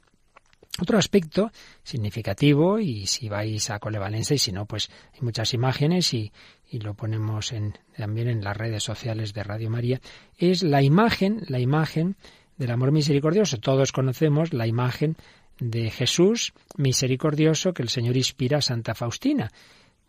Otro 0.80 0.96
aspecto 0.98 1.50
significativo, 1.82 2.78
y 2.78 3.06
si 3.06 3.28
vais 3.28 3.70
a 3.70 3.78
Colevalense, 3.78 4.36
y 4.36 4.38
si 4.38 4.52
no, 4.52 4.66
pues 4.66 4.90
hay 5.12 5.20
muchas 5.22 5.52
imágenes 5.54 6.14
y, 6.14 6.32
y 6.70 6.78
lo 6.78 6.94
ponemos 6.94 7.52
en, 7.52 7.76
también 7.96 8.28
en 8.28 8.44
las 8.44 8.56
redes 8.56 8.84
sociales 8.84 9.34
de 9.34 9.42
Radio 9.42 9.70
María, 9.70 10.00
es 10.36 10.62
la 10.62 10.82
imagen, 10.82 11.42
la 11.48 11.58
imagen 11.58 12.16
del 12.56 12.70
amor 12.70 12.92
misericordioso. 12.92 13.58
Todos 13.58 13.92
conocemos 13.92 14.52
la 14.52 14.66
imagen 14.66 15.16
de 15.58 15.90
Jesús 15.90 16.52
misericordioso 16.76 17.72
que 17.72 17.82
el 17.82 17.88
Señor 17.88 18.16
inspira 18.16 18.58
a 18.58 18.62
Santa 18.62 18.94
Faustina. 18.94 19.50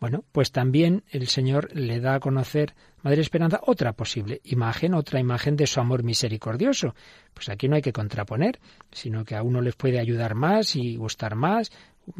Bueno, 0.00 0.24
pues 0.32 0.50
también 0.50 1.04
el 1.10 1.28
Señor 1.28 1.76
le 1.76 2.00
da 2.00 2.14
a 2.14 2.20
conocer, 2.20 2.74
Madre 3.02 3.20
Esperanza, 3.20 3.60
otra 3.62 3.92
posible 3.92 4.40
imagen, 4.44 4.94
otra 4.94 5.20
imagen 5.20 5.56
de 5.56 5.66
su 5.66 5.78
amor 5.78 6.04
misericordioso. 6.04 6.94
Pues 7.34 7.50
aquí 7.50 7.68
no 7.68 7.76
hay 7.76 7.82
que 7.82 7.92
contraponer, 7.92 8.58
sino 8.90 9.26
que 9.26 9.36
a 9.36 9.42
uno 9.42 9.60
les 9.60 9.76
puede 9.76 10.00
ayudar 10.00 10.34
más 10.34 10.74
y 10.74 10.96
gustar 10.96 11.34
más. 11.34 11.70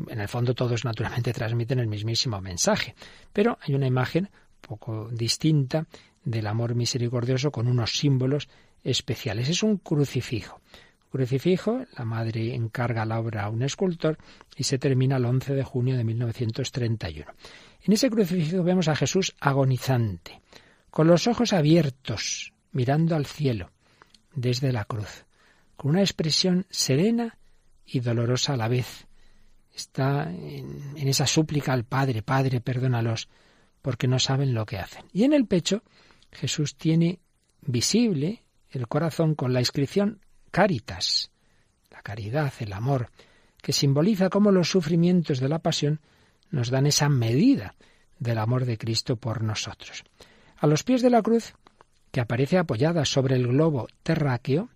En 0.08 0.20
el 0.20 0.28
fondo 0.28 0.54
todos 0.54 0.84
naturalmente 0.84 1.32
transmiten 1.34 1.78
el 1.78 1.86
mismísimo 1.86 2.38
mensaje. 2.42 2.94
Pero 3.32 3.58
hay 3.62 3.74
una 3.74 3.86
imagen 3.86 4.28
poco 4.60 5.08
distinta 5.10 5.86
del 6.22 6.48
amor 6.48 6.74
misericordioso 6.74 7.50
con 7.50 7.66
unos 7.66 7.92
símbolos 7.92 8.50
especiales. 8.84 9.48
Es 9.48 9.62
un 9.62 9.78
crucifijo. 9.78 10.60
Crucifijo, 11.10 11.84
la 11.96 12.04
madre 12.04 12.54
encarga 12.54 13.06
la 13.06 13.18
obra 13.18 13.44
a 13.44 13.48
un 13.48 13.62
escultor 13.62 14.18
y 14.54 14.64
se 14.64 14.78
termina 14.78 15.16
el 15.16 15.24
11 15.24 15.54
de 15.54 15.64
junio 15.64 15.96
de 15.96 16.04
1931. 16.04 17.32
En 17.82 17.92
ese 17.92 18.10
crucifijo 18.10 18.62
vemos 18.62 18.88
a 18.88 18.96
Jesús 18.96 19.34
agonizante, 19.40 20.42
con 20.90 21.06
los 21.06 21.26
ojos 21.26 21.52
abiertos, 21.52 22.52
mirando 22.72 23.16
al 23.16 23.26
cielo, 23.26 23.70
desde 24.34 24.72
la 24.72 24.84
cruz, 24.84 25.24
con 25.76 25.92
una 25.92 26.00
expresión 26.00 26.66
serena 26.70 27.38
y 27.86 28.00
dolorosa 28.00 28.52
a 28.54 28.56
la 28.56 28.68
vez. 28.68 29.06
Está 29.74 30.30
en, 30.30 30.96
esa 30.96 31.26
súplica 31.26 31.72
al 31.72 31.84
Padre, 31.84 32.22
Padre, 32.22 32.60
perdónalos, 32.60 33.28
porque 33.80 34.08
no 34.08 34.18
saben 34.18 34.52
lo 34.52 34.66
que 34.66 34.78
hacen. 34.78 35.06
Y 35.12 35.24
en 35.24 35.32
el 35.32 35.46
pecho 35.46 35.82
Jesús 36.32 36.76
tiene 36.76 37.20
visible 37.62 38.42
el 38.68 38.88
corazón 38.88 39.34
con 39.34 39.52
la 39.52 39.60
inscripción 39.60 40.20
Caritas, 40.50 41.30
la 41.90 42.02
caridad, 42.02 42.52
el 42.58 42.72
amor, 42.72 43.10
que 43.62 43.72
simboliza 43.72 44.28
cómo 44.28 44.50
los 44.50 44.70
sufrimientos 44.70 45.38
de 45.38 45.48
la 45.48 45.60
pasión 45.60 46.00
nos 46.50 46.70
dan 46.70 46.86
esa 46.86 47.08
medida 47.08 47.74
del 48.18 48.38
amor 48.38 48.64
de 48.64 48.78
Cristo 48.78 49.16
por 49.16 49.42
nosotros. 49.42 50.04
A 50.58 50.66
los 50.66 50.82
pies 50.82 51.02
de 51.02 51.10
la 51.10 51.22
cruz, 51.22 51.54
que 52.12 52.20
aparece 52.20 52.58
apoyada 52.58 53.04
sobre 53.04 53.36
el 53.36 53.46
globo 53.46 53.88
terráqueo, 54.02 54.68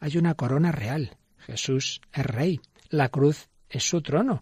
hay 0.00 0.16
una 0.16 0.34
corona 0.34 0.72
real. 0.72 1.16
Jesús 1.38 2.00
es 2.12 2.26
rey. 2.26 2.60
La 2.88 3.08
cruz 3.08 3.48
es 3.68 3.88
su 3.88 4.02
trono. 4.02 4.40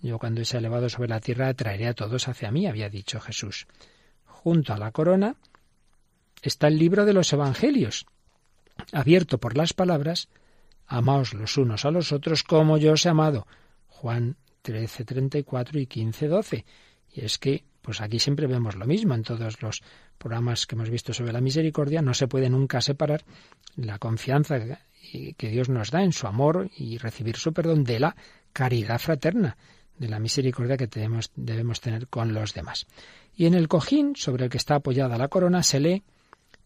Yo 0.00 0.18
cuando 0.18 0.40
he 0.40 0.56
elevado 0.56 0.88
sobre 0.88 1.08
la 1.08 1.20
tierra 1.20 1.52
traeré 1.54 1.88
a 1.88 1.94
todos 1.94 2.28
hacia 2.28 2.50
mí, 2.50 2.66
había 2.66 2.88
dicho 2.88 3.20
Jesús. 3.20 3.66
Junto 4.24 4.72
a 4.72 4.78
la 4.78 4.92
corona 4.92 5.34
está 6.42 6.68
el 6.68 6.78
libro 6.78 7.04
de 7.04 7.12
los 7.12 7.32
Evangelios, 7.32 8.06
abierto 8.92 9.38
por 9.38 9.56
las 9.56 9.72
palabras, 9.72 10.28
amaos 10.86 11.34
los 11.34 11.56
unos 11.56 11.84
a 11.84 11.90
los 11.90 12.12
otros 12.12 12.44
como 12.44 12.78
yo 12.78 12.92
os 12.92 13.04
he 13.06 13.08
amado. 13.08 13.46
Juan 13.88 14.36
13, 14.68 15.06
34 15.06 15.80
y 15.80 15.86
15, 15.86 16.28
12. 16.28 16.64
Y 17.14 17.24
es 17.24 17.38
que, 17.38 17.64
pues 17.80 18.02
aquí 18.02 18.18
siempre 18.18 18.46
vemos 18.46 18.76
lo 18.76 18.84
mismo 18.84 19.14
en 19.14 19.22
todos 19.22 19.62
los 19.62 19.80
programas 20.18 20.66
que 20.66 20.74
hemos 20.74 20.90
visto 20.90 21.14
sobre 21.14 21.32
la 21.32 21.40
misericordia, 21.40 22.02
no 22.02 22.12
se 22.12 22.28
puede 22.28 22.50
nunca 22.50 22.82
separar 22.82 23.24
la 23.76 23.98
confianza 23.98 24.58
que 25.38 25.48
Dios 25.48 25.70
nos 25.70 25.90
da 25.90 26.02
en 26.02 26.12
su 26.12 26.26
amor 26.26 26.70
y 26.76 26.98
recibir 26.98 27.36
su 27.36 27.54
perdón 27.54 27.82
de 27.82 27.98
la 27.98 28.14
caridad 28.52 28.98
fraterna, 28.98 29.56
de 29.96 30.08
la 30.08 30.18
misericordia 30.18 30.76
que 30.76 30.86
debemos, 30.86 31.32
debemos 31.34 31.80
tener 31.80 32.08
con 32.08 32.34
los 32.34 32.52
demás. 32.52 32.86
Y 33.34 33.46
en 33.46 33.54
el 33.54 33.68
cojín 33.68 34.16
sobre 34.16 34.44
el 34.44 34.50
que 34.50 34.58
está 34.58 34.74
apoyada 34.74 35.16
la 35.16 35.28
corona 35.28 35.62
se 35.62 35.80
lee, 35.80 36.02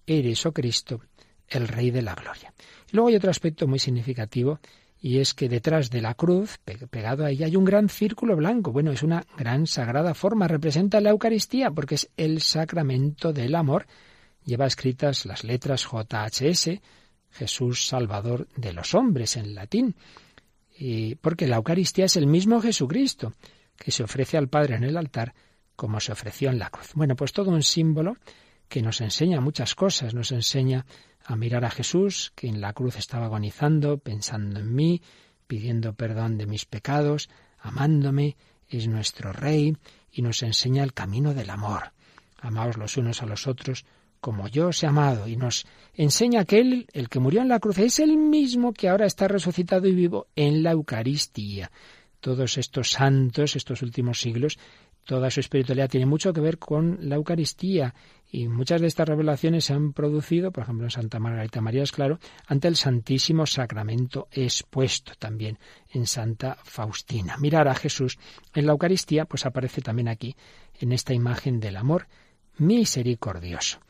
Eres, 0.08 0.44
oh 0.44 0.52
Cristo, 0.52 1.02
el 1.46 1.68
Rey 1.68 1.92
de 1.92 2.02
la 2.02 2.16
Gloria. 2.16 2.52
Y 2.90 2.96
luego 2.96 3.10
hay 3.10 3.14
otro 3.14 3.30
aspecto 3.30 3.68
muy 3.68 3.78
significativo 3.78 4.58
y 5.04 5.18
es 5.18 5.34
que 5.34 5.48
detrás 5.48 5.90
de 5.90 6.00
la 6.00 6.14
cruz, 6.14 6.60
pegado 6.88 7.24
a 7.24 7.30
ella, 7.32 7.46
hay 7.46 7.56
un 7.56 7.64
gran 7.64 7.88
círculo 7.88 8.36
blanco. 8.36 8.70
Bueno, 8.70 8.92
es 8.92 9.02
una 9.02 9.26
gran 9.36 9.66
sagrada 9.66 10.14
forma, 10.14 10.46
representa 10.46 11.00
la 11.00 11.10
Eucaristía 11.10 11.72
porque 11.72 11.96
es 11.96 12.08
el 12.16 12.40
sacramento 12.40 13.32
del 13.32 13.56
amor. 13.56 13.88
Lleva 14.44 14.66
escritas 14.66 15.26
las 15.26 15.42
letras 15.42 15.84
JHS, 15.84 16.78
Jesús 17.32 17.88
Salvador 17.88 18.46
de 18.56 18.72
los 18.72 18.94
hombres 18.94 19.36
en 19.36 19.56
latín. 19.56 19.96
Y 20.78 21.16
porque 21.16 21.48
la 21.48 21.56
Eucaristía 21.56 22.04
es 22.04 22.14
el 22.14 22.28
mismo 22.28 22.60
Jesucristo 22.60 23.34
que 23.76 23.90
se 23.90 24.04
ofrece 24.04 24.38
al 24.38 24.48
Padre 24.48 24.76
en 24.76 24.84
el 24.84 24.96
altar 24.96 25.34
como 25.74 25.98
se 25.98 26.12
ofreció 26.12 26.48
en 26.50 26.60
la 26.60 26.70
cruz. 26.70 26.92
Bueno, 26.94 27.16
pues 27.16 27.32
todo 27.32 27.50
un 27.50 27.64
símbolo 27.64 28.18
que 28.72 28.80
nos 28.80 29.02
enseña 29.02 29.42
muchas 29.42 29.74
cosas, 29.74 30.14
nos 30.14 30.32
enseña 30.32 30.86
a 31.26 31.36
mirar 31.36 31.62
a 31.66 31.70
Jesús, 31.70 32.32
que 32.34 32.46
en 32.48 32.62
la 32.62 32.72
cruz 32.72 32.96
estaba 32.96 33.26
agonizando, 33.26 33.98
pensando 33.98 34.60
en 34.60 34.74
mí, 34.74 35.02
pidiendo 35.46 35.92
perdón 35.92 36.38
de 36.38 36.46
mis 36.46 36.64
pecados, 36.64 37.28
amándome, 37.58 38.38
es 38.70 38.88
nuestro 38.88 39.30
Rey 39.30 39.76
y 40.10 40.22
nos 40.22 40.42
enseña 40.42 40.84
el 40.84 40.94
camino 40.94 41.34
del 41.34 41.50
amor. 41.50 41.92
Amaos 42.40 42.78
los 42.78 42.96
unos 42.96 43.20
a 43.20 43.26
los 43.26 43.46
otros 43.46 43.84
como 44.22 44.48
yo 44.48 44.68
os 44.68 44.82
he 44.82 44.86
amado 44.86 45.28
y 45.28 45.36
nos 45.36 45.66
enseña 45.92 46.46
que 46.46 46.60
Él, 46.60 46.86
el 46.94 47.10
que 47.10 47.20
murió 47.20 47.42
en 47.42 47.48
la 47.48 47.60
cruz, 47.60 47.76
es 47.76 47.98
el 47.98 48.16
mismo 48.16 48.72
que 48.72 48.88
ahora 48.88 49.04
está 49.04 49.28
resucitado 49.28 49.86
y 49.86 49.94
vivo 49.94 50.28
en 50.34 50.62
la 50.62 50.70
Eucaristía. 50.70 51.70
Todos 52.20 52.56
estos 52.56 52.88
santos, 52.88 53.54
estos 53.54 53.82
últimos 53.82 54.18
siglos, 54.18 54.58
toda 55.04 55.30
su 55.30 55.40
espiritualidad 55.40 55.90
tiene 55.90 56.06
mucho 56.06 56.32
que 56.32 56.40
ver 56.40 56.58
con 56.58 56.98
la 57.02 57.16
Eucaristía 57.16 57.94
y 58.34 58.48
muchas 58.48 58.80
de 58.80 58.86
estas 58.86 59.06
revelaciones 59.06 59.66
se 59.66 59.74
han 59.74 59.92
producido, 59.92 60.52
por 60.52 60.62
ejemplo, 60.62 60.86
en 60.86 60.90
Santa 60.90 61.18
Margarita 61.18 61.60
María 61.60 61.82
es 61.82 61.92
claro, 61.92 62.18
ante 62.46 62.66
el 62.66 62.76
Santísimo 62.76 63.44
Sacramento 63.44 64.28
expuesto 64.32 65.12
también 65.18 65.58
en 65.90 66.06
Santa 66.06 66.56
Faustina. 66.64 67.36
Mirar 67.36 67.68
a 67.68 67.74
Jesús 67.74 68.18
en 68.54 68.64
la 68.64 68.72
Eucaristía, 68.72 69.26
pues 69.26 69.44
aparece 69.44 69.82
también 69.82 70.08
aquí, 70.08 70.34
en 70.80 70.92
esta 70.92 71.12
imagen 71.12 71.60
del 71.60 71.76
amor 71.76 72.08
misericordioso. 72.56 73.80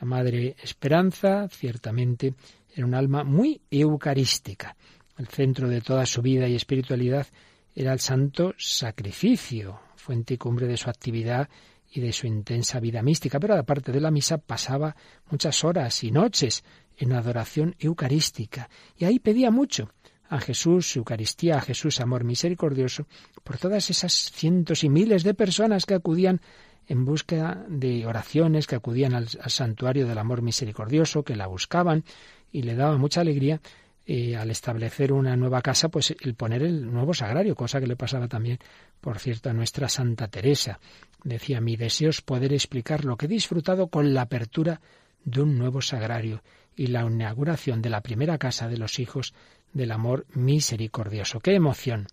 La 0.00 0.06
Madre 0.08 0.56
Esperanza, 0.60 1.48
ciertamente, 1.48 2.34
Era 2.74 2.86
un 2.86 2.94
alma 2.94 3.22
muy 3.22 3.60
eucarística. 3.70 4.74
El 5.16 5.28
centro 5.28 5.68
de 5.68 5.80
toda 5.80 6.06
su 6.06 6.22
vida 6.22 6.48
y 6.48 6.56
espiritualidad 6.56 7.26
era 7.74 7.92
el 7.92 8.00
santo 8.00 8.54
sacrificio, 8.58 9.78
fuente 9.94 10.34
y 10.34 10.38
cumbre 10.38 10.66
de 10.66 10.76
su 10.76 10.90
actividad 10.90 11.48
y 11.92 12.00
de 12.00 12.12
su 12.12 12.26
intensa 12.26 12.80
vida 12.80 13.02
mística, 13.02 13.38
pero 13.38 13.54
aparte 13.54 13.92
de 13.92 14.00
la 14.00 14.10
misa 14.10 14.38
pasaba 14.38 14.96
muchas 15.30 15.62
horas 15.62 16.02
y 16.02 16.10
noches 16.10 16.64
en 16.96 17.12
adoración 17.12 17.76
eucarística. 17.78 18.70
Y 18.96 19.04
ahí 19.04 19.18
pedía 19.18 19.50
mucho 19.50 19.90
a 20.28 20.40
Jesús, 20.40 20.96
Eucaristía, 20.96 21.58
a 21.58 21.60
Jesús, 21.60 22.00
amor 22.00 22.24
misericordioso, 22.24 23.06
por 23.44 23.58
todas 23.58 23.90
esas 23.90 24.12
cientos 24.12 24.82
y 24.82 24.88
miles 24.88 25.24
de 25.24 25.34
personas 25.34 25.84
que 25.84 25.92
acudían 25.92 26.40
en 26.86 27.04
búsqueda 27.04 27.64
de 27.68 28.06
oraciones, 28.06 28.66
que 28.66 28.76
acudían 28.76 29.14
al, 29.14 29.28
santuario 29.28 30.06
del 30.06 30.16
amor 30.16 30.40
misericordioso, 30.40 31.22
que 31.22 31.36
la 31.36 31.46
buscaban 31.46 32.04
y 32.50 32.62
le 32.62 32.74
daba 32.74 32.96
mucha 32.96 33.20
alegría 33.20 33.60
eh, 34.04 34.36
al 34.36 34.50
establecer 34.50 35.12
una 35.12 35.36
nueva 35.36 35.62
casa, 35.62 35.88
pues 35.88 36.14
el 36.20 36.34
poner 36.34 36.62
el 36.62 36.92
nuevo 36.92 37.14
sagrario, 37.14 37.54
cosa 37.54 37.80
que 37.80 37.86
le 37.86 37.96
pasaba 37.96 38.28
también, 38.28 38.58
por 39.00 39.18
cierto, 39.18 39.50
a 39.50 39.52
nuestra 39.52 39.88
Santa 39.88 40.28
Teresa. 40.28 40.80
Decía, 41.22 41.60
mi 41.60 41.76
deseo 41.76 42.10
es 42.10 42.20
poder 42.20 42.52
explicar 42.52 43.04
lo 43.04 43.16
que 43.16 43.26
he 43.26 43.28
disfrutado 43.28 43.88
con 43.88 44.12
la 44.12 44.22
apertura 44.22 44.80
de 45.24 45.40
un 45.40 45.56
nuevo 45.56 45.80
sagrario 45.80 46.42
y 46.74 46.88
la 46.88 47.02
inauguración 47.02 47.82
de 47.82 47.90
la 47.90 48.00
primera 48.00 48.38
casa 48.38 48.68
de 48.68 48.78
los 48.78 48.98
hijos 48.98 49.34
del 49.72 49.92
amor 49.92 50.26
misericordioso. 50.34 51.40
¡Qué 51.40 51.54
emoción! 51.54 52.06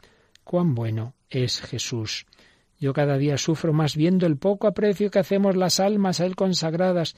¡Cuán 0.44 0.76
bueno 0.76 1.16
es 1.30 1.62
Jesús! 1.62 2.26
Yo 2.80 2.94
cada 2.94 3.18
día 3.18 3.38
sufro 3.38 3.74
más 3.74 3.96
viendo 3.96 4.26
el 4.26 4.38
poco 4.38 4.68
aprecio 4.68 5.12
que 5.12 5.20
hacemos 5.20 5.56
las 5.56 5.80
almas 5.80 6.22
a 6.22 6.26
Él 6.26 6.36
consagradas 6.36 7.16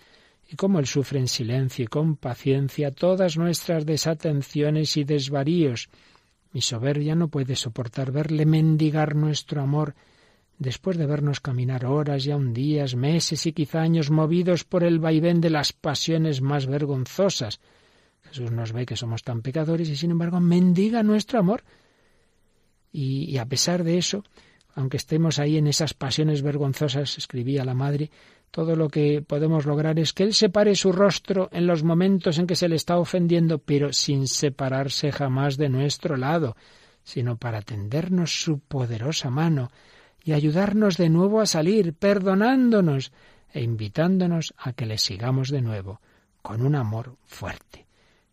y 0.52 0.58
cómo 0.58 0.80
Él 0.80 0.86
sufre 0.86 1.18
en 1.18 1.30
silencio 1.30 1.86
y 1.86 1.88
con 1.88 2.18
paciencia 2.18 2.92
todas 2.92 3.38
nuestras 3.38 3.86
desatenciones 3.86 4.98
y 4.98 5.06
desvaríos. 5.06 5.88
Mi 6.52 6.60
soberbia 6.62 7.16
no 7.16 7.30
puede 7.30 7.56
soportar 7.56 8.12
verle 8.12 8.46
mendigar 8.46 9.16
nuestro 9.16 9.62
amor 9.62 9.96
después 10.60 10.98
de 10.98 11.06
vernos 11.06 11.40
caminar 11.40 11.86
horas 11.86 12.26
y 12.26 12.32
aun 12.32 12.54
días, 12.54 12.96
meses 12.96 13.46
y 13.46 13.54
quizá 13.54 13.82
años 13.82 14.12
movidos 14.12 14.66
por 14.66 14.84
el 14.84 15.00
vaivén 15.00 15.40
de 15.40 15.52
las 15.52 15.72
pasiones 15.72 16.42
más 16.42 16.66
vergonzosas. 16.66 17.62
Jesús 18.24 18.52
nos 18.52 18.74
ve 18.74 18.86
que 18.86 18.98
somos 18.98 19.24
tan 19.24 19.42
pecadores 19.42 19.88
y 19.88 19.96
sin 19.96 20.12
embargo 20.12 20.42
mendiga 20.42 21.02
nuestro 21.02 21.40
amor. 21.40 21.64
Y, 22.92 23.24
y 23.32 23.38
a 23.38 23.46
pesar 23.46 23.86
de 23.86 23.98
eso, 23.98 24.26
aunque 24.76 24.98
estemos 24.98 25.40
ahí 25.40 25.58
en 25.58 25.68
esas 25.68 25.94
pasiones 25.94 26.42
vergonzosas, 26.42 27.18
escribía 27.18 27.64
la 27.64 27.74
madre, 27.74 28.12
todo 28.52 28.76
lo 28.76 28.90
que 28.90 29.24
podemos 29.26 29.66
lograr 29.66 29.98
es 29.98 30.12
que 30.14 30.24
Él 30.24 30.34
separe 30.34 30.76
su 30.76 30.92
rostro 30.92 31.50
en 31.54 31.66
los 31.68 31.84
momentos 31.84 32.38
en 32.38 32.48
que 32.48 32.58
se 32.58 32.68
le 32.68 32.76
está 32.76 32.98
ofendiendo, 32.98 33.60
pero 33.60 33.94
sin 33.94 34.28
separarse 34.28 35.12
jamás 35.12 35.56
de 35.58 35.70
nuestro 35.70 36.18
lado, 36.18 36.58
sino 37.04 37.38
para 37.38 37.62
tendernos 37.62 38.42
su 38.42 38.60
poderosa 38.60 39.30
mano 39.30 39.72
y 40.24 40.34
ayudarnos 40.34 40.98
de 40.98 41.10
nuevo 41.10 41.40
a 41.40 41.46
salir, 41.46 41.94
perdonándonos 41.94 43.12
e 43.54 43.62
invitándonos 43.64 44.54
a 44.58 44.74
que 44.74 44.86
le 44.86 44.98
sigamos 44.98 45.50
de 45.50 45.62
nuevo, 45.62 46.02
con 46.42 46.62
un 46.62 46.76
amor 46.76 47.16
fuerte. 47.26 47.88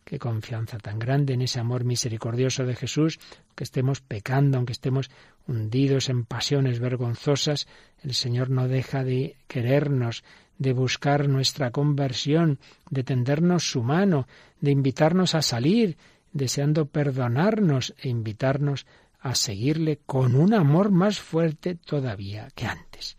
Qué 0.05 0.19
confianza 0.19 0.79
tan 0.79 0.99
grande 0.99 1.35
en 1.35 1.43
ese 1.43 1.61
amor 1.61 1.85
misericordioso 1.85 2.65
de 2.65 2.75
Jesús, 2.75 3.21
que 3.55 3.65
estemos 3.65 4.01
pecando, 4.01 4.57
aunque 4.57 4.73
estemos 4.73 5.11
hundidos 5.49 6.09
en 6.09 6.25
pasiones 6.25 6.79
vergonzosas, 6.79 7.67
el 8.03 8.15
Señor 8.15 8.51
no 8.51 8.69
deja 8.69 9.03
de 9.03 9.37
querernos, 9.49 10.23
de 10.59 10.73
buscar 10.73 11.29
nuestra 11.29 11.71
conversión, 11.71 12.61
de 12.91 13.03
tendernos 13.03 13.71
su 13.71 13.83
mano, 13.83 14.29
de 14.61 14.71
invitarnos 14.71 15.35
a 15.35 15.43
salir, 15.43 15.97
deseando 16.33 16.87
perdonarnos 16.87 17.95
e 17.99 18.09
invitarnos 18.09 18.87
a 19.21 19.35
seguirle 19.35 19.99
con 20.07 20.37
un 20.37 20.55
amor 20.55 20.91
más 20.91 21.19
fuerte 21.19 21.75
todavía 21.75 22.49
que 22.55 22.67
antes 22.67 23.17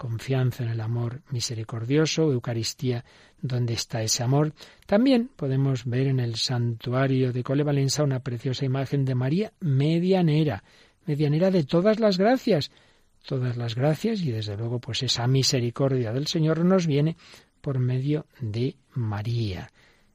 confianza 0.00 0.64
en 0.64 0.70
el 0.70 0.80
amor 0.80 1.20
misericordioso, 1.28 2.32
Eucaristía, 2.32 3.04
donde 3.42 3.74
está 3.74 4.00
ese 4.00 4.22
amor. 4.22 4.54
También 4.86 5.28
podemos 5.36 5.84
ver 5.84 6.06
en 6.06 6.20
el 6.20 6.36
santuario 6.36 7.34
de 7.34 7.42
Cole 7.42 7.64
Valenza 7.64 8.02
una 8.02 8.20
preciosa 8.20 8.64
imagen 8.64 9.04
de 9.04 9.14
María 9.14 9.52
medianera, 9.60 10.64
medianera 11.10 11.50
de 11.50 11.64
todas 11.64 11.98
las 11.98 12.18
gracias, 12.18 12.70
todas 13.26 13.56
las 13.56 13.74
gracias 13.74 14.20
y 14.20 14.30
desde 14.30 14.56
luego 14.56 14.78
pues 14.78 15.02
esa 15.02 15.26
misericordia 15.26 16.12
del 16.12 16.28
Señor 16.28 16.64
nos 16.64 16.86
viene 16.86 17.16
por 17.60 17.80
medio 17.80 18.26
de 18.38 18.76
María. 18.94 19.72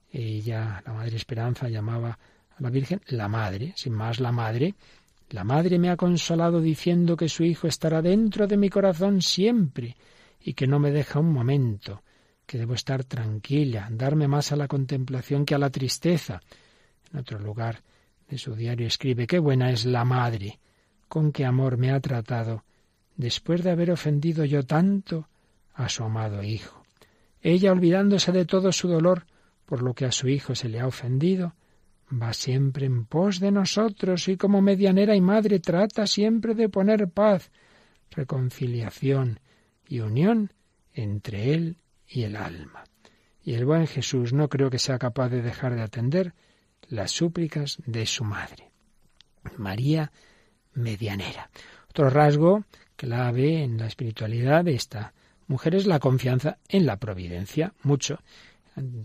Ella, 0.09 0.81
la 0.85 0.93
Madre 0.93 1.17
Esperanza, 1.17 1.67
llamaba 1.67 2.17
a 2.57 2.63
la 2.63 2.69
Virgen 2.69 3.01
la 3.07 3.27
Madre, 3.27 3.73
sin 3.75 3.91
más 3.91 4.21
la 4.21 4.31
Madre, 4.31 4.73
la 5.31 5.43
madre 5.43 5.79
me 5.79 5.89
ha 5.89 5.97
consolado 5.97 6.61
diciendo 6.61 7.17
que 7.17 7.27
su 7.27 7.43
hijo 7.43 7.67
estará 7.67 8.01
dentro 8.01 8.47
de 8.47 8.55
mi 8.55 8.69
corazón 8.69 9.21
siempre 9.21 9.97
y 10.39 10.53
que 10.53 10.67
no 10.67 10.79
me 10.79 10.91
deja 10.91 11.19
un 11.19 11.33
momento, 11.33 12.03
que 12.45 12.57
debo 12.57 12.75
estar 12.75 13.03
tranquila, 13.03 13.89
darme 13.91 14.29
más 14.29 14.53
a 14.53 14.55
la 14.55 14.69
contemplación 14.69 15.43
que 15.43 15.55
a 15.55 15.57
la 15.57 15.71
tristeza. 15.71 16.41
En 17.11 17.19
otro 17.19 17.39
lugar 17.39 17.81
de 18.29 18.37
su 18.37 18.55
diario 18.55 18.87
escribe 18.87 19.27
qué 19.27 19.39
buena 19.39 19.71
es 19.71 19.85
la 19.85 20.05
madre, 20.05 20.59
con 21.07 21.31
qué 21.31 21.45
amor 21.45 21.77
me 21.77 21.91
ha 21.91 21.99
tratado, 21.99 22.63
después 23.15 23.63
de 23.63 23.71
haber 23.71 23.91
ofendido 23.91 24.45
yo 24.45 24.63
tanto 24.63 25.27
a 25.73 25.89
su 25.89 26.03
amado 26.03 26.43
hijo. 26.43 26.83
Ella, 27.41 27.71
olvidándose 27.71 28.31
de 28.31 28.45
todo 28.45 28.71
su 28.71 28.87
dolor 28.87 29.25
por 29.65 29.81
lo 29.81 29.93
que 29.93 30.05
a 30.05 30.11
su 30.11 30.27
hijo 30.27 30.55
se 30.55 30.69
le 30.69 30.79
ha 30.79 30.87
ofendido, 30.87 31.55
va 32.11 32.33
siempre 32.33 32.85
en 32.85 33.05
pos 33.05 33.39
de 33.39 33.51
nosotros 33.51 34.27
y 34.27 34.37
como 34.37 34.61
medianera 34.61 35.15
y 35.15 35.21
madre 35.21 35.59
trata 35.59 36.07
siempre 36.07 36.53
de 36.53 36.69
poner 36.69 37.09
paz, 37.09 37.51
reconciliación 38.11 39.39
y 39.87 39.99
unión 39.99 40.53
entre 40.93 41.53
él 41.53 41.77
y 42.07 42.23
el 42.23 42.35
alma. 42.35 42.83
Y 43.43 43.53
el 43.53 43.65
buen 43.65 43.87
Jesús 43.87 44.33
no 44.33 44.49
creo 44.49 44.69
que 44.69 44.79
sea 44.79 44.97
capaz 44.97 45.29
de 45.29 45.41
dejar 45.41 45.75
de 45.75 45.81
atender 45.81 46.33
las 46.87 47.11
súplicas 47.11 47.77
de 47.85 48.05
su 48.05 48.23
madre. 48.23 48.71
María 49.57 50.11
medianera. 50.75 51.49
Otro 51.89 52.09
rasgo 52.09 52.65
clave 52.95 53.63
en 53.63 53.77
la 53.77 53.87
espiritualidad 53.87 54.63
de 54.63 54.75
esta 54.75 55.13
mujer 55.47 55.75
es 55.75 55.87
la 55.87 55.99
confianza 55.99 56.57
en 56.69 56.85
la 56.85 56.97
providencia. 56.97 57.73
Mucho 57.83 58.19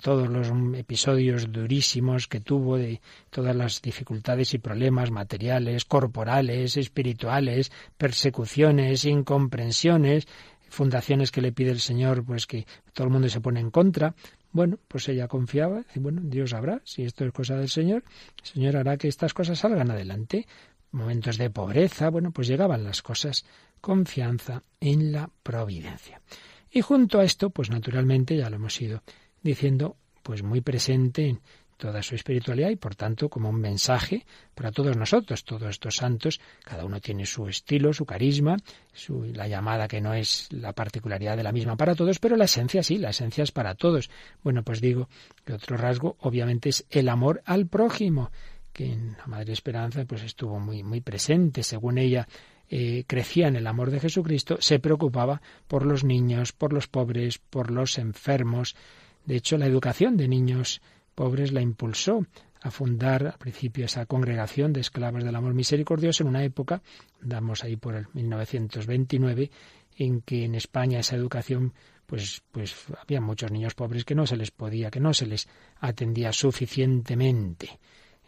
todos 0.02 0.28
los 0.28 0.50
episodios 0.76 1.52
durísimos 1.52 2.26
que 2.26 2.40
tuvo, 2.40 2.76
de 2.76 3.00
todas 3.30 3.54
las 3.54 3.80
dificultades 3.80 4.52
y 4.54 4.58
problemas 4.58 5.10
materiales, 5.10 5.84
corporales, 5.84 6.76
espirituales, 6.76 7.70
persecuciones, 7.96 9.04
incomprensiones, 9.04 10.26
fundaciones 10.68 11.30
que 11.30 11.40
le 11.40 11.52
pide 11.52 11.70
el 11.70 11.80
Señor, 11.80 12.24
pues 12.24 12.46
que 12.46 12.66
todo 12.92 13.06
el 13.06 13.12
mundo 13.12 13.28
se 13.28 13.40
pone 13.40 13.60
en 13.60 13.70
contra. 13.70 14.14
Bueno, 14.52 14.78
pues 14.88 15.08
ella 15.08 15.28
confiaba, 15.28 15.84
y 15.94 16.00
bueno, 16.00 16.20
Dios 16.24 16.50
sabrá, 16.50 16.80
si 16.84 17.04
esto 17.04 17.24
es 17.24 17.32
cosa 17.32 17.56
del 17.56 17.68
Señor, 17.68 18.02
el 18.42 18.48
Señor 18.48 18.76
hará 18.76 18.96
que 18.96 19.06
estas 19.06 19.32
cosas 19.32 19.60
salgan 19.60 19.92
adelante. 19.92 20.46
Momentos 20.92 21.38
de 21.38 21.50
pobreza, 21.50 22.10
bueno, 22.10 22.32
pues 22.32 22.48
llegaban 22.48 22.84
las 22.84 23.02
cosas, 23.02 23.44
confianza 23.80 24.62
en 24.80 25.12
la 25.12 25.30
providencia. 25.42 26.20
Y 26.70 26.80
junto 26.82 27.18
a 27.18 27.24
esto, 27.24 27.50
pues 27.50 27.70
naturalmente, 27.70 28.36
ya 28.36 28.50
lo 28.50 28.56
hemos 28.56 28.80
ido 28.80 29.02
diciendo 29.42 29.96
pues 30.22 30.42
muy 30.42 30.60
presente 30.60 31.26
en 31.26 31.40
toda 31.80 32.02
su 32.02 32.14
espiritualidad 32.14 32.68
y 32.68 32.76
por 32.76 32.94
tanto 32.94 33.30
como 33.30 33.48
un 33.48 33.58
mensaje 33.58 34.26
para 34.54 34.70
todos 34.70 34.96
nosotros, 34.96 35.44
todos 35.44 35.70
estos 35.70 35.96
santos, 35.96 36.38
cada 36.62 36.84
uno 36.84 37.00
tiene 37.00 37.24
su 37.24 37.48
estilo, 37.48 37.92
su 37.92 38.04
carisma, 38.04 38.58
su, 38.92 39.24
la 39.34 39.48
llamada 39.48 39.88
que 39.88 40.00
no 40.00 40.12
es 40.12 40.46
la 40.52 40.74
particularidad 40.74 41.38
de 41.38 41.42
la 41.42 41.52
misma 41.52 41.76
para 41.76 41.94
todos, 41.94 42.18
pero 42.18 42.36
la 42.36 42.44
esencia 42.44 42.82
sí, 42.82 42.98
la 42.98 43.10
esencia 43.10 43.42
es 43.42 43.50
para 43.50 43.74
todos. 43.74 44.10
Bueno, 44.44 44.62
pues 44.62 44.80
digo 44.82 45.08
que 45.44 45.54
otro 45.54 45.78
rasgo 45.78 46.16
obviamente 46.20 46.68
es 46.68 46.84
el 46.90 47.08
amor 47.08 47.42
al 47.46 47.66
prójimo, 47.66 48.30
que 48.80 48.96
la 49.18 49.26
Madre 49.26 49.52
Esperanza 49.52 50.06
pues 50.06 50.22
estuvo 50.22 50.58
muy, 50.58 50.82
muy 50.82 51.02
presente, 51.02 51.62
según 51.62 51.98
ella 51.98 52.26
eh, 52.70 53.04
crecía 53.06 53.46
en 53.48 53.56
el 53.56 53.66
amor 53.66 53.90
de 53.90 54.00
Jesucristo, 54.00 54.56
se 54.60 54.78
preocupaba 54.78 55.42
por 55.68 55.84
los 55.84 56.02
niños, 56.02 56.52
por 56.52 56.72
los 56.72 56.88
pobres, 56.88 57.36
por 57.38 57.70
los 57.70 57.98
enfermos, 57.98 58.74
de 59.26 59.36
hecho, 59.36 59.58
la 59.58 59.66
educación 59.66 60.16
de 60.16 60.28
niños 60.28 60.80
pobres 61.14 61.52
la 61.52 61.60
impulsó 61.60 62.26
a 62.62 62.70
fundar 62.70 63.26
al 63.26 63.38
principio 63.38 63.84
esa 63.84 64.06
congregación 64.06 64.72
de 64.72 64.80
esclavos 64.80 65.24
del 65.24 65.36
amor 65.36 65.52
misericordioso 65.52 66.22
en 66.22 66.30
una 66.30 66.42
época, 66.42 66.82
damos 67.20 67.62
ahí 67.62 67.76
por 67.76 67.94
el 67.96 68.06
1929, 68.14 69.50
en 69.96 70.22
que 70.22 70.44
en 70.44 70.54
España 70.54 71.00
esa 71.00 71.16
educación 71.16 71.74
pues, 72.06 72.42
pues 72.50 72.74
había 72.98 73.20
muchos 73.20 73.50
niños 73.50 73.74
pobres 73.74 74.06
que 74.06 74.14
no 74.14 74.26
se 74.26 74.36
les 74.36 74.50
podía, 74.50 74.90
que 74.90 75.00
no 75.00 75.12
se 75.12 75.26
les 75.26 75.48
atendía 75.80 76.32
suficientemente. 76.32 77.78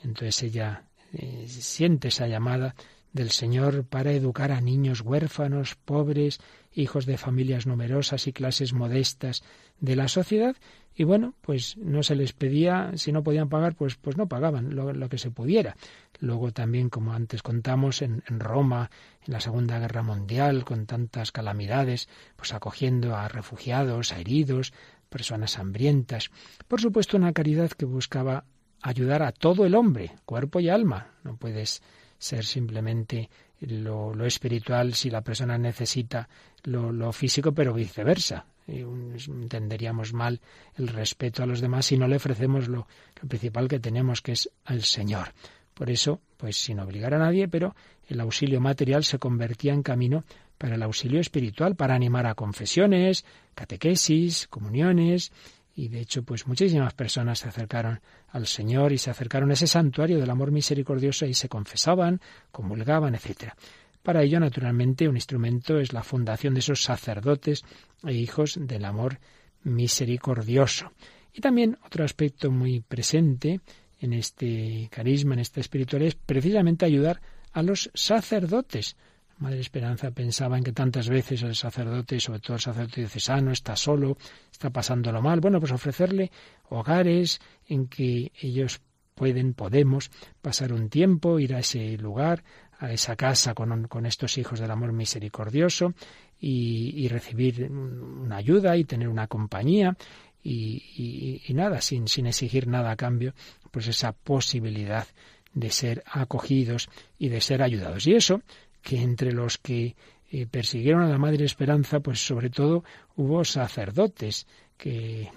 Entonces 0.03 0.43
ella 0.43 0.85
eh, 1.13 1.47
siente 1.49 2.09
esa 2.09 2.27
llamada 2.27 2.75
del 3.13 3.31
Señor 3.31 3.85
para 3.85 4.13
educar 4.13 4.53
a 4.53 4.61
niños 4.61 5.03
huérfanos, 5.03 5.75
pobres, 5.75 6.41
hijos 6.75 7.05
de 7.05 7.19
familias 7.19 7.67
numerosas 7.67 8.27
y 8.27 8.33
clases 8.33 8.73
modestas 8.73 9.43
de 9.81 9.97
la 9.97 10.09
sociedad, 10.09 10.57
y 10.95 11.05
bueno, 11.05 11.35
pues 11.41 11.77
no 11.79 12.03
se 12.03 12.15
les 12.15 12.33
pedía, 12.33 12.93
si 12.97 13.13
no 13.13 13.23
podían 13.23 13.49
pagar, 13.49 13.75
pues, 13.75 13.97
pues 13.97 14.17
no 14.17 14.29
pagaban 14.29 14.75
lo, 14.75 15.09
que 15.09 15.19
se 15.19 15.31
pudiera. 15.31 15.77
Luego 16.21 16.53
también, 16.53 16.91
como 16.91 17.13
antes 17.13 17.43
contamos, 17.43 18.03
en, 18.03 18.23
en, 18.29 18.41
Roma, 18.41 18.91
en 19.27 19.33
la 19.33 19.41
Segunda 19.41 19.79
Guerra 19.79 20.03
Mundial, 20.03 20.65
con 20.65 20.87
tantas 20.87 21.33
calamidades, 21.33 22.09
pues 22.37 22.53
acogiendo 22.53 23.17
a 23.17 23.29
refugiados, 23.29 24.13
a 24.13 24.21
heridos, 24.21 24.75
personas 25.09 25.59
hambrientas. 25.59 26.31
Por 26.69 26.81
supuesto, 26.81 27.17
una 27.17 27.33
caridad 27.33 27.71
que 27.71 27.87
buscaba 27.87 28.45
ayudar 28.83 29.23
a 29.23 29.33
todo 29.33 29.65
el 29.65 29.75
hombre, 29.75 30.17
cuerpo 30.25 30.61
y 30.61 30.69
alma. 30.69 31.13
No 31.25 31.37
puedes 31.37 31.83
ser 32.19 32.45
simplemente 32.45 33.31
lo, 33.61 34.15
lo 34.15 34.27
espiritual 34.27 34.95
si 34.95 35.11
la 35.11 35.23
persona 35.23 35.57
necesita 35.57 36.29
lo, 36.65 36.93
lo 36.93 37.13
físico, 37.13 37.53
pero 37.53 37.73
viceversa. 37.73 38.45
Entenderíamos 38.67 40.13
mal 40.13 40.41
el 40.77 40.89
respeto 40.89 41.43
a 41.43 41.47
los 41.47 41.61
demás 41.61 41.87
si 41.87 41.97
no 41.97 42.07
le 42.07 42.17
ofrecemos 42.17 42.69
lo, 42.69 42.87
lo 43.21 43.29
principal 43.29 43.69
que 43.69 43.81
tenemos, 43.81 44.21
que 44.21 44.33
es 44.33 44.51
al 44.65 44.83
Señor. 44.83 45.33
Por 45.75 45.91
eso, 45.91 46.21
pues 46.37 46.57
sin 46.57 46.81
obligar 46.81 47.15
a 47.15 47.19
nadie, 47.19 47.49
pero 47.49 47.75
el 48.09 48.21
auxilio 48.21 48.61
material 48.61 49.05
se 49.05 49.19
convertía 49.19 49.73
en 49.73 49.83
camino 49.83 50.25
para 50.59 50.77
el 50.77 50.83
auxilio 50.83 51.21
espiritual, 51.21 51.75
para 51.75 51.95
animar 51.95 52.27
a 52.27 52.35
confesiones, 52.35 53.25
catequesis, 53.55 54.47
comuniones, 54.49 55.33
y 55.75 55.89
de 55.89 56.01
hecho, 56.01 56.23
pues 56.23 56.47
muchísimas 56.47 56.93
personas 56.95 57.39
se 57.39 57.49
acercaron 57.49 58.01
al 58.29 58.47
Señor 58.47 58.93
y 58.93 58.99
se 58.99 59.11
acercaron 59.11 59.51
a 59.51 59.55
ese 59.55 59.67
santuario 59.67 60.19
del 60.19 60.31
amor 60.31 60.51
misericordioso 60.51 61.25
y 61.25 61.35
se 61.35 61.49
confesaban, 61.49 62.21
comulgaban, 62.51 63.15
etcétera. 63.15 63.57
Para 64.03 64.23
ello, 64.23 64.41
naturalmente, 64.41 65.09
un 65.09 65.17
instrumento 65.17 65.79
es 65.79 65.93
la 65.93 66.03
fundación 66.03 66.55
de 66.55 66.61
esos 66.61 66.83
sacerdotes 66.83 67.65
e 68.05 68.13
hijos 68.13 68.59
del 68.61 68.85
amor 68.85 69.19
misericordioso. 69.63 70.93
Y 71.33 71.41
también 71.41 71.79
otro 71.87 72.05
aspecto 72.05 72.51
muy 72.51 72.81
presente 72.81 73.61
en 74.01 74.13
este 74.13 74.89
carisma, 74.91 75.35
en 75.35 75.41
esta 75.41 75.61
espiritualidad, 75.61 76.09
es 76.09 76.15
precisamente 76.17 76.85
ayudar 76.85 77.21
a 77.53 77.63
los 77.63 77.91
sacerdotes. 77.95 78.97
Madre 79.43 79.59
Esperanza 79.59 80.13
pensaba 80.13 80.57
en 80.57 80.63
que 80.63 80.73
tantas 80.73 81.09
veces 81.09 81.43
el 81.43 81.57
sacerdote, 81.57 82.21
sobre 82.21 82.39
todo 82.39 82.55
el 82.55 82.63
sacerdote 82.63 83.01
diocesano, 83.01 83.51
está 83.51 83.75
solo, 83.75 84.17
está 84.53 84.71
pasándolo 84.71 85.21
mal. 85.21 85.41
Bueno, 85.41 85.59
pues 85.59 85.73
ofrecerle 85.73 86.31
hogares 86.69 87.41
en 87.67 87.89
que 87.89 88.31
ellos 88.41 88.81
pueden, 89.17 89.55
podemos 89.55 90.13
pasar 90.41 90.73
un 90.73 90.89
tiempo, 90.89 91.41
ir 91.41 91.57
a 91.57 91.59
ese 91.59 91.99
lugar, 91.99 92.45
a 92.79 92.93
esa 92.93 93.17
casa 93.17 93.53
con, 93.53 93.89
con 93.89 94.07
estos 94.07 94.39
hijos 94.39 94.61
del 94.61 94.71
amor 94.71 94.93
misericordioso 94.93 95.93
y, 96.39 97.09
recibir 97.09 97.69
una 97.69 98.37
ayuda 98.37 98.77
y 98.77 98.85
tener 98.85 99.09
una 99.09 99.27
compañía 99.27 99.97
y, 100.41 101.43
y, 101.49 101.55
nada, 101.55 101.81
sin, 101.81 102.07
sin 102.07 102.27
exigir 102.27 102.69
nada 102.69 102.93
a 102.93 102.97
cambio, 102.97 103.35
pues 103.73 103.89
esa 103.89 104.13
posibilidad 104.13 105.07
de 105.53 105.71
ser 105.71 106.05
acogidos 106.07 106.89
y 107.19 107.29
de 107.29 107.41
ser 107.41 107.63
ayudados. 107.63 108.07
Y 108.07 108.15
eso, 108.15 108.41
que 108.83 109.01
entre 109.01 109.33
los 109.33 109.59
que 109.59 109.97
eh, 110.31 110.47
persiguieron 110.47 111.03
a 111.03 111.09
la 111.09 111.19
Madre 111.19 111.45
Esperanza, 111.45 112.01
pues 112.01 112.25
sobre 112.25 112.51
todo 112.51 112.85
hubo 113.17 113.45
sacerdotes 113.45 114.47
que 114.77 115.31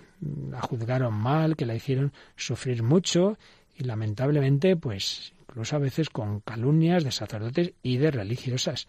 la 0.49 0.61
juzgaron 0.61 1.13
mal, 1.13 1.55
que 1.55 1.65
la 1.65 1.75
hicieron 1.75 2.13
sufrir 2.35 2.81
mucho 2.81 3.37
y 3.77 3.83
lamentablemente, 3.83 4.75
pues 4.77 5.33
incluso 5.41 5.75
a 5.75 5.79
veces 5.79 6.09
con 6.09 6.39
calumnias 6.39 7.03
de 7.03 7.11
sacerdotes 7.11 7.73
y 7.83 7.97
de 7.97 8.11
religiosas. 8.11 8.87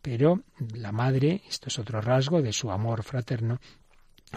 Pero 0.00 0.42
la 0.74 0.92
madre, 0.92 1.42
esto 1.48 1.68
es 1.68 1.78
otro 1.78 2.00
rasgo 2.00 2.40
de 2.40 2.52
su 2.52 2.70
amor 2.70 3.02
fraterno, 3.02 3.60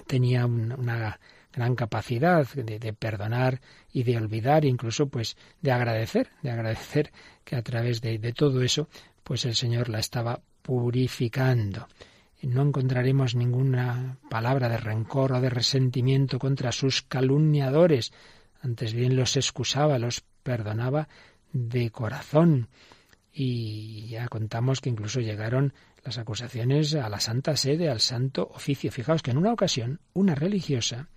tenía 0.07 0.45
una 0.45 1.19
gran 1.53 1.75
capacidad 1.75 2.47
de, 2.53 2.93
perdonar 2.93 3.61
y 3.91 4.03
de 4.03 4.17
olvidar, 4.17 4.65
incluso 4.65 5.07
pues 5.07 5.37
de 5.61 5.71
agradecer, 5.71 6.29
de 6.41 6.51
agradecer 6.51 7.11
que 7.43 7.55
a 7.55 7.61
través 7.61 8.01
de 8.01 8.33
todo 8.33 8.61
eso, 8.61 8.87
pues 9.23 9.45
el 9.45 9.55
Señor 9.55 9.89
la 9.89 9.99
estaba 9.99 10.41
purificando. 10.61 11.87
No 12.41 12.63
encontraremos 12.63 13.35
ninguna 13.35 14.17
palabra 14.29 14.67
de 14.67 14.77
rencor 14.77 15.33
o 15.33 15.41
de 15.41 15.49
resentimiento 15.49 16.39
contra 16.39 16.71
sus 16.71 17.03
calumniadores. 17.03 18.13
Antes 18.61 18.93
bien 18.93 19.15
los 19.15 19.37
excusaba, 19.37 19.99
los 19.99 20.23
perdonaba 20.41 21.07
de 21.53 21.91
corazón. 21.91 22.69
Y 23.31 24.07
ya 24.07 24.27
contamos 24.27 24.81
que 24.81 24.89
incluso 24.89 25.19
llegaron 25.19 25.73
las 26.03 26.17
acusaciones 26.17 26.95
a 26.95 27.09
la 27.09 27.19
Santa 27.19 27.55
Sede, 27.55 27.89
al 27.89 27.99
Santo 27.99 28.49
Oficio. 28.53 28.91
Fijaos 28.91 29.21
que 29.21 29.31
en 29.31 29.37
una 29.37 29.53
ocasión 29.53 29.99
una 30.13 30.33
religiosa 30.33 31.09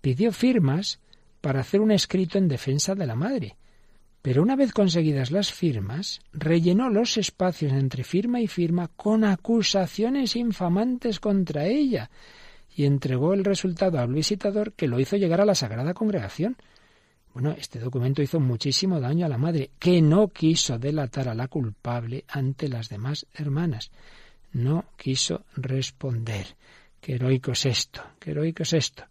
pidió 0.00 0.32
firmas 0.32 1.00
para 1.40 1.60
hacer 1.60 1.80
un 1.80 1.90
escrito 1.90 2.38
en 2.38 2.48
defensa 2.48 2.94
de 2.94 3.06
la 3.06 3.16
madre. 3.16 3.56
Pero 4.22 4.42
una 4.42 4.54
vez 4.54 4.72
conseguidas 4.72 5.30
las 5.30 5.52
firmas, 5.52 6.20
rellenó 6.32 6.90
los 6.90 7.16
espacios 7.16 7.72
entre 7.72 8.04
firma 8.04 8.40
y 8.40 8.48
firma 8.48 8.88
con 8.88 9.24
acusaciones 9.24 10.36
infamantes 10.36 11.20
contra 11.20 11.66
ella 11.66 12.10
y 12.74 12.84
entregó 12.84 13.32
el 13.32 13.44
resultado 13.44 13.98
al 13.98 14.12
visitador 14.12 14.74
que 14.74 14.88
lo 14.88 15.00
hizo 15.00 15.16
llegar 15.16 15.40
a 15.40 15.46
la 15.46 15.54
Sagrada 15.54 15.94
Congregación. 15.94 16.56
Bueno, 17.32 17.54
este 17.56 17.78
documento 17.78 18.20
hizo 18.22 18.40
muchísimo 18.40 19.00
daño 19.00 19.24
a 19.24 19.28
la 19.28 19.38
madre, 19.38 19.70
que 19.78 20.02
no 20.02 20.28
quiso 20.28 20.78
delatar 20.78 21.28
a 21.28 21.34
la 21.34 21.48
culpable 21.48 22.24
ante 22.28 22.68
las 22.68 22.88
demás 22.88 23.26
hermanas. 23.34 23.90
No 24.52 24.86
quiso 24.96 25.44
responder. 25.56 26.56
Qué 27.00 27.14
heroico 27.14 27.52
es 27.52 27.64
esto, 27.64 28.02
qué 28.18 28.32
heroico 28.32 28.64
es 28.64 28.72
esto. 28.74 29.04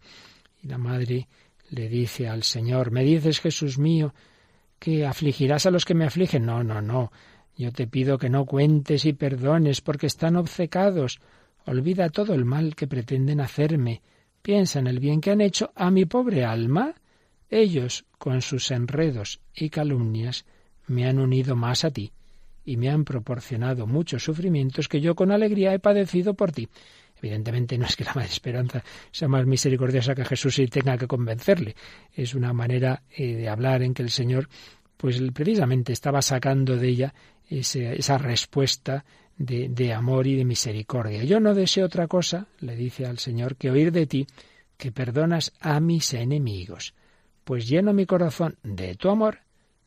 Y 0.62 0.68
la 0.68 0.78
madre 0.78 1.26
le 1.70 1.88
dice 1.88 2.28
al 2.28 2.44
Señor, 2.44 2.90
¿me 2.92 3.02
dices, 3.02 3.40
Jesús 3.40 3.78
mío, 3.78 4.14
que 4.80 5.06
afligirás 5.06 5.66
a 5.66 5.70
los 5.70 5.84
que 5.84 5.94
me 5.94 6.06
afligen? 6.06 6.44
No, 6.44 6.64
no, 6.64 6.82
no. 6.82 7.12
Yo 7.56 7.70
te 7.70 7.86
pido 7.86 8.18
que 8.18 8.28
no 8.28 8.46
cuentes 8.46 9.04
y 9.04 9.12
perdones, 9.12 9.80
porque 9.80 10.08
están 10.08 10.34
obcecados. 10.34 11.20
Olvida 11.66 12.08
todo 12.08 12.34
el 12.34 12.44
mal 12.44 12.74
que 12.74 12.88
pretenden 12.88 13.40
hacerme. 13.40 14.02
Piensa 14.42 14.80
en 14.80 14.88
el 14.88 14.98
bien 14.98 15.20
que 15.20 15.30
han 15.30 15.40
hecho 15.40 15.70
a 15.76 15.92
mi 15.92 16.06
pobre 16.06 16.44
alma 16.44 16.96
ellos, 17.50 18.04
con 18.18 18.42
sus 18.42 18.70
enredos 18.70 19.40
y 19.54 19.70
calumnias, 19.70 20.44
me 20.86 21.06
han 21.06 21.18
unido 21.18 21.56
más 21.56 21.84
a 21.84 21.90
ti 21.90 22.12
y 22.64 22.76
me 22.76 22.88
han 22.88 23.04
proporcionado 23.04 23.86
muchos 23.88 24.22
sufrimientos 24.22 24.88
que 24.88 25.00
yo 25.00 25.16
con 25.16 25.32
alegría 25.32 25.74
he 25.74 25.80
padecido 25.80 26.34
por 26.34 26.52
ti. 26.52 26.68
Evidentemente 27.22 27.76
no 27.78 27.86
es 27.86 27.96
que 27.96 28.04
la 28.04 28.14
Madre 28.14 28.30
Esperanza 28.30 28.82
sea 29.10 29.28
más 29.28 29.46
misericordiosa 29.46 30.14
que 30.14 30.24
Jesús 30.24 30.58
y 30.58 30.66
tenga 30.66 30.96
que 30.96 31.06
convencerle. 31.06 31.74
Es 32.12 32.34
una 32.34 32.52
manera 32.52 33.02
eh, 33.14 33.34
de 33.34 33.48
hablar 33.48 33.82
en 33.82 33.94
que 33.94 34.02
el 34.02 34.10
Señor, 34.10 34.48
pues 34.96 35.20
precisamente 35.32 35.92
estaba 35.92 36.22
sacando 36.22 36.76
de 36.76 36.88
ella 36.88 37.14
esa 37.48 38.18
respuesta 38.18 39.04
de, 39.36 39.68
de 39.68 39.92
amor 39.92 40.26
y 40.26 40.36
de 40.36 40.44
misericordia. 40.44 41.24
Yo 41.24 41.40
no 41.40 41.54
deseo 41.54 41.86
otra 41.86 42.06
cosa, 42.06 42.46
le 42.60 42.76
dice 42.76 43.06
al 43.06 43.18
Señor, 43.18 43.56
que 43.56 43.70
oír 43.70 43.92
de 43.92 44.06
ti 44.06 44.26
que 44.76 44.92
perdonas 44.92 45.52
a 45.60 45.80
mis 45.80 46.14
enemigos 46.14 46.94
pues 47.50 47.68
lleno 47.68 47.92
mi 47.92 48.06
corazón 48.06 48.58
de 48.62 48.94
tu 48.94 49.10
amor, 49.10 49.40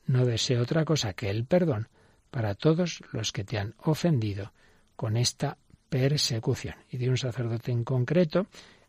no 0.06 0.26
deseo 0.26 0.64
otra 0.64 0.84
cosa 0.84 1.14
que 1.14 1.30
el 1.30 1.46
perdón 1.46 1.88
para 2.30 2.56
todos 2.56 3.02
los 3.14 3.32
que 3.32 3.46
te 3.46 3.58
han 3.58 3.74
ofendido 3.78 4.52
con 4.98 5.16
esta 5.16 5.58
persecución. 5.94 6.74
Y 6.90 6.98
de 6.98 7.08
un 7.08 7.18
sacerdote 7.18 7.72
en 7.72 7.84
concreto 7.84 8.48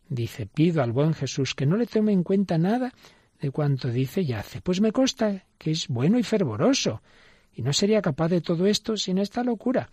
dice, 0.09 0.47
pido 0.47 0.83
al 0.83 0.93
buen 0.93 1.13
Jesús 1.13 1.55
que 1.55 1.67
no 1.67 1.77
le 1.77 1.87
tome 1.87 2.13
en 2.13 2.23
cuenta 2.23 2.57
nada 2.57 2.95
de 3.43 3.51
cuanto 3.51 3.91
dice 3.91 4.23
y 4.23 4.33
hace, 4.33 4.63
pues 4.63 4.81
me 4.81 4.91
consta 4.91 5.45
que 5.59 5.73
es 5.73 5.89
bueno 5.89 6.19
y 6.19 6.23
fervoroso, 6.23 7.03
y 7.53 7.61
no 7.61 7.75
sería 7.75 8.01
capaz 8.01 8.29
de 8.29 8.41
todo 8.41 8.67
esto 8.67 8.97
sin 8.97 9.19
esta 9.19 9.45
locura. 9.45 9.91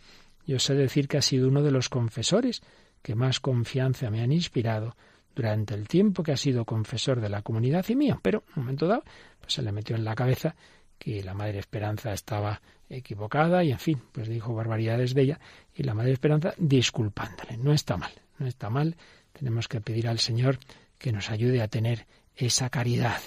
Yo 0.47 0.57
sé 0.57 0.74
decir 0.74 1.09
que 1.09 1.18
ha 1.18 1.22
sido 1.22 1.49
uno 1.49 1.62
de 1.62 1.72
los 1.72 1.89
confesores 1.89 2.62
que 3.01 3.14
más 3.14 3.41
confianza 3.41 4.09
me 4.09 4.22
han 4.22 4.32
inspirado 4.32 4.95
durante 5.36 5.74
el 5.74 5.89
tiempo 5.89 6.24
que 6.24 6.32
ha 6.32 6.38
sido 6.38 6.64
confesor 6.64 7.20
de 7.20 7.28
la 7.28 7.41
comunidad 7.41 7.86
y 7.89 7.95
mío, 7.95 8.22
pero 8.24 8.45
en 8.47 8.53
un 8.55 8.64
momento 8.64 8.88
dado 8.88 9.03
pues 9.41 9.51
se 9.51 9.62
le 9.62 9.74
metió 9.74 9.97
en 9.97 10.05
la 10.05 10.16
cabeza 10.16 10.55
que 10.97 11.22
la 11.22 11.34
Madre 11.34 11.59
Esperanza 11.59 12.14
estaba 12.14 12.62
equivocada 12.92 13.64
y 13.64 13.72
en 13.72 13.80
fin, 13.80 14.02
pues 14.12 14.28
dijo 14.28 14.54
barbaridades 14.54 15.14
de 15.14 15.22
ella 15.22 15.39
y 15.74 15.84
la 15.84 15.94
Madre 15.94 16.12
Esperanza 16.12 16.54
disculpándole. 16.58 17.58
No 17.58 17.74
está 17.74 17.98
mal, 17.98 18.12
no 18.38 18.48
está 18.48 18.70
mal. 18.70 18.96
Tenemos 19.34 19.68
que 19.68 19.82
pedir 19.82 20.08
al 20.08 20.20
Señor 20.20 20.60
que 20.98 21.12
nos 21.12 21.30
ayude 21.30 21.62
a 21.62 21.68
tener 21.68 22.06
esa 22.36 22.70
caridad 22.70 23.22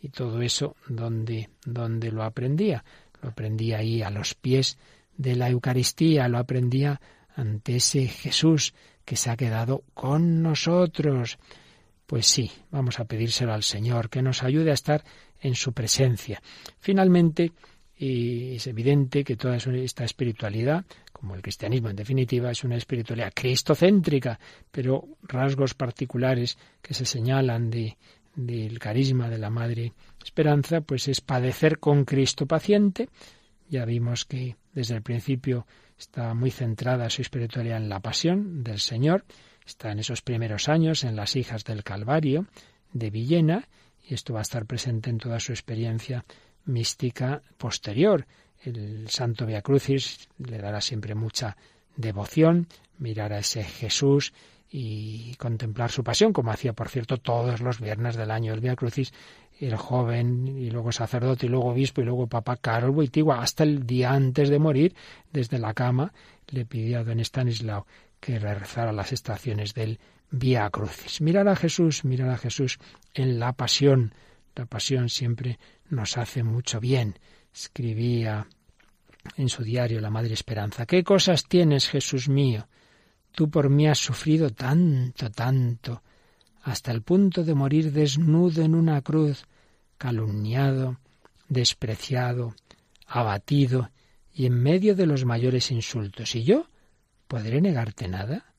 y 0.00 0.10
todo 0.10 0.42
eso 0.42 0.76
donde 0.88 1.50
donde 1.64 2.12
lo 2.12 2.22
aprendía. 2.22 2.84
Lo 3.22 3.30
aprendía 3.30 3.78
ahí 3.78 4.02
a 4.02 4.10
los 4.10 4.34
pies 4.34 4.78
de 5.16 5.34
la 5.34 5.48
Eucaristía, 5.48 6.28
lo 6.28 6.38
aprendía 6.38 7.00
ante 7.34 7.76
ese 7.76 8.06
Jesús 8.06 8.74
que 9.04 9.16
se 9.16 9.30
ha 9.30 9.36
quedado 9.36 9.84
con 9.94 10.42
nosotros. 10.42 11.38
Pues 12.06 12.26
sí, 12.26 12.50
vamos 12.70 13.00
a 13.00 13.04
pedírselo 13.04 13.52
al 13.52 13.62
Señor, 13.62 14.10
que 14.10 14.22
nos 14.22 14.42
ayude 14.42 14.70
a 14.70 14.74
estar 14.74 15.04
en 15.40 15.54
su 15.54 15.72
presencia. 15.72 16.40
Finalmente, 16.78 17.52
y 17.98 18.56
es 18.56 18.66
evidente 18.66 19.24
que 19.24 19.36
toda 19.36 19.56
esta 19.56 20.04
espiritualidad, 20.04 20.84
como 21.12 21.34
el 21.34 21.42
cristianismo 21.42 21.88
en 21.88 21.96
definitiva, 21.96 22.50
es 22.50 22.62
una 22.62 22.76
espiritualidad 22.76 23.32
cristocéntrica, 23.34 24.38
pero 24.70 25.08
rasgos 25.22 25.74
particulares 25.74 26.58
que 26.82 26.92
se 26.92 27.06
señalan 27.06 27.70
de, 27.70 27.96
del 28.34 28.78
carisma 28.78 29.30
de 29.30 29.38
la 29.38 29.48
Madre 29.48 29.94
Esperanza, 30.22 30.82
pues 30.82 31.08
es 31.08 31.22
padecer 31.22 31.78
con 31.78 32.04
Cristo 32.04 32.46
paciente. 32.46 33.08
Ya 33.68 33.84
vimos 33.86 34.26
que 34.26 34.56
desde 34.74 34.96
el 34.96 35.02
principio 35.02 35.66
está 35.98 36.34
muy 36.34 36.50
centrada 36.50 37.08
su 37.08 37.22
espiritualidad 37.22 37.78
en 37.78 37.88
la 37.88 38.00
pasión 38.00 38.62
del 38.62 38.78
Señor, 38.78 39.24
está 39.64 39.90
en 39.90 40.00
esos 40.00 40.20
primeros 40.20 40.68
años 40.68 41.02
en 41.02 41.16
las 41.16 41.34
hijas 41.34 41.64
del 41.64 41.82
Calvario 41.82 42.46
de 42.92 43.10
Villena, 43.10 43.68
y 44.06 44.14
esto 44.14 44.34
va 44.34 44.40
a 44.40 44.42
estar 44.42 44.66
presente 44.66 45.10
en 45.10 45.18
toda 45.18 45.40
su 45.40 45.52
experiencia 45.52 46.24
mística 46.66 47.42
posterior. 47.56 48.26
El 48.62 49.08
Santo 49.08 49.46
Via 49.46 49.62
Crucis 49.62 50.28
le 50.38 50.58
dará 50.58 50.80
siempre 50.80 51.14
mucha 51.14 51.56
devoción, 51.96 52.66
mirar 52.98 53.32
a 53.32 53.38
ese 53.38 53.64
Jesús 53.64 54.32
y 54.68 55.34
contemplar 55.36 55.90
su 55.90 56.02
pasión, 56.02 56.32
como 56.32 56.50
hacía, 56.50 56.72
por 56.72 56.88
cierto, 56.88 57.18
todos 57.18 57.60
los 57.60 57.80
viernes 57.80 58.16
del 58.16 58.30
año 58.30 58.52
el 58.52 58.60
Via 58.60 58.76
Crucis, 58.76 59.12
el 59.58 59.76
joven 59.76 60.58
y 60.58 60.70
luego 60.70 60.92
sacerdote 60.92 61.46
y 61.46 61.48
luego 61.48 61.70
obispo 61.70 62.02
y 62.02 62.04
luego 62.04 62.26
Papa 62.26 62.56
Carol 62.56 62.90
Wojtyła, 62.90 63.40
hasta 63.40 63.62
el 63.62 63.86
día 63.86 64.12
antes 64.12 64.50
de 64.50 64.58
morir, 64.58 64.94
desde 65.32 65.58
la 65.58 65.72
cama, 65.72 66.12
le 66.48 66.66
pidió 66.66 66.98
a 66.98 67.04
don 67.04 67.20
Stanislao 67.20 67.86
que 68.20 68.38
rezara 68.38 68.92
las 68.92 69.12
estaciones 69.12 69.72
del 69.74 69.98
Via 70.30 70.68
Crucis. 70.70 71.20
Mirar 71.20 71.48
a 71.48 71.56
Jesús, 71.56 72.04
mirar 72.04 72.30
a 72.30 72.36
Jesús 72.36 72.78
en 73.14 73.38
la 73.38 73.52
pasión. 73.52 74.12
La 74.56 74.64
pasión 74.64 75.10
siempre 75.10 75.58
nos 75.90 76.16
hace 76.16 76.42
mucho 76.42 76.80
bien. 76.80 77.18
Escribía 77.54 78.48
en 79.36 79.50
su 79.50 79.62
diario 79.62 80.00
la 80.00 80.08
Madre 80.08 80.32
Esperanza. 80.32 80.86
¿Qué 80.86 81.04
cosas 81.04 81.44
tienes, 81.44 81.88
Jesús 81.88 82.30
mío? 82.30 82.66
Tú 83.32 83.50
por 83.50 83.68
mí 83.68 83.86
has 83.86 83.98
sufrido 83.98 84.48
tanto, 84.48 85.30
tanto, 85.30 86.02
hasta 86.62 86.90
el 86.90 87.02
punto 87.02 87.44
de 87.44 87.54
morir 87.54 87.92
desnudo 87.92 88.62
en 88.62 88.74
una 88.74 89.02
cruz, 89.02 89.44
calumniado, 89.98 91.00
despreciado, 91.48 92.54
abatido 93.06 93.90
y 94.32 94.46
en 94.46 94.54
medio 94.54 94.96
de 94.96 95.04
los 95.04 95.26
mayores 95.26 95.70
insultos. 95.70 96.34
¿Y 96.34 96.44
yo? 96.44 96.66
¿Podré 97.28 97.60
negarte 97.60 98.08
nada? 98.08 98.54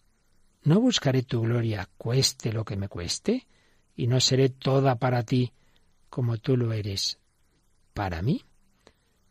¿No 0.61 0.79
buscaré 0.79 1.23
tu 1.23 1.41
gloria, 1.41 1.89
cueste 1.97 2.53
lo 2.53 2.63
que 2.65 2.77
me 2.77 2.87
cueste? 2.87 3.47
¿Y 3.95 4.05
no 4.05 4.19
seré 4.19 4.49
toda 4.49 4.99
para 4.99 5.23
ti 5.23 5.53
como 6.17 6.39
tú 6.39 6.57
lo 6.57 6.73
eres 6.73 7.19
para 7.93 8.23
mí? 8.23 8.43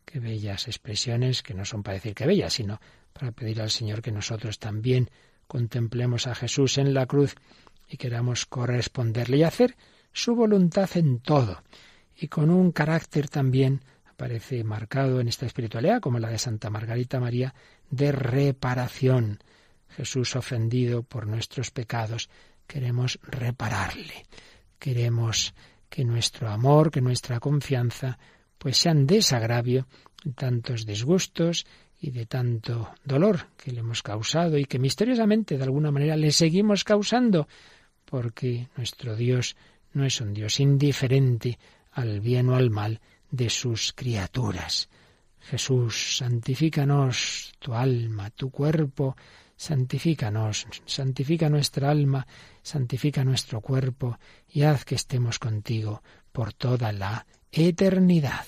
Qué 0.05 0.21
bellas 0.21 0.67
expresiones 0.67 1.43
que 1.43 1.53
no 1.53 1.65
son 1.65 1.83
para 1.83 1.95
decir 1.95 2.15
que 2.15 2.25
bellas, 2.25 2.53
sino 2.53 2.79
para 3.11 3.33
pedir 3.33 3.61
al 3.61 3.71
Señor 3.71 4.01
que 4.01 4.13
nosotros 4.13 4.57
también 4.57 5.09
contemplemos 5.47 6.27
a 6.27 6.33
Jesús 6.33 6.77
en 6.77 6.93
la 6.93 7.05
cruz 7.05 7.35
y 7.89 7.97
queramos 7.97 8.45
corresponderle 8.45 9.35
y 9.35 9.43
hacer 9.43 9.75
su 10.13 10.33
voluntad 10.33 10.89
en 10.95 11.19
todo. 11.19 11.61
Y 12.15 12.29
con 12.29 12.49
un 12.49 12.71
carácter 12.71 13.27
también 13.27 13.81
aparece 14.09 14.63
marcado 14.63 15.19
en 15.19 15.27
esta 15.27 15.45
espiritualidad, 15.45 15.99
como 15.99 16.19
la 16.19 16.29
de 16.29 16.39
Santa 16.39 16.69
Margarita 16.69 17.19
María, 17.19 17.53
de 17.89 18.13
reparación. 18.13 19.39
Jesús 19.89 20.37
ofendido 20.37 21.03
por 21.03 21.27
nuestros 21.27 21.69
pecados, 21.69 22.29
queremos 22.65 23.19
repararle. 23.23 24.25
Queremos 24.79 25.53
que 25.89 26.03
nuestro 26.05 26.49
amor, 26.49 26.91
que 26.91 27.01
nuestra 27.01 27.39
confianza, 27.39 28.17
pues 28.57 28.77
sean 28.77 29.07
desagravio 29.07 29.87
de 30.23 30.33
tantos 30.33 30.85
disgustos 30.85 31.65
y 31.99 32.11
de 32.11 32.25
tanto 32.25 32.93
dolor 33.03 33.47
que 33.57 33.71
le 33.71 33.79
hemos 33.79 34.03
causado 34.03 34.57
y 34.57 34.65
que 34.65 34.79
misteriosamente 34.79 35.57
de 35.57 35.63
alguna 35.63 35.91
manera 35.91 36.15
le 36.15 36.31
seguimos 36.31 36.83
causando, 36.83 37.47
porque 38.05 38.69
nuestro 38.77 39.15
Dios 39.15 39.55
no 39.93 40.05
es 40.05 40.21
un 40.21 40.33
Dios 40.33 40.59
indiferente 40.59 41.57
al 41.91 42.21
bien 42.21 42.49
o 42.49 42.55
al 42.55 42.69
mal 42.69 43.01
de 43.31 43.49
sus 43.49 43.93
criaturas. 43.93 44.89
Jesús, 45.39 46.17
santifícanos 46.17 47.53
tu 47.59 47.73
alma, 47.73 48.29
tu 48.29 48.51
cuerpo, 48.51 49.15
santifícanos, 49.57 50.67
santifica 50.85 51.49
nuestra 51.49 51.89
alma, 51.89 52.25
santifica 52.61 53.25
nuestro 53.25 53.59
cuerpo 53.59 54.17
y 54.47 54.61
haz 54.61 54.85
que 54.85 54.95
estemos 54.95 55.39
contigo 55.39 56.01
por 56.31 56.53
toda 56.53 56.93
la 56.93 57.25
eternidad. 57.51 58.45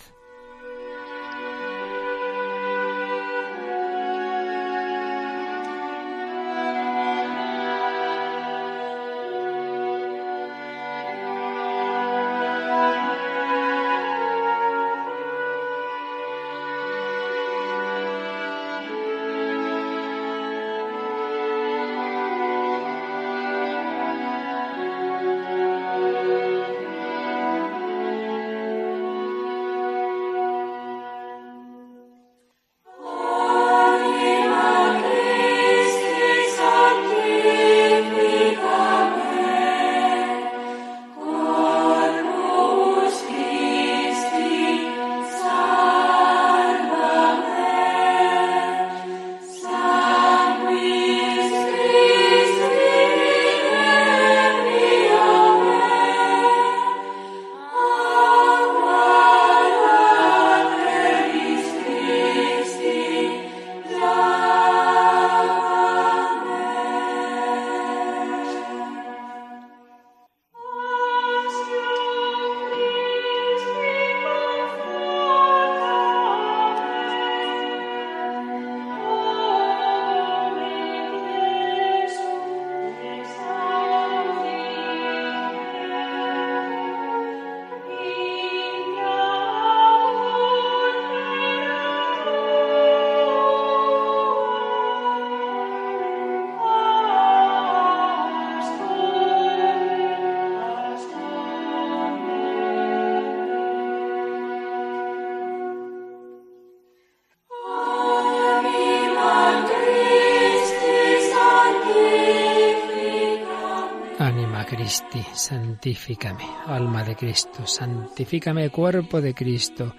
Santifícame, 115.34 116.46
alma 116.66 117.04
de 117.04 117.16
Cristo, 117.16 117.66
santifícame, 117.66 118.70
cuerpo 118.70 119.22
de 119.22 119.34
Cristo, 119.34 119.96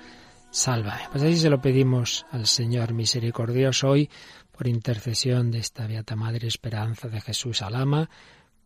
sálvame. 0.50 1.02
Pues 1.10 1.22
así 1.22 1.36
se 1.36 1.50
lo 1.50 1.60
pedimos 1.60 2.26
al 2.30 2.46
Señor 2.46 2.92
misericordioso 2.92 3.88
hoy, 3.88 4.10
por 4.50 4.68
intercesión 4.68 5.50
de 5.50 5.58
esta 5.58 5.86
Beata 5.86 6.16
Madre 6.16 6.48
Esperanza 6.48 7.08
de 7.08 7.20
Jesús 7.20 7.62
Alama, 7.62 8.10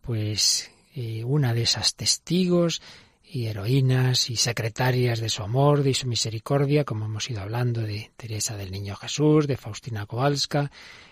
pues 0.01 0.71
eh, 0.93 1.23
una 1.23 1.53
de 1.53 1.63
esas 1.63 1.95
testigos 1.95 2.81
y 3.27 3.47
heroínas 3.47 4.29
y 4.29 4.35
secretarias 4.35 5.19
de 5.19 5.29
su 5.29 5.43
amor, 5.43 5.83
de 5.83 5.93
su 5.93 6.07
misericordia, 6.07 6.83
como 6.83 7.05
hemos 7.05 7.29
ido 7.29 7.41
hablando 7.41 7.81
de 7.81 8.11
Teresa 8.15 8.55
del 8.55 8.71
Niño 8.71 8.95
Jesús, 8.95 9.47
de 9.47 9.57
Faustina 9.57 10.05
Kowalska 10.05 10.71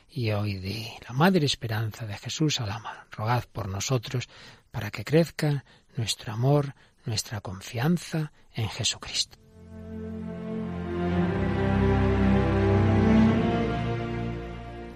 y 0.10 0.32
hoy 0.32 0.56
de 0.56 0.88
la 1.08 1.14
Madre 1.14 1.46
Esperanza 1.46 2.06
de 2.06 2.18
Jesús 2.18 2.60
Alama. 2.62 3.08
Rogad 3.12 3.46
por 3.52 3.68
nosotros 3.68 4.30
para 4.72 4.92
que 4.92 5.04
crezca 5.04 5.66
nuestro 5.96 6.34
amor, 6.34 6.76
nuestra 7.06 7.42
confianza 7.42 8.32
en 8.54 8.70
Jesucristo. 8.70 9.38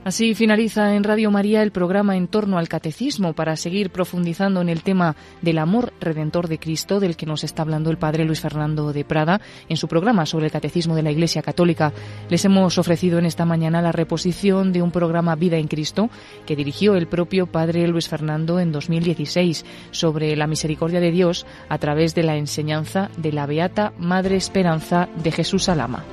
Así 0.08 0.36
finaliza 0.36 0.95
en 0.95 1.03
Radio 1.03 1.32
María 1.32 1.62
el 1.62 1.74
programa 1.74 2.16
en 2.16 2.30
torno 2.30 2.58
al 2.58 2.70
catecismo 2.70 3.34
para 3.34 3.58
seguir 3.58 3.89
profundizando 3.89 4.62
en 4.62 4.70
el 4.70 4.82
tema 4.82 5.18
del 5.41 5.58
amor 5.58 5.91
redentor 5.99 6.47
de 6.47 6.60
Cristo 6.60 7.01
del 7.01 7.18
que 7.18 7.26
nos 7.26 7.43
está 7.43 7.64
hablando 7.64 7.91
el 7.91 7.97
padre 7.97 8.24
Luis 8.24 8.39
Fernando 8.39 8.93
de 8.93 9.03
Prada 9.03 9.41
en 9.68 9.76
su 9.76 9.89
programa 9.89 10.26
sobre 10.26 10.45
el 10.45 10.51
catecismo 10.53 10.95
de 10.95 11.03
la 11.03 11.12
Iglesia 11.12 11.41
Católica. 11.41 11.91
Les 12.30 12.45
hemos 12.45 12.78
ofrecido 12.78 13.20
en 13.20 13.26
esta 13.26 13.43
mañana 13.43 13.82
la 13.82 13.91
reposición 13.91 14.72
de 14.72 14.82
un 14.82 14.91
programa 14.91 15.36
Vida 15.36 15.58
en 15.58 15.68
Cristo 15.68 16.10
que 16.45 16.55
dirigió 16.55 16.95
el 16.95 17.08
propio 17.08 17.47
padre 17.47 17.86
Luis 17.89 18.08
Fernando 18.08 18.62
en 18.62 18.72
2016 18.72 19.66
sobre 19.91 20.38
la 20.38 20.47
misericordia 20.47 21.01
de 21.01 21.12
Dios 21.12 21.45
a 21.68 21.80
través 21.80 22.16
de 22.16 22.24
la 22.24 22.38
enseñanza 22.38 23.10
de 23.18 23.34
la 23.34 23.45
Beata 23.45 23.91
Madre 23.99 24.38
Esperanza 24.38 25.10
de 25.22 25.34
Jesús 25.34 25.68
Alama. 25.68 26.05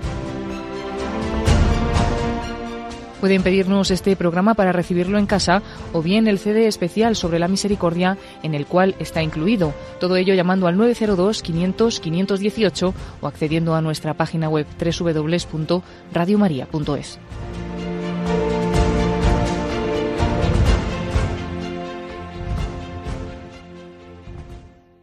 Pueden 3.24 3.42
pedirnos 3.42 3.90
este 3.90 4.16
programa 4.16 4.52
para 4.52 4.70
recibirlo 4.70 5.16
en 5.16 5.24
casa 5.24 5.62
o 5.94 6.02
bien 6.02 6.28
el 6.28 6.38
CD 6.38 6.66
especial 6.66 7.16
sobre 7.16 7.38
la 7.38 7.48
misericordia 7.48 8.18
en 8.42 8.54
el 8.54 8.66
cual 8.66 8.96
está 8.98 9.22
incluido. 9.22 9.72
Todo 9.98 10.16
ello 10.16 10.34
llamando 10.34 10.66
al 10.66 10.76
902 10.76 11.40
500 11.40 12.00
518 12.00 12.94
o 13.22 13.26
accediendo 13.26 13.74
a 13.74 13.80
nuestra 13.80 14.12
página 14.12 14.50
web 14.50 14.66
www.radiomaria.es. 14.78 17.18